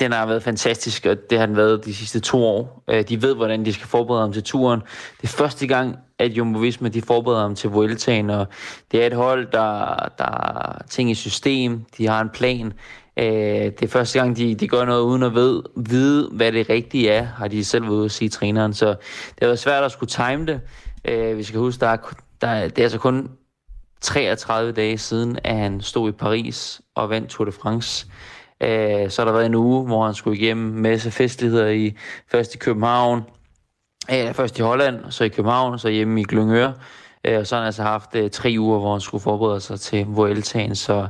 den 0.00 0.12
har 0.12 0.26
været 0.26 0.42
fantastisk, 0.42 1.06
og 1.06 1.16
det 1.30 1.38
har 1.38 1.46
den 1.46 1.56
været 1.56 1.84
de 1.84 1.94
sidste 1.94 2.20
to 2.20 2.44
år. 2.44 2.84
Øh, 2.90 3.02
de 3.08 3.22
ved, 3.22 3.34
hvordan 3.34 3.64
de 3.64 3.72
skal 3.72 3.86
forberede 3.86 4.22
ham 4.22 4.32
til 4.32 4.42
turen. 4.42 4.80
Det 5.20 5.24
er 5.24 5.36
første 5.36 5.66
gang, 5.66 5.96
at 6.18 6.30
Jumbo 6.30 6.58
Visma 6.58 6.88
de 6.88 7.02
forbereder 7.02 7.42
ham 7.42 7.54
til 7.54 7.70
Vueltaen, 7.70 8.30
og 8.30 8.46
det 8.92 9.02
er 9.02 9.06
et 9.06 9.12
hold, 9.12 9.46
der, 9.52 9.96
der 10.18 10.78
ting 10.90 11.10
i 11.10 11.14
system, 11.14 11.84
de 11.98 12.08
har 12.08 12.20
en 12.20 12.30
plan. 12.34 12.72
Øh, 13.16 13.26
det 13.26 13.82
er 13.82 13.88
første 13.88 14.18
gang, 14.18 14.36
de, 14.36 14.54
de 14.54 14.68
gør 14.68 14.84
noget 14.84 15.02
uden 15.02 15.22
at 15.22 15.34
ved, 15.34 15.62
vide, 15.76 16.28
hvad 16.32 16.52
det 16.52 16.70
rigtige 16.70 17.10
er, 17.10 17.22
har 17.22 17.48
de 17.48 17.64
selv 17.64 17.84
været 17.84 17.94
ude 17.94 18.04
at 18.04 18.10
sige 18.10 18.28
træneren. 18.28 18.74
Så 18.74 18.88
det 18.88 19.38
har 19.40 19.46
været 19.46 19.58
svært 19.58 19.84
at 19.84 19.92
skulle 19.92 20.10
time 20.10 20.46
det. 20.46 20.60
Øh, 21.04 21.38
vi 21.38 21.42
skal 21.42 21.60
huske, 21.60 21.80
der 21.80 21.88
er, 21.88 21.96
der, 22.40 22.68
det 22.68 22.78
er 22.78 22.82
altså 22.82 22.98
kun 22.98 23.30
33 24.04 24.72
dage 24.72 24.98
siden, 24.98 25.38
at 25.44 25.56
han 25.56 25.80
stod 25.80 26.08
i 26.08 26.12
Paris 26.12 26.80
og 26.94 27.10
vandt 27.10 27.30
Tour 27.30 27.44
de 27.44 27.52
France. 27.52 28.06
Øh, 28.60 29.10
så 29.10 29.22
har 29.22 29.24
der 29.24 29.32
været 29.32 29.46
en 29.46 29.54
uge, 29.54 29.86
hvor 29.86 30.04
han 30.04 30.14
skulle 30.14 30.38
igennem 30.38 30.72
masse 30.80 31.10
festligheder 31.10 31.68
i, 31.68 31.94
først 32.30 32.54
i 32.54 32.58
København, 32.58 33.22
øh, 34.12 34.34
først 34.34 34.58
i 34.58 34.62
Holland, 34.62 35.10
så 35.10 35.24
i 35.24 35.28
København, 35.28 35.78
så 35.78 35.88
hjemme 35.88 36.20
i 36.20 36.24
Glyngør. 36.24 36.72
Øh, 37.24 37.38
og 37.38 37.46
så 37.46 37.54
har 37.54 37.62
han 37.62 37.66
altså 37.66 37.82
haft 37.82 38.14
øh, 38.14 38.30
tre 38.30 38.56
uger, 38.58 38.78
hvor 38.78 38.92
han 38.92 39.00
skulle 39.00 39.22
forberede 39.22 39.60
sig 39.60 39.80
til 39.80 40.06
Vueltaen. 40.06 40.74
Så 40.74 41.06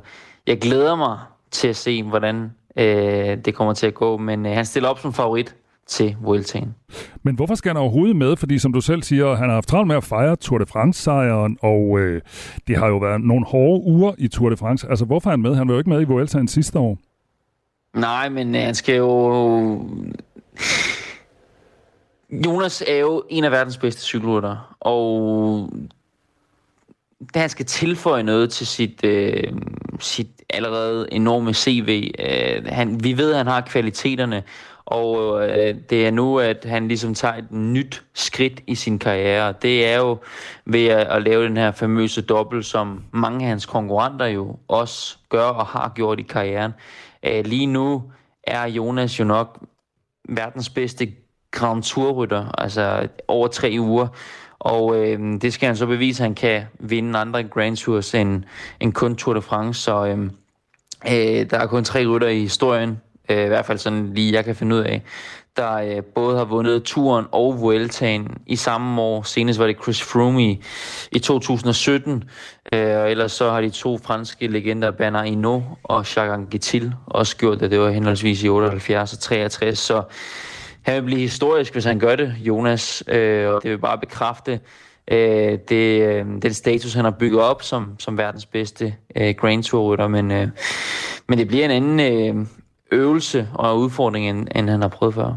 jeg 0.46 0.60
glæder 0.60 0.94
mig 0.94 1.18
til 1.50 1.68
at 1.68 1.76
se, 1.76 2.02
hvordan 2.02 2.52
øh, 2.76 3.36
det 3.44 3.54
kommer 3.54 3.74
til 3.74 3.86
at 3.86 3.94
gå. 3.94 4.16
Men 4.16 4.46
øh, 4.46 4.52
han 4.52 4.64
stiller 4.64 4.88
op 4.88 4.98
som 4.98 5.12
favorit 5.12 5.54
til 5.86 6.16
Vueltaen. 6.20 6.74
Men 7.22 7.34
hvorfor 7.34 7.54
skal 7.54 7.68
han 7.68 7.76
overhovedet 7.76 8.16
med? 8.16 8.36
Fordi 8.36 8.58
som 8.58 8.72
du 8.72 8.80
selv 8.80 9.02
siger, 9.02 9.34
han 9.34 9.48
har 9.48 9.54
haft 9.54 9.68
travlt 9.68 9.88
med 9.88 9.96
at 9.96 10.04
fejre 10.04 10.36
Tour 10.36 10.58
de 10.58 10.66
France-sejren, 10.66 11.58
og 11.60 11.98
øh, 11.98 12.22
det 12.66 12.76
har 12.76 12.86
jo 12.86 12.96
været 12.96 13.20
nogle 13.20 13.46
hårde 13.46 13.84
uger 13.84 14.12
i 14.18 14.28
Tour 14.28 14.50
de 14.50 14.56
France. 14.56 14.86
Altså 14.90 15.04
hvorfor 15.04 15.30
er 15.30 15.32
han 15.32 15.40
med? 15.40 15.54
Han 15.54 15.68
var 15.68 15.74
jo 15.74 15.78
ikke 15.78 15.90
med 15.90 16.00
i 16.00 16.04
Vueltaen 16.04 16.48
sidste 16.48 16.78
år. 16.78 16.98
Nej, 17.94 18.28
men 18.28 18.54
øh, 18.54 18.60
han 18.60 18.74
skal 18.74 18.96
jo... 18.96 19.88
Jonas 22.46 22.82
er 22.88 22.96
jo 22.96 23.22
en 23.30 23.44
af 23.44 23.50
verdens 23.50 23.78
bedste 23.78 24.02
cykelrytter, 24.02 24.76
og 24.80 25.70
da 27.34 27.40
han 27.40 27.48
skal 27.48 27.66
tilføje 27.66 28.22
noget 28.22 28.50
til 28.50 28.66
sit, 28.66 29.04
øh, 29.04 29.52
sit 30.00 30.28
allerede 30.50 31.08
enorme 31.12 31.54
CV. 31.54 32.12
Øh, 32.18 32.66
han, 32.66 33.04
vi 33.04 33.16
ved, 33.16 33.30
at 33.30 33.36
han 33.36 33.46
har 33.46 33.60
kvaliteterne, 33.60 34.42
og 34.86 35.42
øh, 35.48 35.74
det 35.90 36.06
er 36.06 36.10
nu, 36.10 36.38
at 36.38 36.64
han 36.64 36.88
ligesom 36.88 37.14
tager 37.14 37.34
et 37.34 37.52
nyt 37.52 38.04
skridt 38.14 38.62
i 38.66 38.74
sin 38.74 38.98
karriere. 38.98 39.54
Det 39.62 39.86
er 39.86 39.96
jo 39.96 40.18
ved 40.66 40.86
at, 40.86 41.06
at 41.06 41.22
lave 41.22 41.44
den 41.44 41.56
her 41.56 41.72
famøse 41.72 42.22
dobbelt, 42.22 42.66
som 42.66 43.04
mange 43.12 43.44
af 43.44 43.48
hans 43.48 43.66
konkurrenter 43.66 44.26
jo 44.26 44.56
også 44.68 45.16
gør 45.28 45.46
og 45.46 45.66
har 45.66 45.92
gjort 45.94 46.20
i 46.20 46.22
karrieren. 46.22 46.72
Øh, 47.22 47.46
lige 47.46 47.66
nu 47.66 48.02
er 48.42 48.66
Jonas 48.66 49.20
jo 49.20 49.24
nok 49.24 49.64
verdens 50.28 50.70
bedste 50.70 51.12
Grand 51.50 51.82
Tour-rytter, 51.82 52.46
altså 52.58 53.08
over 53.28 53.48
tre 53.48 53.76
uger. 53.78 54.08
Og 54.58 54.96
øh, 54.96 55.40
det 55.40 55.52
skal 55.52 55.66
han 55.66 55.76
så 55.76 55.86
bevise, 55.86 56.22
at 56.22 56.24
han 56.24 56.34
kan 56.34 56.62
vinde 56.80 57.18
andre 57.18 57.44
Grand 57.44 57.76
Tours 57.76 58.14
end, 58.14 58.42
end 58.80 58.92
kun 58.92 59.16
Tour 59.16 59.34
de 59.34 59.42
France. 59.42 59.82
Så 59.82 60.06
øh, 60.06 60.18
øh, 61.06 61.50
der 61.50 61.58
er 61.58 61.66
kun 61.66 61.84
tre 61.84 62.06
rytter 62.06 62.28
i 62.28 62.40
historien, 62.40 63.00
øh, 63.28 63.44
i 63.44 63.48
hvert 63.48 63.66
fald 63.66 63.78
sådan 63.78 64.14
lige 64.14 64.32
jeg 64.32 64.44
kan 64.44 64.56
finde 64.56 64.76
ud 64.76 64.80
af, 64.80 65.02
der 65.56 65.74
øh, 65.74 66.02
både 66.14 66.38
har 66.38 66.44
vundet 66.44 66.82
turen 66.82 67.26
og 67.32 67.60
Vueltaen 67.60 68.28
i 68.46 68.56
samme 68.56 69.02
år. 69.02 69.22
Senest 69.22 69.58
var 69.58 69.66
det 69.66 69.76
Chris 69.82 70.02
Froome 70.02 70.44
i, 70.44 70.62
i 71.12 71.18
2017, 71.18 72.24
øh, 72.72 72.96
og 72.96 73.10
ellers 73.10 73.32
så 73.32 73.50
har 73.50 73.60
de 73.60 73.70
to 73.70 73.98
franske 73.98 74.46
legender, 74.46 74.90
Bernard 74.90 75.26
Hinault 75.26 75.64
og 75.82 75.96
Jacques 75.96 76.34
Anquetil, 76.34 76.92
også 77.06 77.36
gjort 77.36 77.60
det. 77.60 77.70
Det 77.70 77.80
var 77.80 77.90
henholdsvis 77.90 78.42
i 78.42 78.48
78 78.48 79.12
og 79.12 79.18
63, 79.18 79.78
så 79.78 80.02
han 80.82 80.94
vil 80.94 81.02
blive 81.02 81.20
historisk, 81.20 81.72
hvis 81.72 81.84
han 81.84 81.98
gør 81.98 82.16
det, 82.16 82.34
Jonas, 82.40 83.02
øh, 83.08 83.48
og 83.48 83.62
det 83.62 83.70
vil 83.70 83.78
bare 83.78 83.98
bekræfte 83.98 84.60
øh, 85.10 85.58
det, 85.68 86.02
øh, 86.02 86.26
den 86.42 86.54
status, 86.54 86.94
han 86.94 87.04
har 87.04 87.14
bygget 87.18 87.40
op 87.40 87.62
som, 87.62 87.96
som 87.98 88.18
verdens 88.18 88.46
bedste 88.46 88.94
øh, 89.16 89.34
Grand 89.34 89.62
Tour-rytter, 89.62 90.08
men, 90.08 90.30
øh, 90.30 90.48
men 91.28 91.38
det 91.38 91.48
bliver 91.48 91.64
en 91.64 91.70
anden 91.70 92.00
øh, 92.00 92.46
øvelse 92.94 93.48
og 93.54 93.78
udfordring, 93.78 94.28
end, 94.28 94.48
end 94.54 94.70
han 94.70 94.80
har 94.80 94.88
prøvet 94.88 95.14
før. 95.14 95.34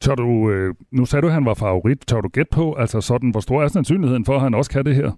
Tør 0.00 0.14
du, 0.14 0.50
øh, 0.50 0.74
nu 0.92 1.06
sagde 1.06 1.22
du, 1.22 1.26
at 1.26 1.32
han 1.34 1.44
var 1.44 1.54
favorit. 1.54 1.98
Tør 2.06 2.20
du 2.20 2.28
gætte 2.28 2.50
på, 2.52 2.74
altså 2.74 3.00
sådan, 3.00 3.30
hvor 3.30 3.40
stor 3.40 3.62
er 3.62 3.68
sandsynligheden 3.68 4.24
for, 4.24 4.34
at 4.34 4.40
han 4.40 4.54
også 4.54 4.70
kan 4.70 4.84
det 4.84 4.94
her? 4.94 5.10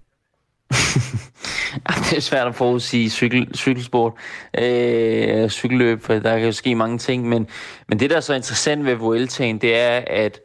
det 2.10 2.16
er 2.16 2.20
svært 2.20 2.46
at 2.46 2.54
forudsige 2.54 3.10
cykel, 3.10 3.54
cykelsport, 3.54 4.12
øh, 4.58 5.48
cykelløb, 5.48 6.02
for 6.02 6.14
der 6.14 6.36
kan 6.36 6.46
jo 6.46 6.52
ske 6.52 6.74
mange 6.74 6.98
ting, 6.98 7.28
men, 7.28 7.46
men 7.88 8.00
det, 8.00 8.10
der 8.10 8.16
er 8.16 8.20
så 8.20 8.34
interessant 8.34 8.84
ved 8.84 8.94
Vueltaen, 8.94 9.58
det 9.58 9.76
er, 9.76 10.02
at 10.06 10.40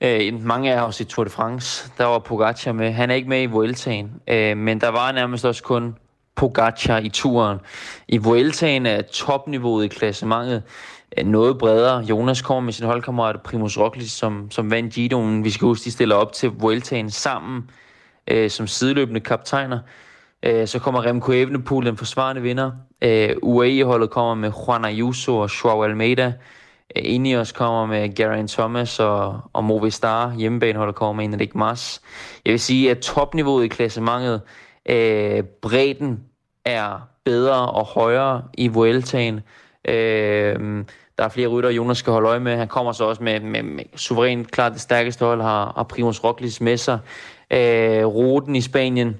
øh, 0.00 0.44
mange 0.44 0.74
af 0.74 0.80
os 0.80 1.00
i 1.00 1.04
Tour 1.04 1.24
de 1.24 1.30
France, 1.30 1.90
der 1.98 2.04
var 2.04 2.18
Pogacar 2.18 2.72
med. 2.72 2.92
Han 2.92 3.10
er 3.10 3.14
ikke 3.14 3.28
med 3.28 3.42
i 3.42 3.46
Vueltaen, 3.46 4.10
øh, 4.28 4.56
men 4.56 4.80
der 4.80 4.88
var 4.88 5.12
nærmest 5.12 5.44
også 5.44 5.62
kun 5.62 5.94
Pogacar 6.36 6.98
i 6.98 7.08
turen. 7.08 7.58
I 8.08 8.18
Vueltaen 8.18 8.86
er 8.86 9.02
topniveauet 9.02 9.84
i 9.84 9.88
klassementet 9.88 10.62
øh, 11.18 11.26
noget 11.26 11.58
bredere. 11.58 11.98
Jonas 12.00 12.42
kommer 12.42 12.60
med 12.60 12.72
sin 12.72 12.86
holdkammerat 12.86 13.42
Primus 13.42 13.78
Roglic, 13.78 14.10
som, 14.10 14.50
som 14.50 14.70
vandt 14.70 14.94
Gidoen. 14.94 15.44
Vi 15.44 15.50
skal 15.50 15.66
huske, 15.66 15.84
de 15.84 15.90
stiller 15.90 16.16
op 16.16 16.32
til 16.32 16.50
Vueltaen 16.50 17.10
sammen 17.10 17.70
øh, 18.30 18.50
som 18.50 18.66
sideløbende 18.66 19.20
kaptajner. 19.20 19.78
Øh, 20.42 20.66
så 20.66 20.78
kommer 20.78 21.06
Remco 21.06 21.32
Evenepoel, 21.32 21.86
den 21.86 21.96
forsvarende 21.96 22.42
vinder. 22.42 22.70
Øh, 23.02 23.30
UAE-holdet 23.42 24.10
kommer 24.10 24.34
med 24.34 24.52
Juan 24.66 24.84
Ayuso 24.84 25.38
og 25.38 25.50
Joao 25.64 25.82
Almeida. 25.82 26.32
Øh, 26.96 27.02
Ineos 27.04 27.52
kommer 27.52 27.86
med 27.86 28.14
Geraint 28.14 28.50
Thomas 28.50 29.00
og, 29.00 29.40
og 29.52 29.64
Movistar. 29.64 30.34
Hjemmebaneholdet 30.34 30.94
kommer 30.94 31.12
med 31.12 31.24
Enric 31.24 31.50
Mas. 31.54 32.00
Jeg 32.44 32.50
vil 32.50 32.60
sige, 32.60 32.90
at 32.90 32.98
topniveauet 32.98 33.64
i 33.64 33.68
klassementet, 33.68 34.42
øh, 34.88 35.42
bredden 35.62 36.24
er 36.64 37.08
bedre 37.24 37.70
og 37.70 37.84
højere 37.84 38.42
i 38.54 38.68
Vueltaen. 38.68 39.40
Øh, 39.84 40.84
der 41.18 41.24
er 41.24 41.28
flere 41.28 41.48
rytter, 41.48 41.70
Jonas 41.70 41.98
skal 41.98 42.12
holde 42.12 42.28
øje 42.28 42.40
med. 42.40 42.56
Han 42.56 42.68
kommer 42.68 42.92
så 42.92 43.04
også 43.04 43.22
med, 43.22 43.40
med, 43.40 43.62
med 43.62 43.84
suverænt 43.96 44.50
klart 44.50 44.72
det 44.72 44.80
stærkeste 44.80 45.24
hold, 45.24 45.42
har, 45.42 45.72
har 45.76 45.82
Primus 45.82 46.24
Roglic 46.24 46.60
med 46.60 46.76
sig. 46.76 46.98
Øh, 47.50 48.04
ruten 48.04 48.56
i 48.56 48.60
Spanien 48.60 49.16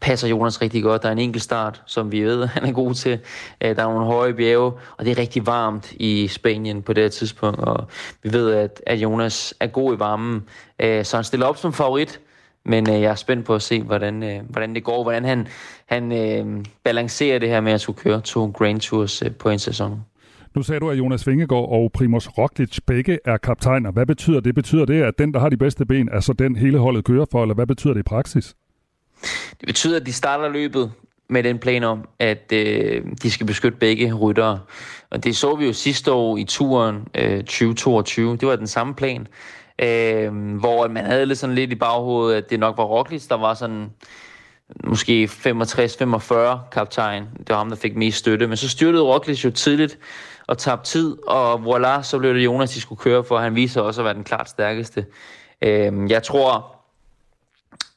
passer 0.00 0.28
Jonas 0.28 0.62
rigtig 0.62 0.82
godt. 0.82 1.02
Der 1.02 1.08
er 1.08 1.12
en 1.12 1.18
enkelt 1.18 1.42
start, 1.42 1.82
som 1.86 2.12
vi 2.12 2.22
ved, 2.22 2.46
han 2.54 2.64
er 2.64 2.72
god 2.72 2.94
til. 2.94 3.18
Øh, 3.60 3.76
der 3.76 3.82
er 3.82 3.88
nogle 3.88 4.06
høje 4.06 4.34
bjerge, 4.34 4.72
og 4.96 5.04
det 5.04 5.10
er 5.10 5.18
rigtig 5.18 5.46
varmt 5.46 5.92
i 5.92 6.28
Spanien 6.28 6.82
på 6.82 6.92
det 6.92 7.04
her 7.04 7.08
tidspunkt. 7.08 7.60
Og 7.60 7.86
vi 8.22 8.32
ved, 8.32 8.52
at, 8.52 8.82
at 8.86 8.98
Jonas 8.98 9.54
er 9.60 9.66
god 9.66 9.96
i 9.96 9.98
varmen. 9.98 10.44
Øh, 10.78 11.04
så 11.04 11.16
han 11.16 11.24
stiller 11.24 11.46
op 11.46 11.56
som 11.56 11.72
favorit. 11.72 12.20
Men 12.66 12.90
øh, 12.90 13.00
jeg 13.00 13.10
er 13.10 13.14
spændt 13.14 13.46
på 13.46 13.54
at 13.54 13.62
se, 13.62 13.82
hvordan, 13.82 14.22
øh, 14.22 14.40
hvordan 14.48 14.74
det 14.74 14.84
går, 14.84 15.02
hvordan 15.02 15.24
han, 15.24 15.46
han 15.86 16.12
øh, 16.12 16.64
balancerer 16.84 17.38
det 17.38 17.48
her 17.48 17.60
med 17.60 17.72
at 17.72 17.80
skulle 17.80 17.98
køre 17.98 18.20
to 18.20 18.46
Grand 18.46 18.80
Tours 18.80 19.22
øh, 19.22 19.30
på 19.30 19.48
en 19.48 19.58
sæson. 19.58 20.00
Nu 20.54 20.62
sagde 20.62 20.80
du, 20.80 20.90
at 20.90 20.98
Jonas 20.98 21.26
Vingegaard 21.26 21.68
og 21.68 21.90
Primoz 21.94 22.28
Roglic 22.28 22.78
begge 22.86 23.18
er 23.24 23.36
kaptajner. 23.36 23.90
Hvad 23.90 24.06
betyder 24.06 24.40
det? 24.40 24.54
Betyder 24.54 24.84
det, 24.84 25.02
at 25.02 25.18
den, 25.18 25.34
der 25.34 25.40
har 25.40 25.48
de 25.48 25.56
bedste 25.56 25.86
ben, 25.86 26.08
er 26.08 26.20
så 26.20 26.32
den 26.32 26.56
hele 26.56 26.78
holdet 26.78 27.04
kører 27.04 27.26
for, 27.30 27.42
eller 27.42 27.54
hvad 27.54 27.66
betyder 27.66 27.94
det 27.94 28.00
i 28.00 28.02
praksis? 28.02 28.54
Det 29.60 29.66
betyder, 29.66 30.00
at 30.00 30.06
de 30.06 30.12
starter 30.12 30.48
løbet 30.48 30.92
med 31.28 31.42
den 31.42 31.58
plan 31.58 31.84
om, 31.84 32.08
at 32.18 32.52
øh, 32.52 33.02
de 33.22 33.30
skal 33.30 33.46
beskytte 33.46 33.78
begge 33.78 34.12
ryttere. 34.12 34.60
Og 35.10 35.24
det 35.24 35.36
så 35.36 35.56
vi 35.56 35.66
jo 35.66 35.72
sidste 35.72 36.12
år 36.12 36.36
i 36.36 36.44
turen 36.44 37.08
øh, 37.14 37.38
2022. 37.38 38.36
Det 38.36 38.48
var 38.48 38.56
den 38.56 38.66
samme 38.66 38.94
plan, 38.94 39.26
øh, 39.78 40.56
hvor 40.56 40.88
man 40.88 41.04
havde 41.04 41.26
lidt 41.26 41.38
sådan 41.38 41.54
lidt 41.54 41.72
i 41.72 41.74
baghovedet, 41.74 42.36
at 42.36 42.50
det 42.50 42.60
nok 42.60 42.76
var 42.76 42.84
Roglic, 42.84 43.26
der 43.28 43.36
var 43.36 43.54
sådan 43.54 43.90
måske 44.84 45.24
65-45 45.24 46.34
kaptajn. 46.72 47.28
Det 47.38 47.48
var 47.48 47.56
ham, 47.56 47.68
der 47.68 47.76
fik 47.76 47.96
mest 47.96 48.18
støtte. 48.18 48.46
Men 48.46 48.56
så 48.56 48.68
styrtede 48.68 49.02
Roglic 49.02 49.44
jo 49.44 49.50
tidligt 49.50 49.98
og 50.46 50.58
tabte 50.58 50.90
tid, 50.90 51.16
og 51.26 51.54
voilà, 51.54 52.02
så 52.02 52.18
blev 52.18 52.34
det 52.34 52.44
Jonas, 52.44 52.70
de 52.70 52.80
skulle 52.80 52.98
køre 52.98 53.24
for. 53.24 53.38
Han 53.38 53.54
viser 53.54 53.80
også 53.80 54.00
at 54.00 54.04
være 54.04 54.14
den 54.14 54.24
klart 54.24 54.48
stærkeste. 54.48 55.06
Øh, 55.62 56.10
jeg 56.10 56.22
tror, 56.22 56.76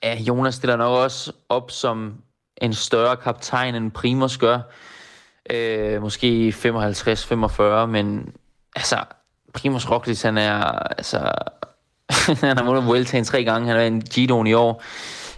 at 0.01 0.19
Jonas 0.19 0.55
stiller 0.55 0.75
nok 0.75 0.97
også 0.97 1.32
op 1.49 1.71
som 1.71 2.13
en 2.61 2.73
større 2.73 3.15
kaptajn 3.15 3.75
end 3.75 3.91
Primus 3.91 4.38
gør. 4.38 4.59
Øh, 5.49 6.01
måske 6.01 6.53
55-45, 6.57 7.86
men 7.86 8.34
altså, 8.75 8.97
Primoz 9.58 9.89
Roglic, 9.89 10.22
han 10.22 10.38
er, 10.38 10.64
altså, 10.97 11.18
han 12.47 12.58
har 12.58 12.64
vundet 12.64 12.86
Vueltaen 12.86 13.24
tre 13.24 13.43
gange, 13.43 13.68
han 13.68 13.78
er 13.78 13.86
en 13.86 14.01
Gidon 14.01 14.47
i 14.47 14.53
år. 14.53 14.84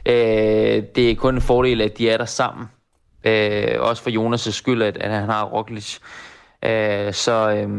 Øh, 0.05 0.83
det 0.95 1.11
er 1.11 1.15
kun 1.15 1.35
en 1.35 1.41
fordel, 1.41 1.81
at 1.81 1.97
de 1.97 2.09
er 2.09 2.17
der 2.17 2.25
sammen. 2.25 2.67
Øh, 3.23 3.75
også 3.79 4.03
for 4.03 4.09
Jonas' 4.09 4.51
skyld, 4.51 4.81
at, 4.81 4.97
at 4.97 5.11
han 5.11 5.29
har 5.29 5.43
Roglic. 5.43 5.97
Øh, 6.65 7.13
så, 7.13 7.51
øh, 7.51 7.69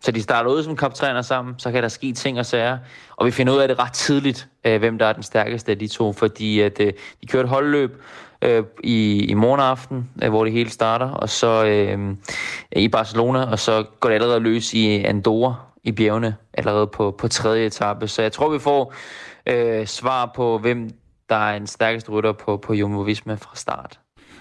så 0.00 0.10
de 0.10 0.22
starter 0.22 0.50
ud 0.50 0.62
som 0.62 0.76
kaptajner 0.76 1.22
sammen, 1.22 1.54
så 1.58 1.72
kan 1.72 1.82
der 1.82 1.88
ske 1.88 2.12
ting 2.12 2.38
og 2.38 2.46
sager. 2.46 2.78
Og 3.16 3.26
vi 3.26 3.30
finder 3.30 3.52
ud 3.52 3.58
af 3.58 3.68
det 3.68 3.78
ret 3.78 3.92
tidligt, 3.92 4.48
øh, 4.64 4.78
hvem 4.78 4.98
der 4.98 5.06
er 5.06 5.12
den 5.12 5.22
stærkeste 5.22 5.72
af 5.72 5.78
de 5.78 5.88
to, 5.88 6.12
fordi 6.12 6.60
at, 6.60 6.80
øh, 6.80 6.92
de 7.20 7.26
kører 7.26 7.42
et 7.42 7.48
holdløb, 7.48 8.02
øh, 8.42 8.64
i, 8.84 9.24
i 9.24 9.34
morgen 9.34 9.60
aften, 9.60 10.10
øh, 10.22 10.30
hvor 10.30 10.44
det 10.44 10.52
hele 10.52 10.70
starter, 10.70 11.08
og 11.08 11.28
så 11.28 11.64
øh, 11.64 12.16
i 12.72 12.88
Barcelona, 12.88 13.50
og 13.50 13.58
så 13.58 13.84
går 14.00 14.08
det 14.08 14.14
allerede 14.14 14.40
løs 14.40 14.74
i 14.74 15.04
Andorra 15.04 15.54
i 15.86 15.92
bjergene, 15.92 16.36
allerede 16.54 16.86
på, 16.86 17.14
på 17.18 17.28
tredje 17.28 17.66
etape. 17.66 18.08
Så 18.08 18.22
jeg 18.22 18.32
tror, 18.32 18.52
vi 18.52 18.58
får 18.58 18.94
øh, 19.46 19.86
svar 19.86 20.32
på, 20.36 20.58
hvem 20.58 20.90
der 21.28 21.36
er 21.36 21.56
en 21.56 21.66
stærkeste 21.66 22.10
rytter 22.10 22.32
på, 22.32 22.56
på 22.56 22.74
Jumbo 22.74 23.00
Visma 23.00 23.34
fra 23.34 23.56
start. 23.56 24.00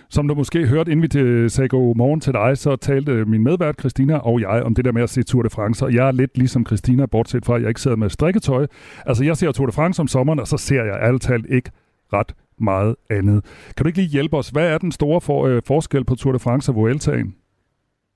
Som 0.09 0.27
du 0.27 0.35
måske 0.35 0.67
hørte, 0.67 0.91
inden 0.91 1.03
vi 1.03 1.49
sagde 1.49 1.69
god 1.69 1.95
morgen 1.95 2.21
til 2.21 2.33
dig, 2.33 2.57
så 2.57 2.75
talte 2.75 3.25
min 3.25 3.43
medvært 3.43 3.79
Christina 3.79 4.17
og 4.17 4.41
jeg 4.41 4.63
om 4.63 4.75
det 4.75 4.85
der 4.85 4.91
med 4.91 5.03
at 5.03 5.09
se 5.09 5.23
Tour 5.23 5.43
de 5.43 5.49
France. 5.49 5.85
Og 5.85 5.93
jeg 5.93 6.07
er 6.07 6.11
lidt 6.11 6.37
ligesom 6.37 6.65
Christina, 6.65 7.05
bortset 7.05 7.45
fra, 7.45 7.55
at 7.55 7.61
jeg 7.61 7.67
ikke 7.67 7.81
sidder 7.81 7.97
med 7.97 8.09
strikketøj. 8.09 8.67
Altså, 9.05 9.23
jeg 9.23 9.37
ser 9.37 9.51
Tour 9.51 9.65
de 9.65 9.71
France 9.71 10.01
om 10.01 10.07
sommeren, 10.07 10.39
og 10.39 10.47
så 10.47 10.57
ser 10.57 10.83
jeg 10.83 10.99
alt 11.01 11.21
talt 11.21 11.45
ikke 11.49 11.71
ret 12.13 12.33
meget 12.59 12.95
andet. 13.09 13.45
Kan 13.77 13.83
du 13.83 13.87
ikke 13.87 13.99
lige 13.99 14.09
hjælpe 14.09 14.37
os? 14.37 14.49
Hvad 14.49 14.67
er 14.67 14.77
den 14.77 14.91
store 14.91 15.21
for, 15.21 15.45
øh, 15.45 15.61
forskel 15.67 16.05
på 16.05 16.15
Tour 16.15 16.33
de 16.33 16.39
France 16.39 16.71
og 16.71 16.75
Vueltaen? 16.75 17.35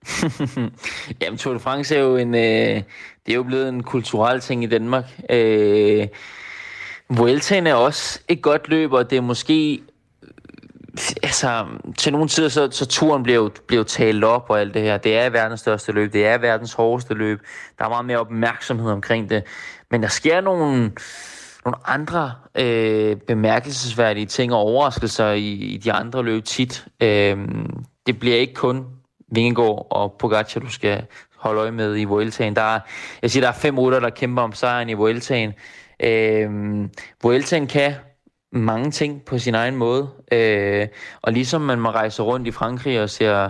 Jamen, 1.21 1.37
Tour 1.37 1.53
de 1.53 1.59
France 1.59 1.95
er 1.95 1.99
jo 1.99 2.17
en, 2.17 2.35
øh, 2.35 2.83
det 3.25 3.31
er 3.31 3.35
jo 3.35 3.43
blevet 3.43 3.69
en 3.69 3.83
kulturel 3.83 4.39
ting 4.39 4.63
i 4.63 4.67
Danmark. 4.67 5.05
Øh, 5.29 6.07
Vueltaen 7.09 7.67
er 7.67 7.73
også 7.73 8.19
et 8.27 8.41
godt 8.41 8.67
løb, 8.67 8.91
og 8.91 9.09
det 9.09 9.17
er 9.17 9.21
måske 9.21 9.81
altså, 11.23 11.65
til 11.97 12.11
nogle 12.11 12.27
tider, 12.27 12.49
så, 12.49 12.67
så 12.71 12.85
turen 12.85 13.23
bliver 13.23 13.37
jo, 13.37 13.51
bliver 13.67 13.79
jo 13.79 13.83
talt 13.83 14.23
op 14.23 14.45
og 14.49 14.59
alt 14.59 14.73
det 14.73 14.81
her. 14.81 14.97
Det 14.97 15.17
er 15.17 15.29
verdens 15.29 15.59
største 15.59 15.91
løb, 15.91 16.13
det 16.13 16.25
er 16.25 16.37
verdens 16.37 16.73
hårdeste 16.73 17.13
løb. 17.13 17.39
Der 17.77 17.85
er 17.85 17.89
meget 17.89 18.05
mere 18.05 18.17
opmærksomhed 18.17 18.91
omkring 18.91 19.29
det. 19.29 19.43
Men 19.91 20.03
der 20.03 20.09
sker 20.09 20.41
nogle, 20.41 20.91
nogle 21.65 21.77
andre 21.85 22.33
øh, 22.55 23.15
bemærkelsesværdige 23.27 24.25
ting 24.25 24.53
og 24.53 24.59
overraskelser 24.59 25.31
i, 25.31 25.47
i 25.47 25.77
de 25.77 25.91
andre 25.91 26.23
løb 26.23 26.43
tit. 26.43 26.85
Øh, 27.01 27.37
det 28.05 28.19
bliver 28.19 28.37
ikke 28.37 28.53
kun 28.53 28.85
Vingegaard 29.31 29.87
og 29.91 30.15
Pogacar, 30.19 30.59
du 30.59 30.69
skal 30.69 31.03
holde 31.37 31.61
øje 31.61 31.71
med 31.71 31.97
i 31.97 32.03
Vueltaen. 32.03 32.55
Der 32.55 32.75
er, 32.75 32.79
jeg 33.21 33.31
siger, 33.31 33.41
der 33.41 33.49
er 33.49 33.53
fem 33.53 33.79
rutter, 33.79 33.99
der 33.99 34.09
kæmper 34.09 34.41
om 34.41 34.53
sejren 34.53 34.89
i 34.89 34.93
Vueltaen. 34.93 35.53
Øh, 35.99 36.49
Vueltaen 37.23 37.67
kan 37.67 37.93
mange 38.51 38.91
ting 38.91 39.21
på 39.25 39.37
sin 39.37 39.55
egen 39.55 39.75
måde. 39.75 40.09
Øh, 40.31 40.87
og 41.21 41.33
ligesom 41.33 41.61
man 41.61 41.79
må 41.79 41.89
rejse 41.89 42.23
rundt 42.23 42.47
i 42.47 42.51
Frankrig 42.51 43.01
og 43.01 43.09
ser 43.09 43.49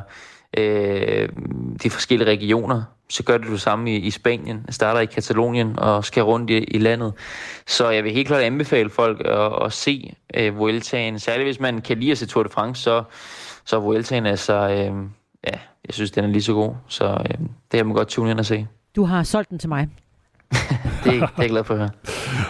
øh, 0.57 1.29
de 1.83 1.89
forskellige 1.89 2.29
regioner, 2.29 2.83
så 3.09 3.23
gør 3.23 3.37
det 3.37 3.47
du 3.47 3.57
samme 3.57 3.95
i, 3.95 3.95
i 3.95 4.11
Spanien. 4.11 4.63
Jeg 4.67 4.73
starter 4.73 4.99
i 4.99 5.05
Katalonien 5.05 5.79
og 5.79 6.05
skal 6.05 6.23
rundt 6.23 6.49
i, 6.49 6.57
i 6.57 6.77
landet. 6.77 7.13
Så 7.67 7.89
jeg 7.89 8.03
vil 8.03 8.11
helt 8.11 8.27
klart 8.27 8.41
anbefale 8.41 8.89
folk 8.89 9.21
at, 9.25 9.65
at 9.65 9.73
se 9.73 10.13
øh, 10.33 10.57
Vueltaen. 10.57 11.19
Særligt 11.19 11.47
hvis 11.47 11.59
man 11.59 11.81
kan 11.81 11.99
lide 11.99 12.11
at 12.11 12.17
se 12.17 12.27
Tour 12.27 12.43
de 12.43 12.49
France, 12.49 12.83
så, 12.83 13.03
så 13.65 13.75
er 13.75 13.79
Vueltaen 13.79 14.25
altså... 14.25 14.53
Øh, 14.53 15.09
ja, 15.47 15.57
jeg 15.87 15.93
synes, 15.93 16.11
den 16.11 16.23
er 16.23 16.27
lige 16.27 16.41
så 16.41 16.53
god. 16.53 16.73
Så 16.87 17.05
øh, 17.05 17.37
det 17.71 17.77
kan 17.77 17.85
man 17.85 17.95
godt 17.95 18.07
tune 18.07 18.31
ind 18.31 18.39
og 18.39 18.45
se. 18.45 18.67
Du 18.95 19.03
har 19.03 19.23
solgt 19.23 19.49
den 19.49 19.59
til 19.59 19.69
mig. 19.69 19.87
det, 21.03 21.07
er, 21.07 21.11
det 21.11 21.21
er 21.21 21.29
jeg 21.37 21.49
glad 21.49 21.63
for 21.63 21.73
at 21.73 21.79
høre. 21.79 21.89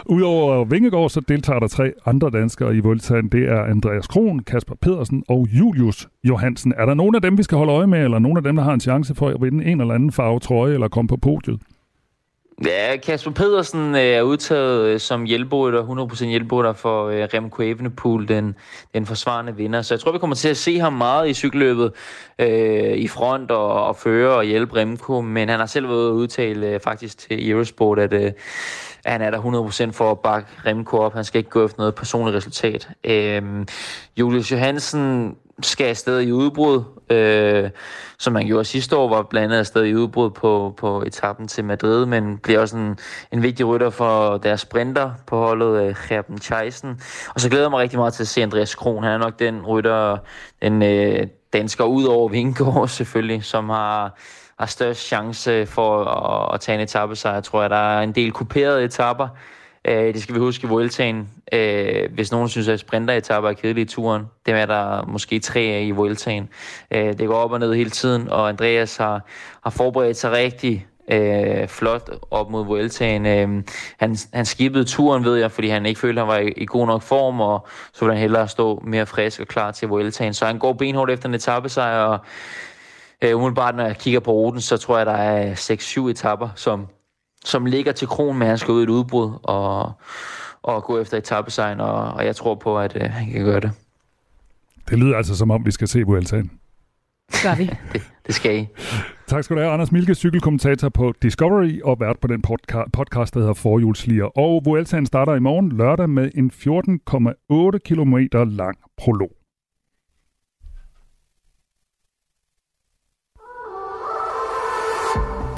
Udover 0.06 0.66
Vingegaard, 0.66 1.10
så 1.10 1.20
deltager 1.20 1.60
der 1.60 1.68
tre 1.68 1.94
andre 2.06 2.30
danskere 2.30 2.76
i 2.76 2.80
Vueltaen. 2.80 3.30
Det 3.30 3.50
er 3.50 3.64
Andreas 3.64 4.08
Kron, 4.08 4.40
Kasper 4.40 4.76
Pedersen 4.76 5.24
og 5.28 5.48
Julius 5.52 6.08
Johansen. 6.24 6.74
Er 6.78 6.86
der 6.86 6.94
nogen 6.94 7.16
af 7.16 7.22
dem, 7.22 7.38
vi 7.38 7.44
skal 7.44 7.58
holde 7.58 7.74
øje 7.74 7.88
med, 7.88 8.04
eller 8.04 8.20
nogen 8.20 8.38
af 8.38 8.44
dem, 8.44 8.56
der 8.56 8.64
har 8.64 8.74
en 8.74 8.80
chance 8.80 9.16
for 9.16 9.30
at 9.30 9.42
vinde 9.42 9.66
en 9.66 9.82
eller 9.82 9.94
anden 9.94 10.12
farve 10.12 10.40
trøje, 10.40 10.74
eller 10.74 10.88
komme 10.88 11.08
på 11.08 11.18
podiet? 11.18 11.60
Ja, 12.66 12.98
Kasper 12.98 13.32
Pedersen 13.32 13.96
øh, 13.96 14.02
er 14.02 14.22
udtaget 14.22 14.86
øh, 14.86 15.00
som 15.00 15.24
hjælprytter, 15.24 15.84
100% 15.84 16.26
hjælprytter 16.26 16.74
for 16.74 17.08
øh, 17.08 17.28
Remco 17.34 17.62
Evenepoel, 17.62 18.28
den, 18.28 18.56
den 18.94 19.06
forsvarende 19.06 19.56
vinder. 19.56 19.82
Så 19.82 19.94
jeg 19.94 20.00
tror, 20.00 20.12
vi 20.12 20.18
kommer 20.18 20.36
til 20.36 20.50
at 20.50 20.58
se 20.58 20.80
ham 20.80 20.94
meget 20.94 21.30
i 21.30 21.34
cykelløbet 21.34 21.92
øh, 22.40 22.98
i 22.98 23.08
front 23.08 23.52
og, 23.52 23.84
og 23.84 23.96
føre 23.96 24.36
og 24.36 24.44
hjælpe 24.44 24.76
Remco. 24.76 25.22
Men 25.22 25.50
han 25.50 25.60
har 25.60 25.66
selv 25.66 25.90
været 25.90 26.12
udtalt 26.12 26.64
øh, 26.64 26.80
faktisk 26.80 27.18
til 27.18 27.52
Eurosport, 27.52 28.00
at 28.00 28.14
øh, 28.14 28.32
han 29.06 29.22
er 29.22 29.32
der 29.32 29.88
100% 29.88 29.92
for 29.92 30.12
at 30.12 30.20
bakke 30.20 30.50
Remco 30.66 30.98
op. 30.98 31.14
Han 31.14 31.24
skal 31.24 31.38
ikke 31.38 31.50
gå 31.50 31.66
efter 31.66 31.80
noget 31.80 31.96
personligt 31.96 32.38
resultat. 32.38 32.90
Øh, 33.04 33.66
Julius 34.18 34.52
Johansen 34.52 35.36
skal 35.62 35.86
afsted 35.86 36.22
i 36.22 36.32
udbrud, 36.32 36.84
øh, 37.10 37.70
som 38.20 38.34
man 38.34 38.46
gjorde 38.46 38.66
sidste 38.66 38.98
år, 38.98 39.10
var 39.10 39.22
blandt 39.22 39.46
andet 39.46 39.60
afsted 39.60 39.86
i 39.86 39.96
udbrud 39.96 40.30
på, 40.30 40.74
på 40.78 41.02
etappen 41.02 41.48
til 41.48 41.66
Madrid, 41.66 42.06
men 42.06 42.38
bliver 42.38 42.60
også 42.60 42.78
en, 42.78 43.00
en 43.32 43.44
vigtig 43.44 43.68
rytter 43.68 43.90
for 43.90 44.38
deres 44.38 44.62
sprinter 44.62 45.12
på 45.28 45.38
holdet, 45.38 45.84
øh, 45.84 45.96
Gerben 46.10 46.40
Theisen. 46.40 47.02
Og 47.36 47.42
så 47.42 47.50
glæder 47.50 47.64
jeg 47.64 47.72
mig 47.72 47.80
rigtig 47.80 48.00
meget 48.00 48.14
til 48.14 48.24
at 48.24 48.28
se 48.28 48.44
Andreas 48.44 48.76
Kron. 48.76 49.04
Han 49.04 49.14
er 49.14 49.18
nok 49.18 49.40
den 49.40 49.66
rytter, 49.66 50.18
den 50.62 50.84
øh, 50.84 51.28
dansker 51.54 51.84
ud 51.84 52.04
over 52.04 52.30
Vingård 52.30 52.88
selvfølgelig, 53.00 53.44
som 53.44 53.70
har 53.70 54.20
har 54.60 54.66
størst 54.66 55.08
chance 55.08 55.66
for 55.66 56.04
at, 56.04 56.54
at 56.54 56.62
tage 56.62 56.76
en 56.76 56.82
etappe. 56.82 57.16
så 57.16 57.30
jeg 57.30 57.44
tror, 57.44 57.62
at 57.62 57.72
der 57.72 57.98
er 57.98 58.02
en 58.02 58.12
del 58.12 58.32
kuperede 58.32 58.84
etapper, 58.84 59.28
Øh, 59.86 60.14
det 60.14 60.24
skal 60.24 60.36
vi 60.36 60.40
huske 60.40 60.68
i 60.68 60.70
Vueltaen. 60.70 61.30
Øh, 61.54 62.14
hvis 62.14 62.32
nogen 62.32 62.50
synes, 62.50 62.68
at 62.68 62.80
sprinteretapper 62.80 63.50
er 63.50 63.54
kedelige 63.54 63.86
i 63.86 63.88
turen, 63.88 64.24
dem 64.46 64.56
er 64.56 64.66
der 64.66 65.06
måske 65.06 65.40
tre 65.40 65.60
af 65.60 65.84
i 65.84 65.92
Vueltaen. 65.92 66.50
Øh, 66.92 67.18
det 67.18 67.28
går 67.28 67.36
op 67.36 67.52
og 67.52 67.60
ned 67.60 67.74
hele 67.74 67.90
tiden, 67.90 68.30
og 68.30 68.50
Andreas 68.50 68.98
har, 68.98 69.26
har 69.64 69.70
forberedt 69.70 70.18
sig 70.18 70.32
rigtig 70.32 70.88
øh, 71.12 71.68
flot 71.68 72.10
op 72.32 72.50
mod 72.50 72.66
Vueltaen. 72.66 73.26
Øh, 73.26 73.64
han, 74.00 74.18
han 74.34 74.46
skibede 74.46 74.84
turen, 74.84 75.24
ved 75.26 75.36
jeg, 75.36 75.52
fordi 75.52 75.68
han 75.68 75.86
ikke 75.86 76.00
følte, 76.00 76.22
at 76.22 76.28
han 76.28 76.34
var 76.34 76.40
i, 76.40 76.52
i 76.58 76.66
god 76.66 76.88
nok 76.88 77.02
form, 77.02 77.42
og 77.42 77.68
så 77.94 78.06
ville 78.06 78.14
han 78.14 78.22
hellere 78.22 78.48
stå 78.48 78.84
mere 78.86 79.06
frisk 79.06 79.40
og 79.40 79.48
klar 79.48 79.72
til 79.72 79.88
Vueltaen. 79.88 80.34
Så 80.34 80.46
han 80.46 80.60
går 80.60 80.74
benhårdt 80.74 81.12
efter 81.12 81.30
en 81.30 81.36
etappesejr, 81.36 82.04
og 82.04 82.20
øh, 83.22 83.36
umiddelbart, 83.36 83.76
når 83.76 83.86
jeg 83.86 83.98
kigger 83.98 84.20
på 84.20 84.32
ruten, 84.32 84.62
så 84.62 84.78
tror 84.78 84.98
jeg, 84.98 85.06
der 85.06 85.12
er 85.12 85.56
6-7 85.56 86.10
etapper, 86.10 86.50
som 86.56 86.88
som 87.46 87.66
ligger 87.66 87.92
til 87.92 88.08
kron 88.08 88.38
med, 88.38 88.48
at 88.48 88.50
han 88.50 88.58
skal 88.58 88.72
ud 88.72 88.80
i 88.80 88.84
et 88.84 88.90
udbrud 88.90 89.32
og, 89.44 89.92
og 90.64 90.84
gå 90.84 91.00
efter 91.00 91.18
etappesejren, 91.18 91.80
og, 91.80 91.94
og 91.94 92.26
jeg 92.26 92.36
tror 92.36 92.56
på, 92.56 92.80
at 92.80 92.96
øh, 92.96 93.10
han 93.10 93.32
kan 93.32 93.44
gøre 93.46 93.60
det. 93.60 93.72
Det 94.90 95.00
lyder 95.00 95.18
altså 95.18 95.38
som 95.38 95.52
om, 95.52 95.66
vi 95.66 95.72
skal 95.72 95.88
se 95.88 96.04
Vueltaen. 96.04 96.52
Gør 97.44 97.56
vi. 97.56 97.66
det, 97.94 98.02
det 98.28 98.36
skal 98.36 98.60
I. 98.60 98.68
Tak 99.28 99.44
skal 99.44 99.56
du 99.56 99.62
have, 99.62 99.74
Anders 99.74 99.92
Milke, 99.92 100.16
cykelkommentator 100.16 100.90
på 100.90 101.14
Discovery 101.22 101.82
og 101.84 102.00
vært 102.00 102.20
på 102.20 102.28
den 102.28 102.44
podca- 102.48 102.90
podcast, 102.94 103.34
der 103.34 103.40
hedder 103.40 103.54
Forhjulslier. 103.54 104.38
Og 104.38 104.62
Vueltaen 104.66 105.06
starter 105.06 105.36
i 105.36 105.40
morgen 105.40 105.72
lørdag 105.72 106.10
med 106.10 106.32
en 106.36 106.52
14,8 106.54 107.78
km 107.78 108.18
lang 108.58 108.78
prolog. 108.98 109.32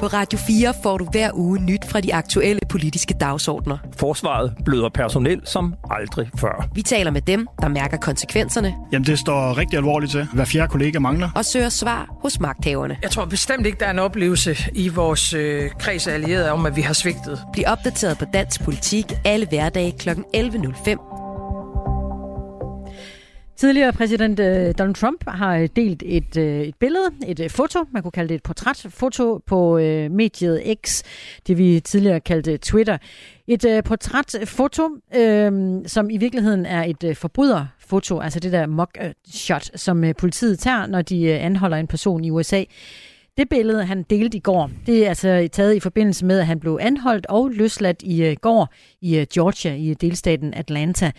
På 0.01 0.07
Radio 0.07 0.39
4 0.39 0.73
får 0.83 0.97
du 0.97 1.05
hver 1.11 1.29
uge 1.33 1.59
nyt 1.59 1.85
fra 1.89 2.01
de 2.01 2.13
aktuelle 2.13 2.59
politiske 2.69 3.13
dagsordner. 3.13 3.77
Forsvaret 3.97 4.53
bløder 4.65 4.89
personel 4.89 5.41
som 5.45 5.75
aldrig 5.91 6.29
før. 6.37 6.69
Vi 6.75 6.81
taler 6.81 7.11
med 7.11 7.21
dem, 7.21 7.47
der 7.61 7.67
mærker 7.67 7.97
konsekvenserne. 7.97 8.73
Jamen, 8.91 9.05
det 9.05 9.19
står 9.19 9.57
rigtig 9.57 9.77
alvorligt 9.77 10.11
til. 10.11 10.27
Hver 10.33 10.45
fjerde 10.45 10.67
kollega 10.67 10.99
mangler. 10.99 11.29
Og 11.35 11.45
søger 11.45 11.69
svar 11.69 12.15
hos 12.21 12.39
magthaverne. 12.39 12.97
Jeg 13.01 13.11
tror 13.11 13.25
bestemt 13.25 13.65
ikke, 13.65 13.79
der 13.79 13.85
er 13.85 13.91
en 13.91 13.99
oplevelse 13.99 14.55
i 14.73 14.89
vores 14.89 15.33
øh, 15.33 15.69
kreds 15.79 16.07
af 16.07 16.13
allierede 16.13 16.51
om, 16.51 16.65
at 16.65 16.75
vi 16.75 16.81
har 16.81 16.93
svigtet. 16.93 17.41
Bliv 17.53 17.65
opdateret 17.67 18.17
på 18.17 18.25
dansk 18.33 18.63
politik 18.63 19.05
alle 19.25 19.47
hverdage 19.47 19.91
kl. 19.91 20.09
11.05 20.09 21.10
Tidligere 23.55 23.93
præsident 23.93 24.39
øh, 24.39 24.73
Donald 24.77 24.95
Trump 24.95 25.23
har 25.27 25.57
øh, 25.57 25.69
delt 25.75 26.03
et, 26.05 26.37
øh, 26.37 26.61
et 26.61 26.75
billede, 26.75 27.11
et 27.27 27.51
foto, 27.51 27.79
man 27.91 28.01
kunne 28.01 28.11
kalde 28.11 28.29
det 28.29 28.35
et 28.35 28.43
portrætfoto 28.43 29.37
på 29.45 29.77
mediet 30.09 30.77
X, 30.85 31.03
det 31.47 31.57
vi 31.57 31.79
tidligere 31.79 32.19
kaldte 32.19 32.57
Twitter. 32.57 32.97
Et 33.47 33.81
portrætfoto, 33.85 34.89
øh, 35.15 35.51
som 35.87 36.09
i 36.09 36.17
virkeligheden 36.17 36.65
er 36.65 36.83
et 36.83 37.17
forbryderfoto, 37.17 38.19
altså 38.19 38.39
det 38.39 38.51
der 38.51 38.67
mock-shot, 38.67 39.77
som 39.77 40.03
politiet 40.17 40.59
tager, 40.59 40.87
når 40.87 41.01
de 41.01 41.33
anholder 41.33 41.77
en 41.77 41.87
person 41.87 42.23
i 42.23 42.29
USA. 42.29 42.63
Det 43.37 43.49
billede, 43.49 43.85
han 43.85 44.03
delte 44.03 44.37
i 44.37 44.41
går, 44.41 44.69
det 44.85 45.05
er 45.05 45.09
altså 45.09 45.49
taget 45.51 45.75
i 45.75 45.79
forbindelse 45.79 46.25
med, 46.25 46.39
at 46.39 46.45
han 46.45 46.59
blev 46.59 46.77
anholdt 46.81 47.25
og 47.25 47.49
løsladt 47.49 48.01
i 48.03 48.35
går 48.41 48.73
i 49.01 49.25
Georgia, 49.33 49.75
i 49.75 49.93
delstaten 49.93 50.53
Atlanta 50.53 51.11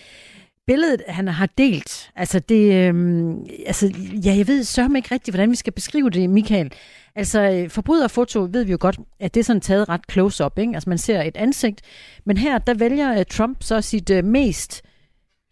billedet, 0.66 1.02
han 1.08 1.28
har 1.28 1.48
delt, 1.58 2.10
altså 2.16 2.38
det, 2.38 2.74
øhm, 2.74 3.46
altså, 3.66 3.92
ja, 4.24 4.34
jeg 4.36 4.46
ved 4.46 4.64
sørme 4.64 4.98
ikke 4.98 5.14
rigtigt, 5.14 5.34
hvordan 5.34 5.50
vi 5.50 5.56
skal 5.56 5.72
beskrive 5.72 6.10
det, 6.10 6.30
Michael. 6.30 6.72
Altså, 7.14 7.66
forbryderfoto 7.68 8.48
ved 8.50 8.64
vi 8.64 8.72
jo 8.72 8.78
godt, 8.80 9.00
at 9.20 9.34
det 9.34 9.40
er 9.40 9.44
sådan 9.44 9.60
taget 9.60 9.88
ret 9.88 10.00
close-up, 10.10 10.58
ikke? 10.58 10.74
Altså, 10.74 10.88
man 10.88 10.98
ser 10.98 11.22
et 11.22 11.36
ansigt, 11.36 11.80
men 12.26 12.36
her, 12.36 12.58
der 12.58 12.74
vælger 12.74 13.18
uh, 13.18 13.22
Trump 13.30 13.56
så 13.60 13.80
sit 13.80 14.10
uh, 14.10 14.24
mest 14.24 14.82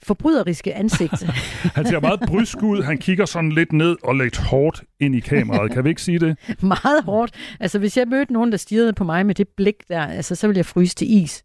forbryderiske 0.02 0.74
ansigt. 0.74 1.22
han 1.76 1.86
ser 1.86 2.00
meget 2.00 2.20
brysk 2.26 2.62
ud, 2.62 2.82
han 2.82 2.98
kigger 2.98 3.26
sådan 3.26 3.52
lidt 3.52 3.72
ned 3.72 3.96
og 4.02 4.16
lægger 4.16 4.42
hårdt 4.42 4.82
ind 5.00 5.14
i 5.14 5.20
kameraet. 5.20 5.72
Kan 5.72 5.84
vi 5.84 5.88
ikke 5.88 6.02
sige 6.02 6.18
det? 6.18 6.36
meget 6.62 7.04
hårdt. 7.04 7.34
Altså, 7.60 7.78
hvis 7.78 7.96
jeg 7.96 8.08
mødte 8.08 8.32
nogen, 8.32 8.52
der 8.52 8.58
stirrede 8.58 8.92
på 8.92 9.04
mig 9.04 9.26
med 9.26 9.34
det 9.34 9.48
blik 9.48 9.88
der, 9.88 10.00
altså, 10.00 10.34
så 10.34 10.46
ville 10.46 10.58
jeg 10.58 10.66
fryse 10.66 10.94
til 10.94 11.22
is. 11.22 11.44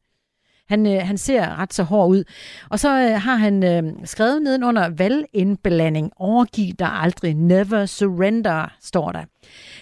Han, 0.68 0.86
øh, 0.86 1.02
han 1.02 1.18
ser 1.18 1.60
ret 1.60 1.74
så 1.74 1.84
hård 1.84 2.10
ud. 2.10 2.24
Og 2.70 2.80
så 2.80 2.90
øh, 2.90 3.22
har 3.22 3.36
han 3.36 3.64
øh, 3.64 3.84
skrevet 4.04 4.42
nedenunder 4.42 4.90
valgindblanding. 4.90 6.12
Overgiv 6.16 6.74
dig 6.80 6.90
aldrig. 6.92 7.34
Never 7.34 7.86
surrender, 7.86 8.74
står 8.82 9.12
der. 9.12 9.24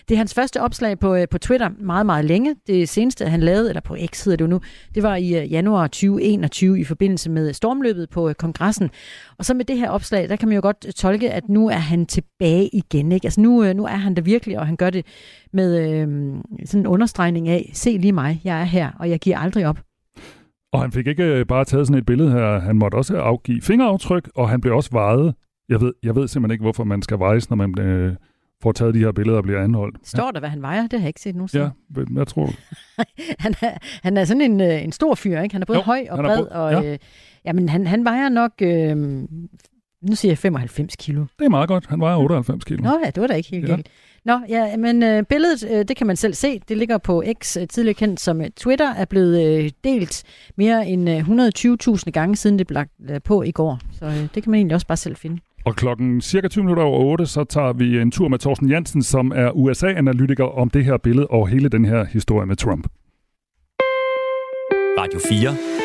Det 0.09 0.15
er 0.15 0.17
hans 0.17 0.33
første 0.33 0.61
opslag 0.61 0.99
på, 0.99 1.15
øh, 1.15 1.27
på 1.31 1.37
Twitter 1.37 1.69
meget, 1.79 2.05
meget 2.05 2.25
længe. 2.25 2.55
Det 2.67 2.89
seneste, 2.89 3.25
han 3.25 3.39
lavede, 3.39 3.69
eller 3.69 3.81
på 3.81 3.97
X 4.05 4.23
hedder 4.23 4.37
det 4.37 4.41
jo 4.41 4.49
nu, 4.49 4.61
det 4.95 5.03
var 5.03 5.15
i 5.15 5.43
øh, 5.43 5.51
januar 5.51 5.87
2021 5.87 6.79
i 6.79 6.83
forbindelse 6.83 7.29
med 7.29 7.53
stormløbet 7.53 8.09
på 8.09 8.29
øh, 8.29 8.35
kongressen. 8.35 8.89
Og 9.37 9.45
så 9.45 9.53
med 9.53 9.65
det 9.65 9.77
her 9.77 9.89
opslag, 9.89 10.29
der 10.29 10.35
kan 10.35 10.47
man 10.47 10.55
jo 10.55 10.61
godt 10.61 10.85
øh, 10.87 10.93
tolke, 10.93 11.31
at 11.31 11.49
nu 11.49 11.69
er 11.69 11.73
han 11.73 12.05
tilbage 12.05 12.69
igen. 12.73 13.11
Ikke? 13.11 13.25
Altså 13.25 13.41
nu, 13.41 13.63
øh, 13.63 13.75
nu 13.75 13.85
er 13.85 13.95
han 13.95 14.15
der 14.15 14.21
virkelig, 14.21 14.59
og 14.59 14.65
han 14.65 14.75
gør 14.75 14.89
det 14.89 15.05
med 15.53 15.77
øh, 15.79 16.07
sådan 16.65 16.81
en 16.81 16.87
understregning 16.87 17.49
af, 17.49 17.71
se 17.73 17.97
lige 17.97 18.13
mig, 18.13 18.41
jeg 18.43 18.59
er 18.59 18.65
her, 18.65 18.91
og 18.99 19.09
jeg 19.09 19.19
giver 19.19 19.37
aldrig 19.37 19.67
op. 19.67 19.92
Og 20.73 20.81
han 20.81 20.91
fik 20.91 21.07
ikke 21.07 21.23
øh, 21.23 21.45
bare 21.45 21.65
taget 21.65 21.87
sådan 21.87 21.99
et 21.99 22.05
billede 22.05 22.31
her, 22.31 22.59
han 22.59 22.75
måtte 22.75 22.95
også 22.95 23.17
afgive 23.17 23.61
fingeraftryk, 23.61 24.29
og 24.35 24.49
han 24.49 24.61
blev 24.61 24.75
også 24.75 24.89
vejet. 24.91 25.35
Jeg 25.69 25.81
ved, 25.81 25.93
jeg 26.03 26.15
ved 26.15 26.27
simpelthen 26.27 26.53
ikke, 26.53 26.61
hvorfor 26.61 26.83
man 26.83 27.01
skal 27.01 27.19
vejes, 27.19 27.49
når 27.49 27.57
man 27.57 27.79
øh, 27.79 28.15
får 28.63 28.71
taget 28.71 28.93
de 28.93 28.99
her 28.99 29.11
billeder 29.11 29.37
og 29.37 29.43
bliver 29.43 29.63
anholdt. 29.63 30.07
Står 30.07 30.25
ja. 30.25 30.31
der, 30.31 30.39
hvad 30.39 30.49
han 30.49 30.61
vejer? 30.61 30.81
Det 30.81 30.93
har 30.93 30.99
jeg 30.99 31.07
ikke 31.07 31.21
set 31.21 31.35
nogensinde. 31.35 31.71
Ja, 31.95 32.01
hvad 32.11 32.25
tror 32.25 32.49
han, 33.43 33.55
er, 33.61 33.77
han 34.03 34.17
er 34.17 34.25
sådan 34.25 34.41
en, 34.41 34.61
øh, 34.61 34.83
en 34.83 34.91
stor 34.91 35.15
fyr, 35.15 35.41
ikke? 35.41 35.55
Han 35.55 35.61
er 35.61 35.65
både 35.65 35.77
jo, 35.77 35.83
høj 35.83 36.07
og 36.09 36.17
bred, 36.17 36.45
og 36.45 36.71
ja. 36.71 36.91
øh, 36.91 36.97
jamen, 37.45 37.69
han, 37.69 37.87
han 37.87 38.05
vejer 38.05 38.29
nok... 38.29 38.51
Øh, 38.61 38.97
nu 40.09 40.15
siger 40.15 40.31
jeg 40.31 40.37
95 40.37 40.95
kilo. 40.95 41.25
Det 41.39 41.45
er 41.45 41.49
meget 41.49 41.67
godt. 41.67 41.85
Han 41.87 41.99
vejer 41.99 42.17
98 42.17 42.63
kilo. 42.65 42.83
Nå 42.83 42.99
ja, 43.05 43.09
det 43.09 43.21
var 43.21 43.27
da 43.27 43.33
ikke 43.33 43.49
helt 43.49 43.69
ja. 43.69 43.77
Nå, 44.25 44.39
ja, 44.49 44.77
men 44.77 45.03
øh, 45.03 45.23
billedet, 45.23 45.71
øh, 45.71 45.85
det 45.87 45.97
kan 45.97 46.07
man 46.07 46.15
selv 46.15 46.33
se. 46.33 46.59
Det 46.69 46.77
ligger 46.77 46.97
på 46.97 47.23
X, 47.41 47.57
øh, 47.57 47.67
tidligere 47.67 47.93
kendt 47.93 48.19
som 48.19 48.41
øh, 48.41 48.49
Twitter, 48.57 48.93
er 48.93 49.05
blevet 49.05 49.63
øh, 49.63 49.71
delt 49.83 50.23
mere 50.57 50.87
end 50.87 51.09
øh, 51.09 51.97
120.000 51.97 52.11
gange, 52.11 52.35
siden 52.35 52.59
det 52.59 52.67
blev 52.67 52.75
lagt 52.75 52.91
øh, 53.09 53.21
på 53.21 53.43
i 53.43 53.51
går. 53.51 53.79
Så 53.99 54.05
øh, 54.05 54.27
det 54.35 54.43
kan 54.43 54.49
man 54.51 54.57
egentlig 54.57 54.75
også 54.75 54.87
bare 54.87 54.97
selv 54.97 55.15
finde. 55.15 55.41
Og 55.65 55.75
klokken 55.75 56.21
cirka 56.21 56.47
20 56.47 56.63
minutter 56.63 56.83
over 56.83 56.99
8, 57.11 57.25
så 57.25 57.43
tager 57.43 57.73
vi 57.73 57.99
en 57.99 58.11
tur 58.11 58.27
med 58.27 58.39
Thorsten 58.39 58.69
Jansen, 58.69 59.03
som 59.03 59.31
er 59.35 59.51
USA-analytiker 59.51 60.43
om 60.43 60.69
det 60.69 60.85
her 60.85 60.97
billede 60.97 61.27
og 61.27 61.47
hele 61.47 61.69
den 61.69 61.85
her 61.85 62.05
historie 62.05 62.45
med 62.45 62.55
Trump. 62.55 62.87
Radio 64.99 65.19
4 65.29 65.82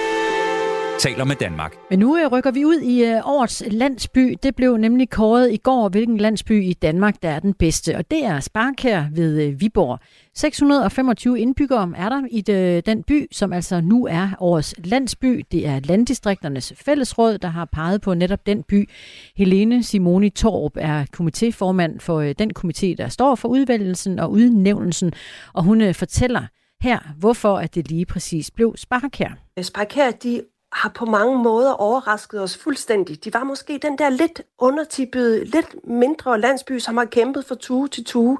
taler 0.98 1.24
med 1.24 1.36
Danmark. 1.36 1.76
Men 1.90 1.98
nu 1.98 2.18
øh, 2.18 2.26
rykker 2.26 2.50
vi 2.50 2.64
ud 2.64 2.80
i 2.80 3.04
øh, 3.04 3.20
årets 3.24 3.62
landsby. 3.70 4.36
Det 4.42 4.56
blev 4.56 4.76
nemlig 4.76 5.10
kåret 5.10 5.52
i 5.52 5.56
går, 5.56 5.88
hvilken 5.88 6.16
landsby 6.16 6.64
i 6.64 6.72
Danmark, 6.72 7.22
der 7.22 7.28
er 7.28 7.40
den 7.40 7.54
bedste. 7.54 7.96
Og 7.96 8.10
det 8.10 8.24
er 8.24 8.40
Sparkær 8.40 9.04
ved 9.12 9.42
øh, 9.42 9.60
Viborg. 9.60 9.98
625 10.34 11.40
indbyggere 11.40 11.92
er 11.96 12.08
der 12.08 12.22
i 12.30 12.40
den 12.80 13.02
by, 13.02 13.26
som 13.32 13.52
altså 13.52 13.80
nu 13.80 14.06
er 14.06 14.28
årets 14.38 14.74
landsby. 14.84 15.46
Det 15.52 15.66
er 15.66 15.80
Landdistrikternes 15.80 16.72
Fællesråd, 16.76 17.38
der 17.38 17.48
har 17.48 17.64
peget 17.64 18.00
på 18.00 18.14
netop 18.14 18.46
den 18.46 18.62
by. 18.62 18.88
Helene 19.36 19.82
Simoni 19.82 20.30
Torp 20.30 20.72
er 20.76 21.04
komitéformand 21.16 22.00
for 22.00 22.22
den 22.22 22.50
komité, 22.58 22.94
der 22.94 23.08
står 23.08 23.34
for 23.34 23.48
udvælgelsen 23.48 24.18
og 24.18 24.30
udnævnelsen. 24.30 25.12
Og 25.52 25.64
hun 25.64 25.94
fortæller 25.94 26.42
her, 26.80 26.98
hvorfor 27.18 27.58
at 27.58 27.74
det 27.74 27.88
lige 27.88 28.06
præcis 28.06 28.50
blev 28.50 28.74
Sparkær. 28.76 29.38
Sparkær, 29.62 30.10
de 30.10 30.42
har 30.72 30.88
på 30.88 31.04
mange 31.04 31.42
måder 31.42 31.72
overrasket 31.72 32.42
os 32.42 32.56
fuldstændig. 32.56 33.24
De 33.24 33.34
var 33.34 33.44
måske 33.44 33.78
den 33.82 33.98
der 33.98 34.10
lidt 34.10 34.42
undertippede, 34.58 35.44
lidt 35.44 35.76
mindre 35.84 36.40
landsby, 36.40 36.78
som 36.78 36.96
har 36.96 37.04
kæmpet 37.04 37.44
fra 37.44 37.54
tue 37.54 37.88
til 37.88 38.04
tue. 38.04 38.38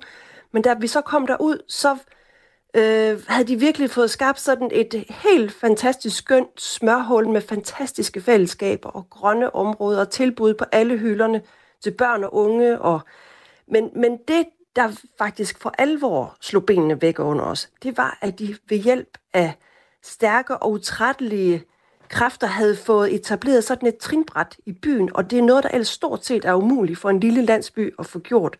Men 0.53 0.63
da 0.63 0.75
vi 0.75 0.87
så 0.87 1.01
kom 1.01 1.27
derud, 1.27 1.59
så 1.69 1.97
øh, 2.75 3.23
havde 3.29 3.49
de 3.49 3.57
virkelig 3.57 3.91
fået 3.91 4.11
skabt 4.11 4.41
sådan 4.41 4.71
et 4.73 5.05
helt 5.09 5.53
fantastisk 5.53 6.17
skønt 6.17 6.61
smørhul 6.61 7.29
med 7.29 7.41
fantastiske 7.41 8.21
fællesskaber 8.21 8.89
og 8.89 9.11
grønne 9.11 9.55
områder 9.55 10.01
og 10.01 10.11
tilbud 10.11 10.55
på 10.55 10.65
alle 10.73 10.97
hylderne 10.97 11.43
til 11.83 11.91
børn 11.91 12.25
og 12.25 12.35
unge. 12.35 12.81
Og, 12.81 13.01
men, 13.69 13.91
men 13.97 14.19
det, 14.29 14.47
der 14.77 15.01
faktisk 15.19 15.59
for 15.63 15.75
alvor 15.79 16.37
slog 16.41 16.67
benene 16.67 17.03
væk 17.03 17.19
under 17.19 17.45
os, 17.45 17.71
det 17.83 17.97
var, 17.97 18.19
at 18.21 18.39
de 18.39 18.57
ved 18.69 18.79
hjælp 18.79 19.19
af 19.35 19.55
stærke 20.03 20.57
og 20.57 20.71
utrættelige 20.71 21.65
kræfter 22.11 22.47
havde 22.47 22.77
fået 22.77 23.15
etableret 23.15 23.65
sådan 23.65 23.89
et 23.89 23.97
trinbræt 23.97 24.57
i 24.67 24.73
byen, 24.73 25.11
og 25.15 25.31
det 25.31 25.39
er 25.39 25.43
noget, 25.43 25.65
der 25.65 25.71
ellers 25.71 25.89
stort 25.89 26.25
set 26.25 26.45
er 26.45 26.55
umuligt 26.55 26.99
for 26.99 27.11
en 27.11 27.21
lille 27.21 27.43
landsby 27.43 27.95
at 27.99 28.07
få 28.07 28.19
gjort. 28.19 28.57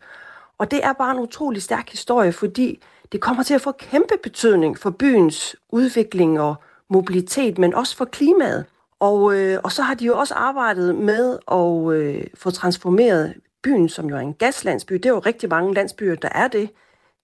Og 0.57 0.71
det 0.71 0.83
er 0.83 0.93
bare 0.93 1.11
en 1.11 1.19
utrolig 1.19 1.61
stærk 1.61 1.89
historie, 1.89 2.31
fordi 2.31 2.81
det 3.11 3.21
kommer 3.21 3.43
til 3.43 3.53
at 3.53 3.61
få 3.61 3.71
kæmpe 3.71 4.13
betydning 4.23 4.77
for 4.77 4.89
byens 4.89 5.55
udvikling 5.69 6.39
og 6.39 6.55
mobilitet, 6.89 7.57
men 7.57 7.73
også 7.73 7.97
for 7.97 8.05
klimaet. 8.05 8.65
Og, 8.99 9.35
øh, 9.35 9.59
og 9.63 9.71
så 9.71 9.81
har 9.81 9.93
de 9.93 10.05
jo 10.05 10.17
også 10.17 10.33
arbejdet 10.33 10.95
med 10.95 11.37
at 11.51 11.93
øh, 11.93 12.27
få 12.33 12.51
transformeret 12.51 13.33
byen, 13.63 13.89
som 13.89 14.09
jo 14.09 14.15
er 14.15 14.19
en 14.19 14.33
gaslandsby, 14.33 14.93
det 14.93 15.05
er 15.05 15.09
jo 15.09 15.19
rigtig 15.19 15.49
mange 15.49 15.73
landsbyer, 15.73 16.15
der 16.15 16.29
er 16.31 16.47
det, 16.47 16.69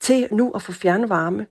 til 0.02 0.28
nu 0.32 0.52
at 0.52 0.62
få 0.62 0.72
fjernvarme 0.72 1.46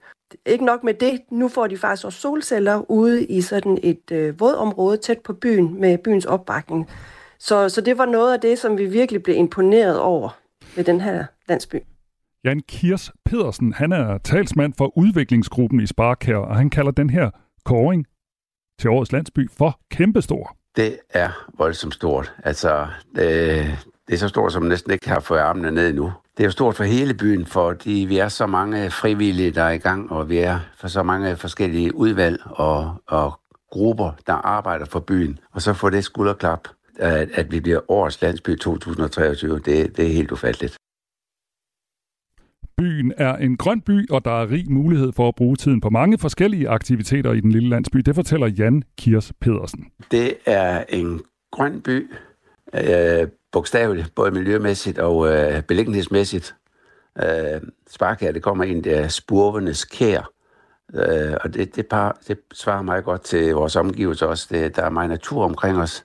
ikke 0.46 0.64
nok 0.64 0.84
med 0.84 0.94
det, 0.94 1.20
nu 1.30 1.48
får 1.48 1.66
de 1.66 1.76
faktisk 1.76 2.04
også 2.04 2.20
solceller 2.20 2.90
ude 2.90 3.24
i 3.24 3.40
sådan 3.40 3.78
et 3.82 4.10
øh, 4.12 4.40
vådområde 4.40 4.96
tæt 4.96 5.18
på 5.18 5.32
byen 5.32 5.80
med 5.80 5.98
byens 5.98 6.24
opbakning. 6.24 6.90
Så, 7.38 7.68
så 7.68 7.80
det 7.80 7.98
var 7.98 8.06
noget 8.06 8.34
af 8.34 8.40
det, 8.40 8.58
som 8.58 8.78
vi 8.78 8.86
virkelig 8.86 9.22
blev 9.22 9.36
imponeret 9.36 10.00
over 10.00 10.38
ved 10.76 10.84
den 10.84 11.00
her 11.00 11.24
landsby. 11.48 11.76
Jan 12.44 12.60
Kirs 12.68 13.12
Pedersen, 13.24 13.72
han 13.72 13.92
er 13.92 14.18
talsmand 14.18 14.74
for 14.78 14.98
udviklingsgruppen 14.98 15.80
i 15.80 15.86
Sparkær, 15.86 16.36
og 16.36 16.56
han 16.56 16.70
kalder 16.70 16.90
den 16.90 17.10
her 17.10 17.30
kåring 17.64 18.06
til 18.80 18.90
årets 18.90 19.12
landsby 19.12 19.50
for 19.50 19.80
kæmpestor. 19.90 20.56
Det 20.76 20.98
er 21.10 21.46
voldsomt 21.58 21.94
stort. 21.94 22.34
Altså, 22.44 22.86
det, 23.14 23.78
det 24.06 24.14
er 24.14 24.18
så 24.18 24.28
stort, 24.28 24.52
som 24.52 24.62
næsten 24.62 24.92
ikke 24.92 25.08
har 25.08 25.20
fået 25.20 25.38
armene 25.38 25.70
ned 25.70 25.92
nu 25.92 26.12
det 26.36 26.42
er 26.42 26.44
jo 26.44 26.50
stort 26.50 26.76
for 26.76 26.84
hele 26.84 27.14
byen, 27.14 27.46
fordi 27.46 28.06
vi 28.08 28.18
er 28.18 28.28
så 28.28 28.46
mange 28.46 28.90
frivillige, 28.90 29.50
der 29.50 29.62
er 29.62 29.70
i 29.70 29.78
gang, 29.78 30.12
og 30.12 30.28
vi 30.28 30.38
er 30.38 30.60
for 30.76 30.88
så 30.88 31.02
mange 31.02 31.36
forskellige 31.36 31.94
udvalg 31.94 32.40
og, 32.44 33.02
og 33.06 33.40
grupper, 33.70 34.10
der 34.26 34.32
arbejder 34.32 34.84
for 34.84 35.00
byen. 35.00 35.38
Og 35.52 35.62
så 35.62 35.72
får 35.72 35.90
det 35.90 36.04
skulderklap, 36.04 36.68
at, 36.98 37.30
at 37.34 37.52
vi 37.52 37.60
bliver 37.60 37.90
årets 37.90 38.22
landsby 38.22 38.58
2023, 38.58 39.54
det, 39.54 39.96
det 39.96 40.06
er 40.06 40.12
helt 40.12 40.32
ufatteligt. 40.32 40.76
Byen 42.76 43.12
er 43.16 43.36
en 43.36 43.56
grøn 43.56 43.80
by, 43.80 44.10
og 44.10 44.24
der 44.24 44.30
er 44.30 44.50
rig 44.50 44.72
mulighed 44.72 45.12
for 45.12 45.28
at 45.28 45.34
bruge 45.34 45.56
tiden 45.56 45.80
på 45.80 45.90
mange 45.90 46.18
forskellige 46.18 46.68
aktiviteter 46.68 47.32
i 47.32 47.40
den 47.40 47.52
lille 47.52 47.68
landsby. 47.68 47.98
Det 47.98 48.14
fortæller 48.14 48.46
Jan 48.46 48.82
Kirs 48.98 49.32
Pedersen. 49.40 49.86
Det 50.10 50.36
er 50.46 50.84
en 50.88 51.20
grøn 51.52 51.80
by, 51.80 52.10
øh, 52.74 53.28
bogstaveligt, 53.54 54.14
både 54.14 54.30
miljømæssigt 54.30 54.98
og 54.98 55.28
øh, 55.28 55.62
beliggenhedsmæssigt. 55.62 56.56
Øh, 57.22 57.60
Sparkær, 57.90 58.32
det 58.32 58.42
kommer 58.42 58.64
ind 58.64 58.84
der 58.84 59.08
spurvenes 59.08 59.84
kær, 59.84 60.34
Øh, 60.94 61.36
og 61.40 61.54
det, 61.54 61.76
det, 61.76 61.86
par, 61.86 62.18
det 62.28 62.38
svarer 62.52 62.82
meget 62.82 63.04
godt 63.04 63.22
til 63.22 63.54
vores 63.54 63.76
omgivelser 63.76 64.26
også. 64.26 64.46
Det, 64.50 64.76
der 64.76 64.82
er 64.82 64.90
meget 64.90 65.10
natur 65.10 65.44
omkring 65.44 65.78
os. 65.78 66.04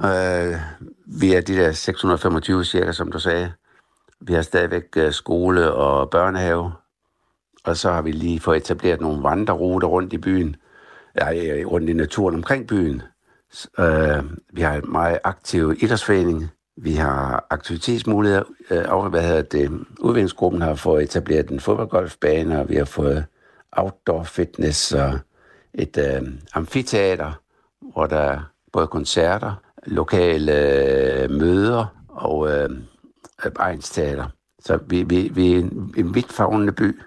Øh, 0.00 0.54
vi 1.06 1.34
er 1.34 1.40
de 1.40 1.56
der 1.56 1.72
625 1.72 2.64
cirka, 2.64 2.92
som 2.92 3.12
du 3.12 3.18
sagde. 3.18 3.52
Vi 4.20 4.32
har 4.32 4.42
stadigvæk 4.42 4.84
øh, 4.96 5.12
skole 5.12 5.72
og 5.72 6.10
børnehave. 6.10 6.72
Og 7.64 7.76
så 7.76 7.90
har 7.90 8.02
vi 8.02 8.12
lige 8.12 8.40
fået 8.40 8.56
etableret 8.56 9.00
nogle 9.00 9.22
vandreruter 9.22 9.88
rundt 9.88 10.12
i 10.12 10.18
byen. 10.18 10.56
Ja, 11.20 11.24
rundt 11.66 11.90
i 11.90 11.92
naturen 11.92 12.34
omkring 12.34 12.66
byen. 12.66 13.02
Øh, 13.78 14.24
vi 14.52 14.60
har 14.62 14.74
en 14.74 14.92
meget 14.92 15.18
aktiv 15.24 15.74
idrætsforening. 15.80 16.50
Vi 16.76 16.92
har 16.92 17.46
aktivitetsmuligheder. 17.50 18.42
Øh, 18.70 19.10
hvad 19.10 19.22
hedder 19.22 19.42
det? 19.42 19.86
Udviklingsgruppen 20.00 20.62
har 20.62 20.74
fået 20.74 21.02
etableret 21.02 21.50
en 21.50 21.60
fodboldgolfbane, 21.60 22.60
og 22.60 22.68
vi 22.68 22.76
har 22.76 22.84
fået 22.84 23.24
outdoor 23.72 24.22
fitness 24.22 24.92
og 24.92 25.18
et 25.74 25.98
øh, 25.98 26.28
amfiteater, 26.54 27.32
hvor 27.92 28.06
der 28.06 28.18
er 28.18 28.40
både 28.72 28.86
koncerter, 28.86 29.52
lokale 29.86 30.52
øh, 31.22 31.30
møder 31.30 31.86
og 32.08 32.50
øh, 32.50 32.70
egensteater. 33.56 34.26
Så 34.60 34.78
vi, 34.86 35.02
vi, 35.02 35.30
vi 35.34 35.52
er 35.52 35.58
en, 35.58 35.94
en 35.96 36.14
vidtfavnende 36.14 36.72
by. 36.72 37.00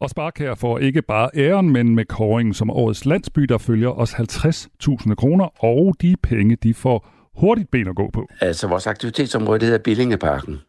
Og 0.00 0.10
Sparkær 0.10 0.54
får 0.54 0.78
ikke 0.78 1.02
bare 1.02 1.30
æren, 1.34 1.70
men 1.70 1.94
med 1.94 2.04
kåringen 2.04 2.54
som 2.54 2.70
årets 2.70 3.06
landsby, 3.06 3.42
der 3.42 3.58
følger 3.58 3.90
os 3.90 4.12
50.000 4.14 5.14
kroner, 5.14 5.64
og 5.64 5.94
de 6.00 6.16
penge, 6.22 6.56
de 6.56 6.74
får 6.74 7.08
hurtigt 7.34 7.70
ben 7.70 7.88
at 7.88 7.96
gå 7.96 8.10
på. 8.10 8.28
Altså, 8.40 8.68
vores 8.68 8.86
aktivitetsområde 8.86 9.64
hedder 9.64 9.78
Billingeparken, 9.78 10.60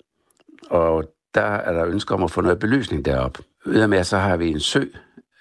og 0.69 1.03
der 1.35 1.41
er 1.41 1.73
der 1.73 1.85
ønsker 1.85 2.15
om 2.15 2.23
at 2.23 2.31
få 2.31 2.41
noget 2.41 2.59
belysning 2.59 3.05
derop. 3.05 3.37
Ydermere 3.65 4.03
så 4.03 4.17
har 4.17 4.37
vi 4.37 4.49
en 4.49 4.59
sø 4.59 4.83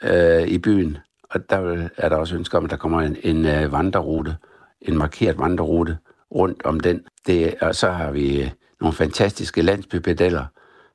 øh, 0.03 0.49
i 0.49 0.59
byen, 0.59 0.99
og 1.31 1.51
der 1.51 1.89
er 1.97 2.09
der 2.09 2.17
også 2.17 2.37
ønsker 2.37 2.59
om, 2.59 2.65
at 2.65 2.71
der 2.71 2.77
kommer 2.77 3.01
en, 3.01 3.17
en 3.23 3.47
øh, 3.47 3.73
vandrerute, 3.73 4.37
en 4.81 4.99
markeret 4.99 5.39
vandrerute 5.39 5.99
rundt 6.35 6.65
om 6.65 6.81
den. 6.81 7.01
Det, 7.27 7.55
og 7.61 7.75
så 7.75 7.91
har 7.91 8.11
vi 8.11 8.43
øh, 8.43 8.51
nogle 8.81 8.95
fantastiske 8.97 9.63
landsbypedeller, 9.63 10.45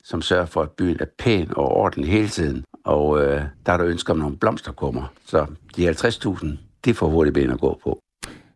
som 0.04 0.22
sørger 0.22 0.46
for, 0.46 0.62
at 0.62 0.72
byen 0.72 0.98
er 1.00 1.06
pæn 1.20 1.48
og 1.56 1.72
ordentlig 1.72 2.12
hele 2.12 2.28
tiden. 2.28 2.66
Og 2.86 3.24
øh, 3.24 3.42
der 3.66 3.74
er 3.74 3.78
der 3.78 3.86
ønsker 3.86 4.14
om 4.14 4.20
nogle 4.20 4.38
blomsterkummer. 4.38 5.14
Så 5.26 5.46
de 5.76 5.90
50.000, 5.90 6.48
de 6.86 6.94
får 6.94 7.10
hurtigt 7.10 7.34
ben 7.34 7.50
at 7.50 7.60
gå 7.60 7.80
på. 7.84 8.00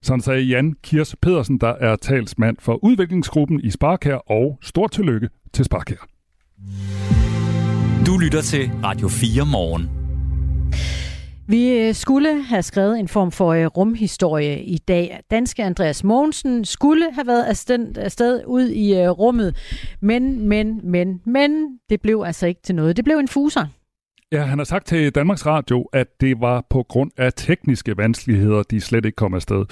Sådan 0.02 0.22
sagde 0.22 0.42
Jan 0.42 0.74
Kirs 0.84 1.16
Pedersen, 1.22 1.58
der 1.58 1.74
er 1.80 1.96
talsmand 1.96 2.58
for 2.60 2.84
udviklingsgruppen 2.84 3.60
i 3.64 3.72
Sparkær, 3.72 4.16
og 4.16 4.60
stort 4.62 4.92
tillykke 4.92 5.30
til 5.54 5.66
Sparkær. 5.66 6.08
Du 8.06 8.18
lytter 8.18 8.42
til 8.42 8.72
Radio 8.84 9.08
4 9.08 9.46
morgen. 9.46 9.90
Vi 11.48 11.78
øh, 11.78 11.94
skulle 11.94 12.44
have 12.44 12.64
skrevet 12.64 13.00
en 13.00 13.08
form 13.08 13.32
for 13.32 13.54
øh, 13.54 13.66
rumhistorie 13.66 14.64
i 14.64 14.78
dag. 14.78 15.20
Danske 15.32 15.64
Andreas 15.64 16.04
Mogensen 16.04 16.66
skulle 16.66 17.12
have 17.14 17.28
været 17.28 17.44
afsted, 17.44 17.98
afsted 17.98 18.44
ud 18.48 18.70
i 18.70 19.06
uh, 19.06 19.10
rummet, 19.10 19.56
men, 20.02 20.48
men, 20.48 20.80
men, 20.84 21.22
men, 21.26 21.80
det 21.90 22.02
blev 22.02 22.24
altså 22.26 22.48
ikke 22.48 22.62
til 22.62 22.76
noget. 22.76 22.98
Det 22.98 23.06
blev 23.06 23.18
en 23.18 23.28
fuser. 23.28 23.66
Ja, 24.36 24.44
han 24.44 24.58
har 24.58 24.66
sagt 24.66 24.88
til 24.88 25.16
Danmarks 25.16 25.46
Radio, 25.46 25.82
at 25.94 26.22
det 26.22 26.42
var 26.42 26.66
på 26.70 26.84
grund 26.84 27.12
af 27.18 27.34
tekniske 27.36 27.98
vanskeligheder, 27.98 28.64
de 28.64 28.82
slet 28.82 29.06
ikke 29.06 29.16
kom 29.16 29.34
afsted. 29.34 29.66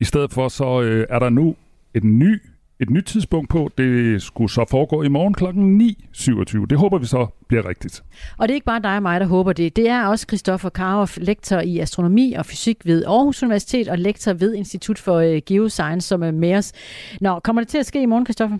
I 0.00 0.04
stedet 0.04 0.32
for 0.32 0.48
så 0.48 0.82
øh, 0.82 1.06
er 1.10 1.18
der 1.18 1.30
nu 1.30 1.56
en 1.94 2.18
ny 2.18 2.42
et 2.80 2.90
nyt 2.90 3.04
tidspunkt 3.04 3.50
på. 3.50 3.70
Det 3.78 4.22
skulle 4.22 4.50
så 4.50 4.64
foregå 4.70 5.02
i 5.02 5.08
morgen 5.08 5.34
kl. 5.34 5.44
9.27. 5.44 6.66
Det 6.66 6.78
håber 6.78 6.98
vi 6.98 7.06
så 7.06 7.26
bliver 7.48 7.68
rigtigt. 7.68 8.02
Og 8.38 8.48
det 8.48 8.52
er 8.52 8.54
ikke 8.54 8.64
bare 8.64 8.82
dig 8.82 8.96
og 8.96 9.02
mig, 9.02 9.20
der 9.20 9.26
håber 9.26 9.52
det. 9.52 9.76
Det 9.76 9.88
er 9.88 10.06
også 10.06 10.26
Christoffer 10.28 10.68
Karoff, 10.68 11.18
lektor 11.20 11.58
i 11.58 11.78
astronomi 11.78 12.32
og 12.32 12.46
fysik 12.46 12.76
ved 12.84 13.04
Aarhus 13.04 13.42
Universitet 13.42 13.88
og 13.88 13.98
lektor 13.98 14.32
ved 14.32 14.54
Institut 14.54 14.98
for 14.98 15.16
øh, 15.16 15.40
Geoscience, 15.46 16.08
som 16.08 16.22
er 16.22 16.30
med 16.30 16.54
os. 16.54 16.72
Nå, 17.20 17.40
kommer 17.40 17.62
det 17.62 17.68
til 17.68 17.78
at 17.78 17.86
ske 17.86 18.02
i 18.02 18.06
morgen, 18.06 18.26
Christoffer? 18.26 18.58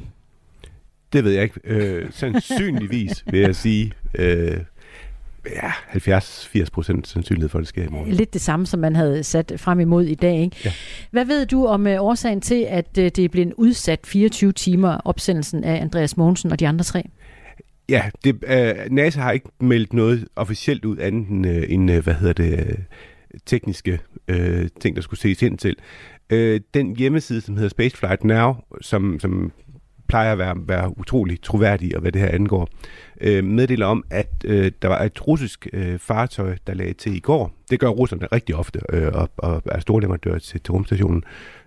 Det 1.13 1.25
ved 1.25 1.33
jeg 1.33 1.43
ikke. 1.43 1.61
Øh, 1.65 2.13
sandsynligvis 2.13 3.25
vil 3.33 3.41
jeg 3.41 3.57
sige. 3.57 3.93
Øh, 4.19 4.61
ja, 5.47 5.71
70-80 5.71 6.65
procent 6.73 7.09
sandsynlighed 7.09 7.49
for, 7.49 7.59
at 7.59 7.63
det 7.63 7.69
sker 7.69 7.85
i 7.85 7.89
morgen. 7.89 8.13
Lidt 8.13 8.33
det 8.33 8.41
samme, 8.41 8.67
som 8.67 8.81
man 8.81 8.97
havde 8.97 9.23
sat 9.23 9.53
frem 9.57 9.81
imod 9.81 10.05
i 10.05 10.15
dag. 10.15 10.41
Ikke? 10.41 10.57
Ja. 10.65 10.73
Hvad 11.11 11.25
ved 11.25 11.47
du 11.47 11.67
om 11.67 11.87
uh, 11.87 11.93
årsagen 11.93 12.41
til, 12.41 12.67
at 12.69 12.87
uh, 12.99 13.05
det 13.05 13.19
er 13.19 13.29
blevet 13.29 13.53
udsat 13.57 14.01
24 14.05 14.53
timer 14.53 14.99
opsendelsen 15.05 15.65
af 15.65 15.81
Andreas 15.81 16.17
Mogensen 16.17 16.53
og 16.53 16.61
de 16.61 16.69
andre 16.69 16.85
tre? 16.85 17.03
Ja, 17.89 18.11
det, 18.25 18.35
uh, 18.35 18.95
NASA 18.95 19.21
har 19.21 19.33
ikke 19.33 19.49
meldt 19.61 19.93
noget 19.93 20.29
officielt 20.37 20.85
ud 20.85 20.99
andet 20.99 21.29
end, 21.29 21.47
uh, 21.47 21.63
end 21.69 21.91
uh, 21.91 21.99
hvad 21.99 22.15
hedder 22.15 22.33
det, 22.33 22.69
uh, 22.69 22.75
tekniske 23.47 23.99
uh, 24.33 24.67
ting, 24.81 24.97
der 24.97 25.03
skulle 25.03 25.21
ses 25.21 25.43
ind 25.43 25.59
til. 25.59 25.77
Uh, 26.33 26.61
den 26.75 26.97
hjemmeside, 26.97 27.41
som 27.41 27.55
hedder 27.55 27.69
Spaceflight 27.69 28.25
Now, 28.25 28.55
som, 28.81 29.21
som 29.21 29.53
plejer 30.13 30.33
at 30.33 30.39
være, 30.39 30.57
være 30.67 30.99
utrolig 30.99 31.43
troværdig, 31.43 31.97
og 31.97 32.01
hvad 32.03 32.13
det 32.13 32.21
her 32.21 32.29
angår, 32.29 32.69
øh, 33.21 33.45
meddeler 33.45 33.87
om, 33.87 34.05
at 34.11 34.31
øh, 34.45 34.73
der 34.83 34.89
var 34.89 35.03
et 35.03 35.27
russisk 35.29 35.69
øh, 35.73 35.99
fartøj, 35.99 36.57
der 36.67 36.75
lagde 36.75 36.93
til 36.93 37.17
i 37.17 37.19
går. 37.19 37.55
Det 37.71 37.81
gør 37.81 37.89
russerne 37.89 38.27
rigtig 38.33 38.55
ofte, 38.55 38.81
øh, 38.93 39.09
og, 39.13 39.31
og 39.37 39.63
er 39.65 39.81
store 39.81 40.01
leverandører 40.01 40.39
til, 40.39 40.61
til 40.61 40.73
rumstationen, 40.73 41.25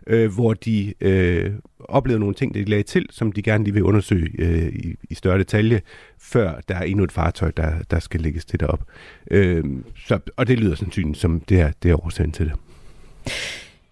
øh, 0.08 0.34
hvor 0.34 0.54
de 0.54 0.94
øh, 1.02 1.52
oplevede 1.80 2.20
nogle 2.20 2.36
ting, 2.36 2.54
de 2.54 2.64
lagde 2.64 2.84
til, 2.84 3.06
som 3.10 3.32
de 3.32 3.42
gerne 3.42 3.64
lige 3.64 3.74
vil 3.74 3.84
undersøge 3.84 4.30
øh, 4.40 4.68
i, 4.68 4.96
i 5.10 5.16
større 5.16 5.38
detalje, 5.38 5.82
før 6.20 6.60
der 6.68 6.76
er 6.76 6.84
endnu 6.84 7.04
et 7.04 7.12
fartøj, 7.12 7.52
der, 7.58 7.72
der 7.92 8.00
skal 8.00 8.22
lægges 8.22 8.46
til 8.46 8.60
derop. 8.60 8.84
Øh, 9.32 9.64
så, 10.08 10.20
og 10.38 10.48
det 10.48 10.60
lyder 10.60 10.76
sandsynligt 10.76 11.18
som 11.18 11.40
det 11.40 11.60
er, 11.60 11.72
det 11.84 11.92
er 11.92 12.06
årsagen 12.06 12.32
til 12.32 12.46
det. 12.46 12.54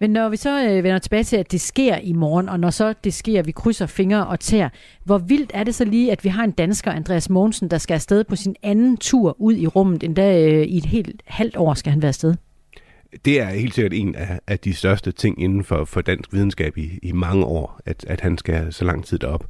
Men 0.00 0.10
når 0.10 0.28
vi 0.28 0.36
så 0.36 0.64
øh, 0.64 0.84
vender 0.84 0.98
tilbage 0.98 1.24
til, 1.24 1.36
at 1.36 1.52
det 1.52 1.60
sker 1.60 1.96
i 1.96 2.12
morgen, 2.12 2.48
og 2.48 2.60
når 2.60 2.70
så 2.70 2.94
det 3.04 3.14
sker, 3.14 3.42
vi 3.42 3.52
krydser 3.52 3.86
fingre 3.86 4.26
og 4.26 4.40
tær, 4.40 4.68
hvor 5.04 5.18
vildt 5.18 5.50
er 5.54 5.64
det 5.64 5.74
så 5.74 5.84
lige, 5.84 6.12
at 6.12 6.24
vi 6.24 6.28
har 6.28 6.44
en 6.44 6.50
dansker, 6.50 6.92
Andreas 6.92 7.30
Mogensen, 7.30 7.70
der 7.70 7.78
skal 7.78 7.94
afsted 7.94 8.24
på 8.24 8.36
sin 8.36 8.56
anden 8.62 8.96
tur 8.96 9.36
ud 9.38 9.56
i 9.56 9.66
rummet, 9.66 10.02
endda 10.02 10.48
øh, 10.48 10.62
i 10.62 10.76
et 10.76 10.86
helt 10.86 11.22
halvt 11.26 11.56
år 11.56 11.74
skal 11.74 11.92
han 11.92 12.02
være 12.02 12.08
afsted? 12.08 12.34
Det 13.24 13.40
er 13.40 13.46
helt 13.46 13.74
sikkert 13.74 13.92
en 13.92 14.14
af, 14.14 14.40
af 14.46 14.58
de 14.58 14.74
største 14.74 15.12
ting 15.12 15.42
inden 15.42 15.64
for, 15.64 15.84
for 15.84 16.00
dansk 16.00 16.32
videnskab 16.32 16.78
i, 16.78 16.98
i 17.02 17.12
mange 17.12 17.44
år, 17.44 17.80
at, 17.86 18.04
at 18.08 18.20
han 18.20 18.38
skal 18.38 18.72
så 18.72 18.84
lang 18.84 19.04
tid 19.04 19.18
derop. 19.18 19.46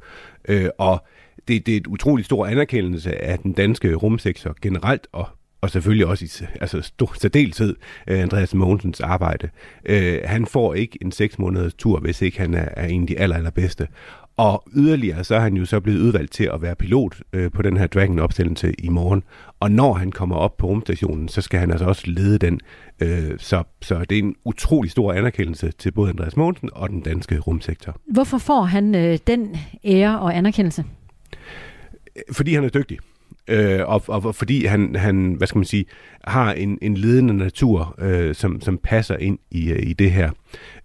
Øh, 0.47 0.69
og 0.77 1.05
det, 1.47 1.65
det 1.65 1.73
er 1.73 1.77
et 1.77 1.87
utroligt 1.87 2.25
stor 2.25 2.45
anerkendelse 2.45 3.21
af 3.21 3.39
den 3.39 3.53
danske 3.53 3.95
rumsektor 3.95 4.55
generelt, 4.61 5.07
og 5.11 5.27
og 5.65 5.71
selvfølgelig 5.71 6.05
også 6.05 6.25
i 6.25 6.45
altså 6.61 6.81
stor, 6.81 7.13
særdeleshed 7.21 7.75
uh, 8.11 8.19
Andreas 8.19 8.53
Mogensens 8.53 9.01
arbejde. 9.01 9.49
Uh, 9.89 9.95
han 10.23 10.45
får 10.45 10.73
ikke 10.73 10.97
en 11.01 11.11
seks 11.11 11.39
måneders 11.39 11.73
tur, 11.73 11.99
hvis 11.99 12.21
ikke 12.21 12.39
han 12.39 12.53
er, 12.53 12.67
er 12.71 12.87
en 12.87 13.01
af 13.01 13.07
de 13.07 13.19
aller, 13.19 13.35
allerbedste. 13.35 13.87
Og 14.37 14.63
yderligere, 14.75 15.23
så 15.23 15.35
er 15.35 15.39
han 15.39 15.53
jo 15.53 15.65
så 15.65 15.79
blevet 15.79 15.99
udvalgt 15.99 16.31
til 16.31 16.49
at 16.53 16.61
være 16.61 16.75
pilot 16.75 17.21
uh, 17.37 17.51
på 17.51 17.61
den 17.61 17.77
her 17.77 17.87
Dragon-opstillelse 17.87 18.73
i 18.79 18.89
morgen. 18.89 19.23
Og 19.59 19.71
når 19.71 19.93
han 19.93 20.11
kommer 20.11 20.35
op 20.35 20.57
på 20.57 20.67
rumstationen, 20.67 21.27
så 21.27 21.41
skal 21.41 21.59
han 21.59 21.71
altså 21.71 21.85
også 21.85 22.03
lede 22.05 22.37
den. 22.37 22.59
Uh, 23.03 23.09
så, 23.37 23.63
så 23.81 24.05
det 24.09 24.17
er 24.17 24.23
en 24.23 24.35
utrolig 24.45 24.91
stor 24.91 25.13
anerkendelse 25.13 25.71
til 25.71 25.91
både 25.91 26.09
Andreas 26.09 26.37
Mogensen 26.37 26.69
og 26.73 26.89
den 26.89 27.01
danske 27.01 27.39
rumsektor. 27.39 27.95
Hvorfor 28.11 28.37
får 28.37 28.63
han 28.63 28.95
uh, 28.95 29.15
den 29.27 29.57
ære 29.85 30.19
og 30.19 30.37
anerkendelse? 30.37 30.83
Fordi 32.31 32.53
han 32.53 32.63
er 32.63 32.69
dygtig 32.69 32.97
øh, 33.47 33.79
og, 33.85 34.03
og 34.07 34.35
fordi 34.35 34.65
han, 34.65 34.95
han, 34.95 35.33
hvad 35.33 35.47
skal 35.47 35.59
man 35.59 35.65
sige, 35.65 35.85
har 36.23 36.53
en, 36.53 36.77
en 36.81 36.97
ledende 36.97 37.33
natur, 37.33 37.95
øh, 37.99 38.35
som, 38.35 38.61
som 38.61 38.77
passer 38.77 39.17
ind 39.17 39.39
i, 39.51 39.71
øh, 39.71 39.83
i 39.83 39.93
det 39.93 40.11
her. 40.11 40.31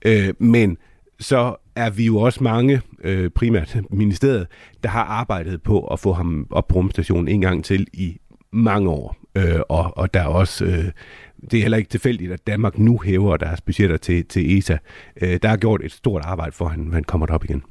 Øh, 0.04 0.34
men 0.38 0.76
så 1.20 1.56
er 1.76 1.90
vi 1.90 2.06
jo 2.06 2.18
også 2.18 2.44
mange, 2.44 2.80
øh, 3.04 3.30
primært 3.30 3.76
ministeriet, 3.90 4.46
der 4.82 4.88
har 4.88 5.04
arbejdet 5.04 5.62
på 5.62 5.86
at 5.86 6.00
få 6.00 6.12
ham 6.12 6.46
op 6.50 6.68
på 6.68 6.74
rumstationen 6.74 7.28
en 7.28 7.40
gang 7.40 7.64
til 7.64 7.86
i 7.92 8.16
mange 8.52 8.90
år. 8.90 9.16
Øh, 9.34 9.60
og, 9.68 9.92
og 9.96 10.14
der 10.14 10.20
er 10.20 10.26
også, 10.26 10.64
øh, 10.64 10.84
det 11.50 11.58
er 11.58 11.62
heller 11.62 11.78
ikke 11.78 11.90
tilfældigt, 11.90 12.32
at 12.32 12.46
Danmark 12.46 12.78
nu 12.78 13.00
hæver 13.04 13.36
deres 13.36 13.60
budgetter 13.60 13.96
til, 13.96 14.24
til 14.24 14.58
ESA. 14.58 14.76
Øh, 15.22 15.38
der 15.42 15.48
er 15.48 15.56
gjort 15.56 15.84
et 15.84 15.92
stort 15.92 16.22
arbejde 16.24 16.52
for, 16.52 16.64
at 16.64 16.70
han, 16.70 16.92
han 16.92 17.04
kommer 17.04 17.26
derop 17.26 17.44
igen. 17.44 17.62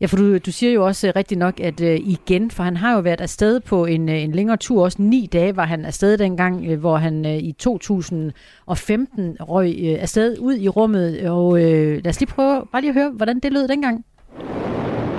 Ja, 0.00 0.06
for 0.06 0.16
du, 0.16 0.38
du 0.38 0.52
siger 0.52 0.72
jo 0.72 0.86
også 0.86 1.12
uh, 1.32 1.38
nok, 1.38 1.60
at 1.60 1.80
uh, 1.80 1.86
igen, 1.86 2.50
for 2.50 2.62
han 2.62 2.76
har 2.76 2.94
jo 2.94 3.00
været 3.00 3.20
afsted 3.20 3.60
på 3.60 3.84
en, 3.84 4.08
uh, 4.08 4.14
en 4.14 4.32
længere 4.32 4.56
tur, 4.56 4.84
også 4.84 5.02
ni 5.02 5.28
dage 5.32 5.56
var 5.56 5.64
han 5.64 5.84
afsted 5.84 6.18
dengang, 6.18 6.72
uh, 6.72 6.80
hvor 6.80 6.96
han 6.96 7.24
uh, 7.24 7.36
i 7.36 7.52
2015 7.52 9.36
røg 9.40 9.76
uh, 9.82 10.02
afsted 10.02 10.38
ud 10.38 10.56
i 10.56 10.68
rummet, 10.68 11.30
og 11.30 11.46
uh, 11.46 11.58
lad 11.58 12.06
os 12.06 12.20
lige 12.20 12.30
prøve 12.30 12.66
bare 12.72 12.82
lige 12.82 12.90
at 12.90 12.94
høre, 12.94 13.10
hvordan 13.10 13.40
det 13.40 13.52
lød 13.52 13.68
dengang. 13.68 14.04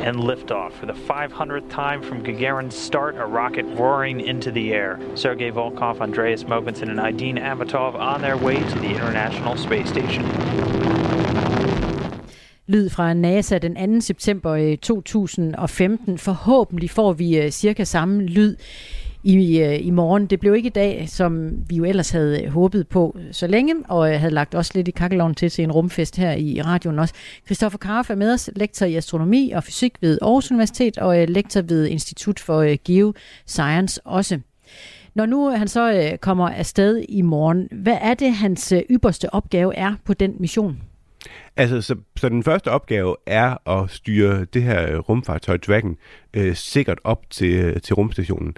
and 0.05 0.19
liftoff 0.19 0.79
for 0.79 0.85
the 0.85 0.93
500th 0.93 1.67
time 1.71 2.03
from 2.03 2.23
Gagarin's 2.23 2.75
start, 2.75 3.15
a 3.15 3.25
rocket 3.25 3.65
roaring 3.79 4.19
into 4.19 4.51
the 4.51 4.71
air. 4.71 4.99
Sergei 5.15 5.49
Volkov, 5.49 5.99
Andreas 5.99 6.43
Mogensen, 6.43 6.89
and 6.91 6.99
Idine 6.99 7.39
Amatov 7.41 7.95
on 7.95 8.21
their 8.21 8.37
way 8.37 8.57
to 8.57 8.79
the 8.79 8.89
International 8.89 9.57
Space 9.57 9.89
Station 9.89 10.84
lyd 12.67 12.89
fra 12.89 13.13
NASA 13.13 13.57
den 13.57 13.99
2. 13.99 14.01
september 14.01 14.51
øh, 14.51 14.77
2015. 14.77 16.17
Forhåbentlig 16.17 16.89
får 16.89 17.13
vi 17.13 17.37
øh, 17.37 17.51
cirka 17.51 17.83
samme 17.83 18.23
lyd 18.23 18.55
i, 19.23 19.59
øh, 19.59 19.85
i 19.85 19.89
morgen. 19.89 20.25
Det 20.25 20.39
blev 20.39 20.55
ikke 20.55 20.67
i 20.67 20.69
dag, 20.69 21.09
som 21.09 21.51
vi 21.69 21.75
jo 21.75 21.83
ellers 21.83 22.09
havde 22.09 22.47
håbet 22.49 22.87
på 22.87 23.17
så 23.31 23.47
længe, 23.47 23.75
og 23.87 24.19
havde 24.19 24.33
lagt 24.33 24.55
også 24.55 24.71
lidt 24.75 24.87
i 24.87 24.91
kakkeloven 24.91 25.35
til 25.35 25.49
til 25.49 25.63
en 25.63 25.71
rumfest 25.71 26.17
her 26.17 26.31
i 26.31 26.61
radioen 26.61 26.99
også. 26.99 27.13
Christoffer 27.45 27.77
Karoff 27.77 28.09
er 28.09 28.15
med 28.15 28.33
os, 28.33 28.49
lektor 28.55 28.85
i 28.85 28.95
astronomi 28.95 29.51
og 29.51 29.63
fysik 29.63 29.93
ved 30.01 30.19
Aarhus 30.21 30.51
Universitet, 30.51 30.97
og 30.97 31.27
lektor 31.27 31.61
ved 31.61 31.87
Institut 31.87 32.39
for 32.39 32.75
Geoscience 32.83 34.01
også. 34.05 34.39
Når 35.15 35.25
nu 35.25 35.49
han 35.49 35.67
så 35.67 36.17
kommer 36.21 36.49
afsted 36.49 37.05
i 37.09 37.21
morgen, 37.21 37.67
hvad 37.71 37.97
er 38.01 38.13
det, 38.13 38.33
hans 38.33 38.73
ypperste 38.89 39.33
opgave 39.33 39.75
er 39.75 39.95
på 40.05 40.13
den 40.13 40.35
mission? 40.39 40.77
Altså, 41.57 41.81
så, 41.81 41.95
så 42.17 42.29
den 42.29 42.43
første 42.43 42.71
opgave 42.71 43.15
er 43.25 43.69
at 43.69 43.91
styre 43.91 44.45
det 44.45 44.63
her 44.63 44.97
rumfartøj 44.97 45.57
Dragon 45.57 45.97
øh, 46.33 46.55
sikkert 46.55 46.99
op 47.03 47.29
til, 47.29 47.81
til 47.81 47.95
rumstationen. 47.95 48.53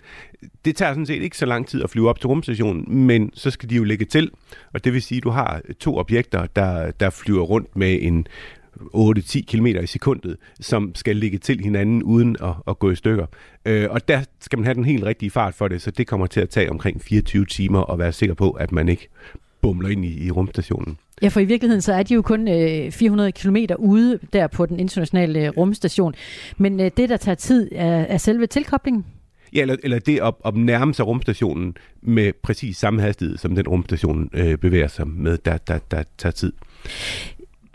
Det 0.66 0.76
tager 0.76 0.92
sådan 0.92 1.06
set 1.06 1.22
ikke 1.22 1.38
så 1.38 1.46
lang 1.46 1.68
tid 1.68 1.84
at 1.84 1.90
flyve 1.90 2.10
op 2.10 2.20
til 2.20 2.28
rumstationen, 2.28 3.06
men 3.06 3.32
så 3.34 3.50
skal 3.50 3.70
de 3.70 3.76
jo 3.76 3.84
lægge 3.84 4.06
til, 4.06 4.32
og 4.74 4.84
det 4.84 4.94
vil 4.94 5.02
sige, 5.02 5.18
at 5.18 5.24
du 5.24 5.30
har 5.30 5.62
to 5.80 5.98
objekter, 5.98 6.46
der, 6.56 6.92
der 6.92 7.10
flyver 7.10 7.44
rundt 7.44 7.76
med 7.76 8.00
en 8.02 8.28
8-10 8.82 9.42
km 9.42 9.66
i 9.66 9.88
sekundet, 9.88 10.38
som 10.60 10.96
skal 10.96 11.16
ligge 11.16 11.38
til 11.38 11.60
hinanden 11.60 12.04
uden 12.04 12.36
at, 12.44 12.54
at 12.68 12.80
gå 12.80 12.92
i 12.92 12.96
stykker. 12.96 13.26
Øh, 13.66 13.88
og 13.90 14.08
der 14.08 14.24
skal 14.40 14.60
man 14.60 14.66
have 14.66 14.76
den 14.76 14.86
helt 14.86 15.04
rigtige 15.04 15.32
fart 15.32 15.54
for 15.54 15.68
det, 15.68 15.82
så 15.82 15.92
det 15.92 16.08
kommer 16.08 16.28
til 16.28 16.40
at 16.40 16.50
tage 16.50 16.72
omkring 16.72 17.02
24 17.02 17.46
timer 17.46 17.92
at 17.92 18.00
være 18.00 18.12
sikker 18.12 18.36
på, 18.36 18.52
at 18.52 18.72
man 18.72 18.90
ikke 18.90 19.10
bumler 19.62 19.90
ind 19.90 20.06
i, 20.06 20.26
i 20.26 20.32
rumstationen. 20.32 20.98
Ja, 21.22 21.28
for 21.28 21.40
i 21.40 21.46
virkeligheden 21.46 21.82
så 21.82 21.94
er 21.94 22.04
de 22.04 22.14
jo 22.14 22.22
kun 22.22 22.48
øh, 22.48 22.92
400 22.92 23.32
km 23.32 23.58
ude 23.78 24.20
der 24.34 24.48
på 24.48 24.66
den 24.66 24.80
internationale 24.80 25.46
øh, 25.46 25.50
rumstation. 25.50 26.14
Men 26.58 26.80
øh, 26.80 26.92
det, 26.98 27.10
der 27.10 27.18
tager 27.18 27.36
tid, 27.36 27.70
er, 27.72 27.88
er 27.88 28.18
selve 28.18 28.48
tilkoblingen? 28.48 29.06
Ja, 29.54 29.62
eller, 29.62 29.76
eller 29.84 30.00
det 30.00 30.20
at, 30.24 30.34
at 30.46 30.56
nærme 30.56 30.94
sig 30.94 31.08
rumstationen 31.08 31.76
med 32.02 32.34
præcis 32.44 32.78
samme 32.78 33.02
hastighed, 33.02 33.38
som 33.38 33.56
den 33.56 33.68
rumstation 33.68 34.30
øh, 34.34 34.58
bevæger 34.58 34.88
sig 34.88 35.08
med, 35.08 35.38
der, 35.38 35.58
der, 35.58 35.80
der 35.92 36.04
tager 36.18 36.34
tid. 36.34 36.54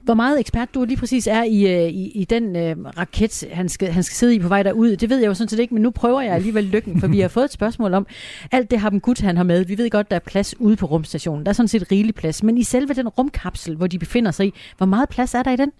Hvor 0.04 0.14
meget 0.14 0.40
ekspert 0.40 0.74
du 0.74 0.84
lige 0.84 0.96
præcis 0.96 1.26
er 1.26 1.42
i, 1.42 1.74
øh, 1.74 1.88
i, 1.88 2.10
i 2.10 2.24
den 2.24 2.56
øh, 2.56 2.76
raket, 2.98 3.44
han 3.52 3.68
skal, 3.68 3.88
han 3.88 4.02
skal 4.02 4.14
sidde 4.14 4.34
i 4.34 4.38
på 4.38 4.48
vej 4.48 4.62
derud, 4.62 4.96
det 4.96 5.10
ved 5.10 5.18
jeg 5.18 5.26
jo 5.26 5.34
sådan 5.34 5.48
set 5.48 5.58
ikke, 5.58 5.74
men 5.74 5.82
nu 5.82 5.90
prøver 5.90 6.20
jeg 6.20 6.34
alligevel 6.34 6.64
lykken, 6.64 7.00
for 7.00 7.06
vi 7.06 7.20
har 7.20 7.28
fået 7.28 7.44
et 7.44 7.52
spørgsmål 7.52 7.94
om 7.94 8.06
alt 8.52 8.70
det 8.70 8.78
har 8.78 8.98
gut 8.98 9.20
han 9.20 9.36
har 9.36 9.44
med. 9.44 9.64
Vi 9.64 9.78
ved 9.78 9.90
godt, 9.90 10.10
der 10.10 10.16
er 10.16 10.20
plads 10.20 10.60
ude 10.60 10.76
på 10.76 10.86
rumstationen. 10.86 11.46
Der 11.46 11.50
er 11.50 11.54
sådan 11.54 11.68
set 11.68 11.92
rigelig 11.92 12.14
plads, 12.14 12.42
men 12.42 12.58
i 12.58 12.62
selve 12.62 12.94
den 12.94 13.08
rumkapsel, 13.08 13.76
hvor 13.76 13.86
de 13.86 13.98
befinder 13.98 14.30
sig 14.30 14.46
i, 14.46 14.54
hvor 14.76 14.86
meget 14.86 15.08
plads 15.08 15.34
er 15.34 15.42
der 15.42 15.50
i 15.52 15.56
den? 15.56 15.72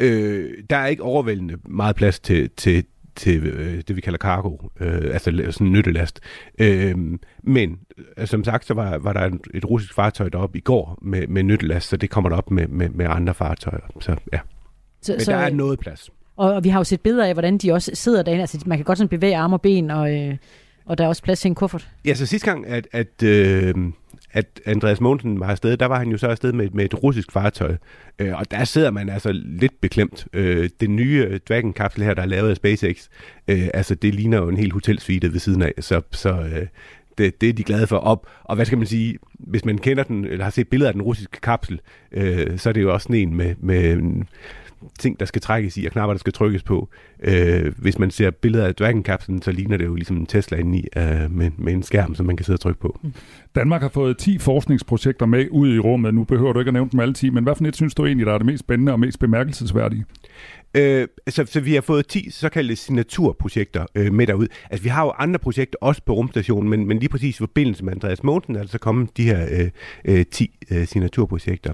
Øh, 0.00 0.52
der 0.70 0.76
er 0.76 0.86
ikke 0.86 1.02
overvældende 1.02 1.56
meget 1.64 1.96
plads 1.96 2.20
til, 2.20 2.50
til, 2.56 2.84
til 3.16 3.46
øh, 3.46 3.82
det, 3.88 3.96
vi 3.96 4.00
kalder 4.00 4.18
cargo, 4.18 4.56
øh, 4.80 5.12
altså 5.12 5.30
sådan 5.50 5.72
nyttelast. 5.72 6.20
Øh, 6.58 6.94
men 7.42 7.78
som 8.24 8.44
sagt, 8.44 8.66
så 8.66 8.74
var, 8.74 8.98
var 8.98 9.12
der 9.12 9.20
et, 9.20 9.40
et 9.54 9.64
russisk 9.64 9.94
fartøj 9.94 10.28
deroppe 10.28 10.58
i 10.58 10.60
går 10.60 10.98
med, 11.02 11.26
med 11.26 11.42
nyttelast, 11.42 11.88
så 11.88 11.96
det 11.96 12.10
kommer 12.10 12.30
der 12.30 12.36
op 12.36 12.50
med, 12.50 12.66
med, 12.68 12.88
med 12.88 13.06
andre 13.08 13.34
fartøjer. 13.34 13.80
Så 14.00 14.16
ja, 14.32 14.38
så, 15.02 15.12
men 15.12 15.20
så, 15.20 15.32
der 15.32 15.38
er 15.38 15.50
noget 15.50 15.78
plads. 15.78 16.10
Og, 16.36 16.54
og 16.54 16.64
vi 16.64 16.68
har 16.68 16.80
jo 16.80 16.84
set 16.84 17.00
billeder 17.00 17.24
af, 17.24 17.32
hvordan 17.32 17.58
de 17.58 17.72
også 17.72 17.90
sidder 17.94 18.22
derinde. 18.22 18.40
Altså, 18.40 18.62
man 18.66 18.78
kan 18.78 18.84
godt 18.84 18.98
sådan 18.98 19.08
bevæge 19.08 19.36
arme 19.36 19.56
og 19.56 19.62
ben, 19.62 19.90
og, 19.90 20.14
øh, 20.14 20.36
og 20.86 20.98
der 20.98 21.04
er 21.04 21.08
også 21.08 21.22
plads 21.22 21.40
til 21.40 21.48
en 21.48 21.54
kuffert. 21.54 21.88
Ja, 22.04 22.14
så 22.14 22.26
sidste 22.26 22.50
gang, 22.50 22.66
at, 22.66 22.88
at 22.92 23.22
øh, 23.22 23.74
at 24.36 24.60
Andreas 24.66 25.00
Mogensen 25.00 25.40
var 25.40 25.46
afsted, 25.46 25.76
der 25.76 25.86
var 25.86 25.98
han 25.98 26.08
jo 26.08 26.18
så 26.18 26.26
afsted 26.26 26.52
med, 26.52 26.70
med 26.70 26.84
et 26.84 27.02
russisk 27.02 27.32
fartøj. 27.32 27.76
Øh, 28.18 28.38
og 28.38 28.50
der 28.50 28.64
sidder 28.64 28.90
man 28.90 29.08
altså 29.08 29.32
lidt 29.32 29.80
beklemt. 29.80 30.26
Øh, 30.32 30.70
den 30.80 30.96
nye 30.96 31.38
Dragon-kapsel 31.48 32.02
her, 32.02 32.14
der 32.14 32.22
er 32.22 32.26
lavet 32.26 32.50
af 32.50 32.56
SpaceX, 32.56 33.08
øh, 33.48 33.68
altså 33.74 33.94
det 33.94 34.14
ligner 34.14 34.38
jo 34.38 34.48
en 34.48 34.56
helt 34.56 34.72
hotelsuite 34.72 35.32
ved 35.32 35.40
siden 35.40 35.62
af. 35.62 35.72
Så, 35.80 36.00
så 36.12 36.30
øh, 36.30 36.66
det, 37.18 37.40
det 37.40 37.48
er 37.48 37.52
de 37.52 37.64
glade 37.64 37.86
for 37.86 37.96
op. 37.96 38.26
Og 38.44 38.56
hvad 38.56 38.66
skal 38.66 38.78
man 38.78 38.86
sige, 38.86 39.18
hvis 39.32 39.64
man 39.64 39.78
kender 39.78 40.02
den, 40.02 40.24
eller 40.24 40.44
har 40.44 40.50
set 40.50 40.68
billeder 40.68 40.88
af 40.88 40.94
den 40.94 41.02
russiske 41.02 41.40
kapsel, 41.40 41.80
øh, 42.12 42.58
så 42.58 42.68
er 42.68 42.72
det 42.72 42.82
jo 42.82 42.92
også 42.92 43.04
sådan 43.04 43.16
en 43.16 43.36
med, 43.36 43.54
med 43.58 44.02
ting, 44.98 45.20
der 45.20 45.26
skal 45.26 45.42
trækkes 45.42 45.76
i, 45.76 45.84
og 45.84 45.92
knapper, 45.92 46.14
der 46.14 46.18
skal 46.18 46.32
trykkes 46.32 46.62
på. 46.62 46.88
Øh, 47.22 47.72
hvis 47.78 47.98
man 47.98 48.10
ser 48.10 48.30
billeder 48.30 48.66
af 48.66 48.74
Dragon-kapslen, 48.74 49.42
så 49.42 49.52
ligner 49.52 49.76
det 49.76 49.84
jo 49.84 49.94
ligesom 49.94 50.16
en 50.16 50.26
Tesla 50.26 50.58
indeni 50.58 50.84
øh, 50.96 51.30
med, 51.30 51.50
med 51.58 51.72
en 51.72 51.82
skærm, 51.82 52.14
som 52.14 52.26
man 52.26 52.36
kan 52.36 52.44
sidde 52.44 52.56
og 52.56 52.60
trykke 52.60 52.80
på. 52.80 52.98
Mm. 53.02 53.12
Danmark 53.54 53.82
har 53.82 53.88
fået 53.88 54.18
10 54.18 54.38
forskningsprojekter 54.38 55.26
med 55.26 55.46
ud 55.50 55.74
i 55.74 55.78
rummet. 55.78 56.14
Nu 56.14 56.24
behøver 56.24 56.52
du 56.52 56.58
ikke 56.58 56.68
at 56.68 56.74
nævne 56.74 56.90
dem 56.90 57.00
alle 57.00 57.14
10, 57.14 57.30
men 57.30 57.44
hvad 57.44 57.54
for 57.54 57.64
et 57.64 57.76
synes 57.76 57.94
du 57.94 58.06
egentlig, 58.06 58.26
der 58.26 58.32
er 58.32 58.38
det 58.38 58.46
mest 58.46 58.60
spændende 58.60 58.92
og 58.92 59.00
mest 59.00 59.18
bemærkelsesværdige? 59.18 60.04
Øh, 60.76 61.08
så, 61.28 61.46
så 61.46 61.60
vi 61.60 61.74
har 61.74 61.80
fået 61.80 62.06
10 62.06 62.30
såkaldte 62.30 62.76
signaturprojekter 62.76 63.86
øh, 63.94 64.12
med 64.12 64.26
derud. 64.26 64.46
Altså 64.70 64.82
vi 64.82 64.88
har 64.88 65.04
jo 65.04 65.12
andre 65.18 65.38
projekter 65.38 65.78
også 65.80 66.02
på 66.06 66.12
rumstationen, 66.12 66.70
men, 66.70 66.86
men 66.86 66.98
lige 66.98 67.08
præcis 67.08 67.36
i 67.36 67.38
forbindelse 67.38 67.84
med 67.84 67.92
Andreas 67.92 68.22
Mogensen 68.22 68.56
er 68.56 68.60
der 68.60 68.68
så 68.68 68.78
kommet 68.78 69.16
de 69.16 69.24
her 69.24 69.46
øh, 69.50 69.70
øh, 70.04 70.26
10 70.26 70.58
øh, 70.70 70.86
signaturprojekter. 70.86 71.72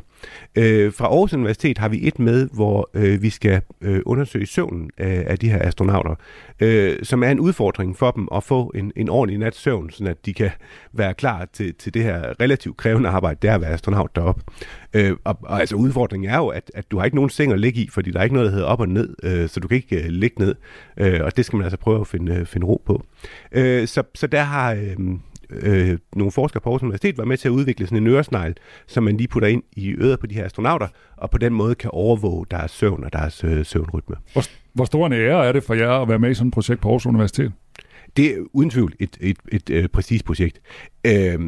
Øh, 0.57 0.93
fra 0.93 1.07
Aarhus 1.07 1.33
Universitet 1.33 1.79
har 1.79 1.89
vi 1.89 2.07
et 2.07 2.19
med, 2.19 2.49
hvor 2.53 2.91
øh, 2.95 3.23
vi 3.23 3.31
skal 3.31 3.61
øh, 3.81 4.01
undersøge 4.07 4.47
søvnen 4.47 4.91
af, 4.99 5.25
af 5.27 5.39
de 5.39 5.51
her 5.51 5.59
astronauter, 5.63 6.15
øh, 6.61 6.99
som 7.03 7.23
er 7.23 7.31
en 7.31 7.41
udfordring 7.41 7.97
for 7.97 8.11
dem 8.11 8.29
at 8.35 8.45
få 8.45 8.73
en, 8.75 8.93
en 8.97 9.09
ordentlig 9.09 9.39
nat 9.39 9.55
søvn, 9.55 9.91
så 9.91 10.05
at 10.05 10.27
de 10.27 10.35
kan 10.35 10.51
være 10.93 11.15
klar 11.15 11.49
til, 11.53 11.75
til 11.75 11.95
det 11.95 12.03
her 12.03 12.41
relativt 12.41 12.77
krævende 12.77 13.09
arbejde, 13.09 13.39
det 13.43 13.51
er 13.51 13.55
at 13.55 13.61
være 13.61 13.71
astronaut 13.71 14.17
deroppe. 14.17 14.43
Øh, 14.95 15.17
og, 15.25 15.39
og 15.43 15.61
altså 15.61 15.77
udfordringen 15.77 16.31
er 16.31 16.37
jo, 16.37 16.49
at, 16.49 16.71
at 16.75 16.91
du 16.91 16.99
har 16.99 17.05
ikke 17.05 17.17
nogen 17.17 17.31
seng 17.31 17.53
at 17.53 17.61
ligge 17.61 17.81
i, 17.81 17.89
fordi 17.89 18.11
der 18.11 18.19
er 18.19 18.23
ikke 18.23 18.35
noget, 18.35 18.47
der 18.47 18.53
hedder 18.53 18.67
op 18.67 18.81
og 18.81 18.89
ned, 18.93 19.15
øh, 19.23 19.49
så 19.49 19.61
du 19.61 19.69
kan 19.69 19.77
ikke 19.77 20.05
øh, 20.05 20.09
ligge 20.09 20.45
ned. 20.45 20.55
Øh, 20.97 21.21
og 21.23 21.37
det 21.37 21.45
skal 21.45 21.57
man 21.57 21.65
altså 21.65 21.77
prøve 21.77 22.01
at 22.01 22.07
finde, 22.07 22.35
øh, 22.35 22.47
finde 22.47 22.67
ro 22.67 22.83
på. 22.87 23.05
Øh, 23.53 23.87
så, 23.87 24.03
så 24.15 24.27
der 24.27 24.43
har... 24.43 24.73
Øh, 24.73 24.97
øh, 25.51 25.99
nogle 26.17 26.33
forskere 26.33 26.61
på 26.61 26.69
Aarhus 26.71 26.83
Universitet 26.83 27.19
var 27.19 27.25
med 27.25 27.37
til 27.37 27.49
at 27.49 27.53
udvikle 27.53 27.87
sådan 27.87 27.99
en 27.99 28.07
øresnegl, 28.07 28.55
som 28.87 29.05
man 29.05 29.17
lige 29.17 29.29
putter 29.29 29.49
ind 29.49 29.63
i 29.73 29.95
øret 29.95 30.21
på 30.21 30.27
de 30.27 30.35
her 30.35 30.45
astronauter, 30.45 30.89
og 31.17 31.31
på 31.31 31.39
den 31.39 31.55
måde 31.55 31.75
kan 31.75 31.91
overvåge 31.93 32.47
deres 32.51 32.71
søvn 32.71 33.05
og 33.05 33.13
deres 33.13 33.45
øh, 33.45 33.65
søvnrytme. 33.65 34.17
Hvor, 34.33 34.45
hvor 34.73 34.85
stor 34.85 35.07
en 35.07 35.13
ære 35.13 35.47
er 35.47 35.53
det 35.53 35.65
for 35.65 35.75
jer 35.75 35.91
at 35.91 36.09
være 36.09 36.19
med 36.19 36.31
i 36.31 36.35
sådan 36.35 36.49
et 36.49 36.55
projekt 36.55 36.81
på 36.81 36.89
Aarhus 36.89 37.07
Universitet? 37.07 37.53
Det 38.17 38.27
er 38.27 38.39
uden 38.53 38.71
tvivl 38.71 38.93
et, 39.01 39.17
et, 39.21 39.37
et, 39.49 39.61
et 39.71 39.71
øh, 39.71 39.89
præcis 39.89 40.23
projekt. 40.23 40.61
Øh, 41.07 41.41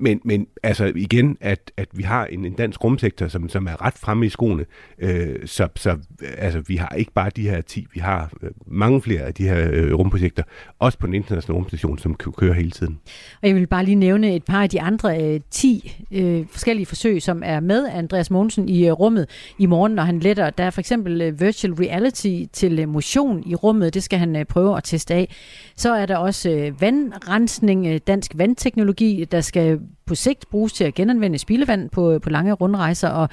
men, 0.00 0.20
men 0.24 0.46
altså 0.62 0.92
igen, 0.96 1.36
at, 1.40 1.72
at 1.76 1.88
vi 1.92 2.02
har 2.02 2.26
en, 2.26 2.44
en 2.44 2.52
dansk 2.52 2.84
rumsektor, 2.84 3.28
som, 3.28 3.48
som 3.48 3.66
er 3.66 3.84
ret 3.84 3.94
fremme 3.94 4.26
i 4.26 4.28
skoene. 4.28 4.64
Øh, 4.98 5.36
så 5.46 5.68
så 5.76 5.96
altså, 6.38 6.60
vi 6.60 6.76
har 6.76 6.88
ikke 6.88 7.12
bare 7.12 7.30
de 7.36 7.42
her 7.42 7.60
10, 7.60 7.86
vi 7.94 8.00
har 8.00 8.32
øh, 8.42 8.50
mange 8.66 9.02
flere 9.02 9.20
af 9.20 9.34
de 9.34 9.48
her 9.48 9.70
øh, 9.72 9.94
rumprojekter, 9.94 10.42
også 10.78 10.98
på 10.98 11.06
den 11.06 11.14
internationale 11.14 11.56
rumstation, 11.56 11.98
som 11.98 12.14
kører 12.14 12.52
hele 12.54 12.70
tiden. 12.70 12.98
Og 13.42 13.48
jeg 13.48 13.56
vil 13.56 13.66
bare 13.66 13.84
lige 13.84 13.94
nævne 13.94 14.34
et 14.34 14.44
par 14.44 14.62
af 14.62 14.70
de 14.70 14.80
andre 14.80 15.22
øh, 15.22 15.40
10 15.50 16.04
øh, 16.12 16.46
forskellige 16.50 16.86
forsøg, 16.86 17.22
som 17.22 17.42
er 17.44 17.60
med 17.60 17.88
Andreas 17.88 18.30
Mogensen 18.30 18.68
i 18.68 18.86
øh, 18.86 18.92
rummet 18.92 19.52
i 19.58 19.66
morgen, 19.66 19.92
når 19.92 20.02
han 20.02 20.20
letter. 20.20 20.50
Der 20.50 20.64
er 20.64 20.70
for 20.70 20.80
eksempel 20.80 21.22
øh, 21.22 21.40
virtual 21.40 21.72
reality 21.72 22.42
til 22.52 22.78
øh, 22.78 22.88
motion 22.88 23.42
i 23.46 23.54
rummet, 23.54 23.94
det 23.94 24.02
skal 24.02 24.18
han 24.18 24.36
øh, 24.36 24.44
prøve 24.44 24.76
at 24.76 24.84
teste 24.84 25.14
af. 25.14 25.34
Så 25.76 25.94
er 25.94 26.06
der 26.06 26.16
også 26.16 26.50
øh, 26.50 26.80
vandrensning, 26.80 27.86
øh, 27.86 28.00
dansk 28.06 28.32
vandteknologi, 28.34 29.24
der 29.24 29.40
skal 29.40 29.80
på 30.06 30.14
sigt 30.14 30.50
bruges 30.50 30.72
til 30.72 30.84
at 30.84 30.94
genanvende 30.94 31.38
spildevand 31.38 31.90
på, 31.90 32.18
på 32.22 32.30
lange 32.30 32.52
rundrejser, 32.52 33.08
og, 33.08 33.28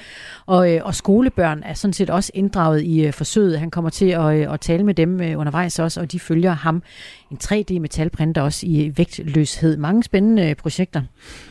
og, 0.45 0.73
øh, 0.73 0.81
og 0.83 0.95
skolebørn 0.95 1.63
er 1.65 1.73
sådan 1.73 1.93
set 1.93 2.09
også 2.09 2.31
inddraget 2.33 2.83
i 2.83 3.05
øh, 3.05 3.13
forsøget. 3.13 3.59
Han 3.59 3.71
kommer 3.71 3.89
til 3.89 4.05
at, 4.05 4.35
øh, 4.35 4.53
at 4.53 4.59
tale 4.59 4.83
med 4.83 4.93
dem 4.93 5.21
undervejs 5.37 5.79
også, 5.79 6.01
og 6.01 6.11
de 6.11 6.19
følger 6.19 6.51
ham. 6.51 6.83
En 7.31 7.37
3D-metalprinter 7.43 8.41
også 8.41 8.65
i 8.65 8.93
vægtløshed. 8.97 9.77
Mange 9.77 10.03
spændende 10.03 10.55
projekter. 10.55 11.01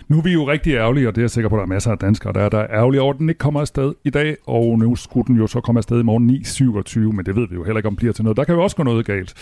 Nu 0.08 0.18
er 0.18 0.22
vi 0.22 0.32
jo 0.32 0.50
rigtig 0.50 0.74
ærgerlige, 0.74 1.08
og 1.08 1.14
det 1.14 1.20
er 1.20 1.22
jeg 1.22 1.30
sikker 1.30 1.48
på, 1.48 1.54
at 1.56 1.58
der 1.58 1.64
er 1.64 1.68
masser 1.68 1.90
af 1.90 1.98
danskere, 1.98 2.32
der 2.32 2.40
er, 2.40 2.48
der 2.48 2.58
er 2.58 2.66
ærgerlige 2.70 3.00
over, 3.00 3.12
at 3.12 3.18
den 3.18 3.28
ikke 3.28 3.38
kommer 3.38 3.60
afsted 3.60 3.94
i 4.04 4.10
dag, 4.10 4.36
og 4.46 4.78
nu 4.78 4.96
skulle 4.96 5.26
den 5.26 5.36
jo 5.36 5.46
så 5.46 5.60
komme 5.60 5.78
afsted 5.78 6.00
i 6.00 6.02
morgen 6.02 6.30
9.27, 6.30 7.16
men 7.16 7.26
det 7.26 7.36
ved 7.36 7.48
vi 7.48 7.54
jo 7.54 7.64
heller 7.64 7.78
ikke, 7.78 7.88
om 7.88 7.96
bliver 7.96 8.12
til 8.12 8.24
noget. 8.24 8.36
Der 8.36 8.44
kan 8.44 8.54
jo 8.54 8.62
også 8.62 8.76
gå 8.76 8.82
noget 8.82 9.06
galt. 9.06 9.34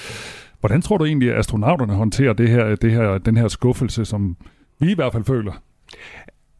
Hvordan 0.60 0.82
tror 0.82 0.98
du 0.98 1.04
egentlig, 1.04 1.32
at 1.32 1.38
astronauterne 1.38 1.94
håndterer 1.94 2.32
det 2.32 2.48
her, 2.48 2.74
det 2.74 2.92
her, 2.92 3.18
den 3.18 3.36
her 3.36 3.48
skuffelse, 3.48 4.04
som 4.04 4.36
vi 4.82 4.90
i 4.90 4.94
hvert 4.94 5.12
fald 5.12 5.24
føler? 5.24 5.52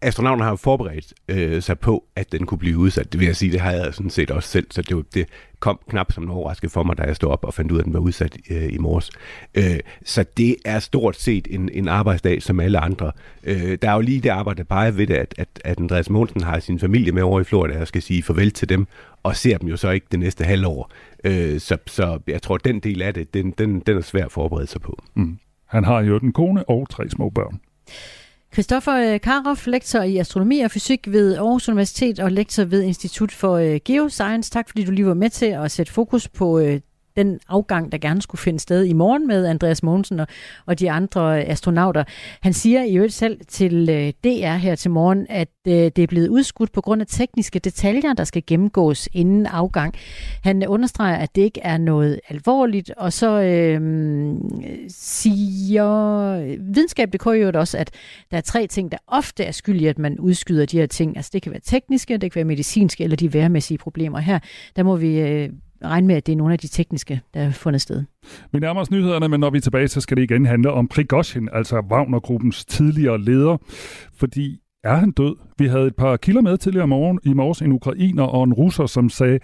astronauterne 0.02 0.44
har 0.44 0.56
forberedt 0.56 1.12
øh, 1.28 1.62
sig 1.62 1.78
på, 1.78 2.04
at 2.16 2.32
den 2.32 2.46
kunne 2.46 2.58
blive 2.58 2.78
udsat. 2.78 3.12
Det 3.12 3.20
vil 3.20 3.26
jeg 3.26 3.36
sige, 3.36 3.52
det 3.52 3.60
har 3.60 3.70
jeg 3.70 3.94
sådan 3.94 4.10
set 4.10 4.30
også 4.30 4.48
selv, 4.48 4.66
så 4.70 4.82
det, 4.82 5.14
det 5.14 5.26
kom 5.60 5.78
knap 5.88 6.12
som 6.12 6.24
en 6.24 6.30
overraskelse 6.30 6.72
for 6.72 6.82
mig, 6.82 6.98
da 6.98 7.02
jeg 7.02 7.16
stod 7.16 7.30
op 7.30 7.44
og 7.44 7.54
fandt 7.54 7.72
ud 7.72 7.76
af, 7.76 7.80
at 7.80 7.84
den 7.84 7.94
var 7.94 8.00
udsat 8.00 8.36
øh, 8.50 8.72
i 8.72 8.78
morges. 8.78 9.10
Øh, 9.54 9.80
så 10.04 10.24
det 10.36 10.56
er 10.64 10.78
stort 10.78 11.16
set 11.16 11.48
en, 11.50 11.68
en 11.72 11.88
arbejdsdag 11.88 12.42
som 12.42 12.60
alle 12.60 12.78
andre. 12.78 13.12
Øh, 13.44 13.78
der 13.82 13.90
er 13.90 13.94
jo 13.94 14.00
lige 14.00 14.20
det 14.20 14.28
arbejde 14.28 14.64
bare 14.64 14.96
ved 14.96 15.06
det, 15.06 15.14
at, 15.14 15.34
at, 15.38 15.48
at 15.64 15.80
Andreas 15.80 16.10
Mogensen 16.10 16.42
har 16.42 16.58
sin 16.58 16.78
familie 16.78 17.12
med 17.12 17.22
over 17.22 17.40
i 17.40 17.44
Florida 17.44 17.80
og 17.80 17.88
skal 17.88 18.02
sige 18.02 18.22
farvel 18.22 18.50
til 18.50 18.68
dem, 18.68 18.86
og 19.22 19.36
ser 19.36 19.58
dem 19.58 19.68
jo 19.68 19.76
så 19.76 19.90
ikke 19.90 20.06
det 20.12 20.18
næste 20.18 20.44
halvår. 20.44 20.90
Øh, 21.24 21.60
så, 21.60 21.76
så 21.86 22.18
jeg 22.26 22.42
tror, 22.42 22.56
den 22.56 22.80
del 22.80 23.02
af 23.02 23.14
det, 23.14 23.34
den, 23.34 23.50
den, 23.50 23.80
den 23.80 23.96
er 23.96 24.00
svær 24.00 24.24
at 24.24 24.32
forberede 24.32 24.66
sig 24.66 24.80
på. 24.80 25.02
Mm. 25.14 25.38
Han 25.66 25.84
har 25.84 26.00
jo 26.00 26.18
en 26.18 26.32
kone 26.32 26.68
og 26.68 26.86
tre 26.90 27.10
små 27.10 27.30
børn. 27.30 27.60
Christoffer 28.52 29.14
øh, 29.14 29.20
Karoff, 29.20 29.66
lektor 29.66 30.02
i 30.02 30.16
astronomi 30.16 30.60
og 30.60 30.70
fysik 30.70 31.12
ved 31.12 31.36
Aarhus 31.36 31.68
Universitet 31.68 32.20
og 32.20 32.32
lektor 32.32 32.64
ved 32.64 32.82
Institut 32.82 33.32
for 33.32 33.56
øh, 33.56 33.80
Geoscience. 33.84 34.50
Tak 34.50 34.68
fordi 34.68 34.84
du 34.84 34.90
lige 34.90 35.06
var 35.06 35.14
med 35.14 35.30
til 35.30 35.46
at 35.46 35.70
sætte 35.70 35.92
fokus 35.92 36.28
på 36.28 36.58
øh, 36.58 36.80
den 37.16 37.40
afgang, 37.48 37.92
der 37.92 37.98
gerne 37.98 38.22
skulle 38.22 38.40
finde 38.40 38.58
sted 38.58 38.84
i 38.84 38.92
morgen 38.92 39.26
med 39.26 39.46
Andreas 39.46 39.82
Mogensen 39.82 40.20
og, 40.20 40.26
og 40.66 40.78
de 40.78 40.90
andre 40.90 41.44
astronauter. 41.44 42.04
Han 42.40 42.52
siger 42.52 42.82
i 42.82 42.96
øvrigt 42.96 43.12
selv 43.12 43.40
til 43.48 43.88
øh, 43.90 44.12
DR 44.24 44.54
her 44.54 44.74
til 44.74 44.90
morgen, 44.90 45.26
at 45.28 45.48
øh, 45.66 45.72
det 45.72 45.98
er 45.98 46.06
blevet 46.06 46.28
udskudt 46.28 46.72
på 46.72 46.80
grund 46.80 47.00
af 47.00 47.06
tekniske 47.10 47.58
detaljer, 47.58 48.12
der 48.12 48.24
skal 48.24 48.42
gennemgås 48.46 49.08
inden 49.12 49.46
afgang. 49.46 49.94
Han 50.42 50.66
understreger, 50.66 51.16
at 51.16 51.36
det 51.36 51.42
ikke 51.42 51.60
er 51.60 51.78
noget 51.78 52.20
alvorligt, 52.28 52.90
og 52.96 53.12
så 53.12 53.42
øh, 53.42 53.80
siger 54.88 55.88
øh, 56.36 56.74
videnskab.dk 56.74 57.26
jo 57.26 57.52
også, 57.54 57.78
at 57.78 57.90
der 58.30 58.36
er 58.36 58.40
tre 58.40 58.66
ting, 58.66 58.92
der 58.92 58.98
ofte 59.06 59.44
er 59.44 59.52
skyld 59.52 59.80
i, 59.80 59.86
at 59.86 59.98
man 59.98 60.18
udskyder 60.18 60.66
de 60.66 60.78
her 60.78 60.86
ting. 60.86 61.16
Altså 61.16 61.30
det 61.32 61.42
kan 61.42 61.52
være 61.52 61.60
tekniske, 61.64 62.18
det 62.18 62.32
kan 62.32 62.36
være 62.38 62.44
medicinske 62.44 63.04
eller 63.04 63.16
de 63.16 63.34
værmæssige 63.34 63.78
problemer. 63.78 64.18
Her, 64.18 64.38
der 64.76 64.82
må 64.82 64.96
vi 64.96 65.20
øh, 65.20 65.48
regne 65.84 66.06
med, 66.06 66.14
at 66.14 66.26
det 66.26 66.32
er 66.32 66.36
nogle 66.36 66.52
af 66.52 66.58
de 66.58 66.68
tekniske, 66.68 67.20
der 67.34 67.40
er 67.40 67.50
fundet 67.50 67.80
sted. 67.80 68.04
Vi 68.52 68.58
nærmer 68.58 68.80
os 68.80 68.90
nyhederne, 68.90 69.28
men 69.28 69.40
når 69.40 69.50
vi 69.50 69.58
er 69.58 69.62
tilbage, 69.62 69.88
så 69.88 70.00
skal 70.00 70.16
det 70.16 70.22
igen 70.22 70.46
handle 70.46 70.72
om 70.72 70.88
Prigozhin, 70.88 71.48
altså 71.52 71.82
Wagner-gruppens 71.90 72.64
tidligere 72.64 73.20
leder. 73.20 73.56
Fordi 74.14 74.58
er 74.84 74.94
han 74.94 75.10
død? 75.10 75.36
Vi 75.58 75.66
havde 75.66 75.86
et 75.86 75.96
par 75.96 76.16
kilder 76.16 76.40
med 76.40 76.58
tidligere 76.58 76.88
morgen, 76.88 77.20
i 77.24 77.32
morges, 77.32 77.62
en 77.62 77.72
ukrainer 77.72 78.22
og 78.22 78.44
en 78.44 78.52
russer, 78.52 78.86
som 78.86 79.08
sagde, 79.08 79.38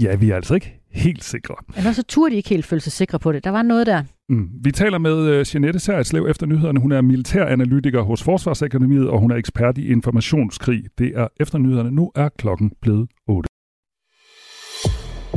ja, 0.00 0.16
vi 0.16 0.30
er 0.30 0.36
altså 0.36 0.54
ikke 0.54 0.80
helt 0.92 1.24
sikre. 1.24 1.54
Eller 1.76 1.92
så 1.92 2.02
turde 2.02 2.30
de 2.30 2.36
ikke 2.36 2.48
helt 2.48 2.66
føle 2.66 2.80
sig 2.80 2.92
sikre 2.92 3.18
på 3.18 3.32
det. 3.32 3.44
Der 3.44 3.50
var 3.50 3.62
noget 3.62 3.86
der. 3.86 4.02
Mm. 4.28 4.48
Vi 4.62 4.70
taler 4.72 4.98
med 4.98 5.40
uh, 5.40 5.54
Jeanette 5.54 5.78
Særetslev 5.78 6.26
efter 6.30 6.46
nyhederne. 6.46 6.80
Hun 6.80 6.92
er 6.92 7.00
militæranalytiker 7.00 8.02
hos 8.02 8.22
Forsvarsakademiet, 8.22 9.08
og 9.08 9.20
hun 9.20 9.30
er 9.30 9.36
ekspert 9.36 9.78
i 9.78 9.88
informationskrig. 9.88 10.84
Det 10.98 11.12
er 11.16 11.28
efter 11.40 11.58
nyhederne. 11.58 11.90
Nu 11.90 12.12
er 12.14 12.28
klokken 12.28 12.72
blevet 12.80 13.08
8. 13.28 13.51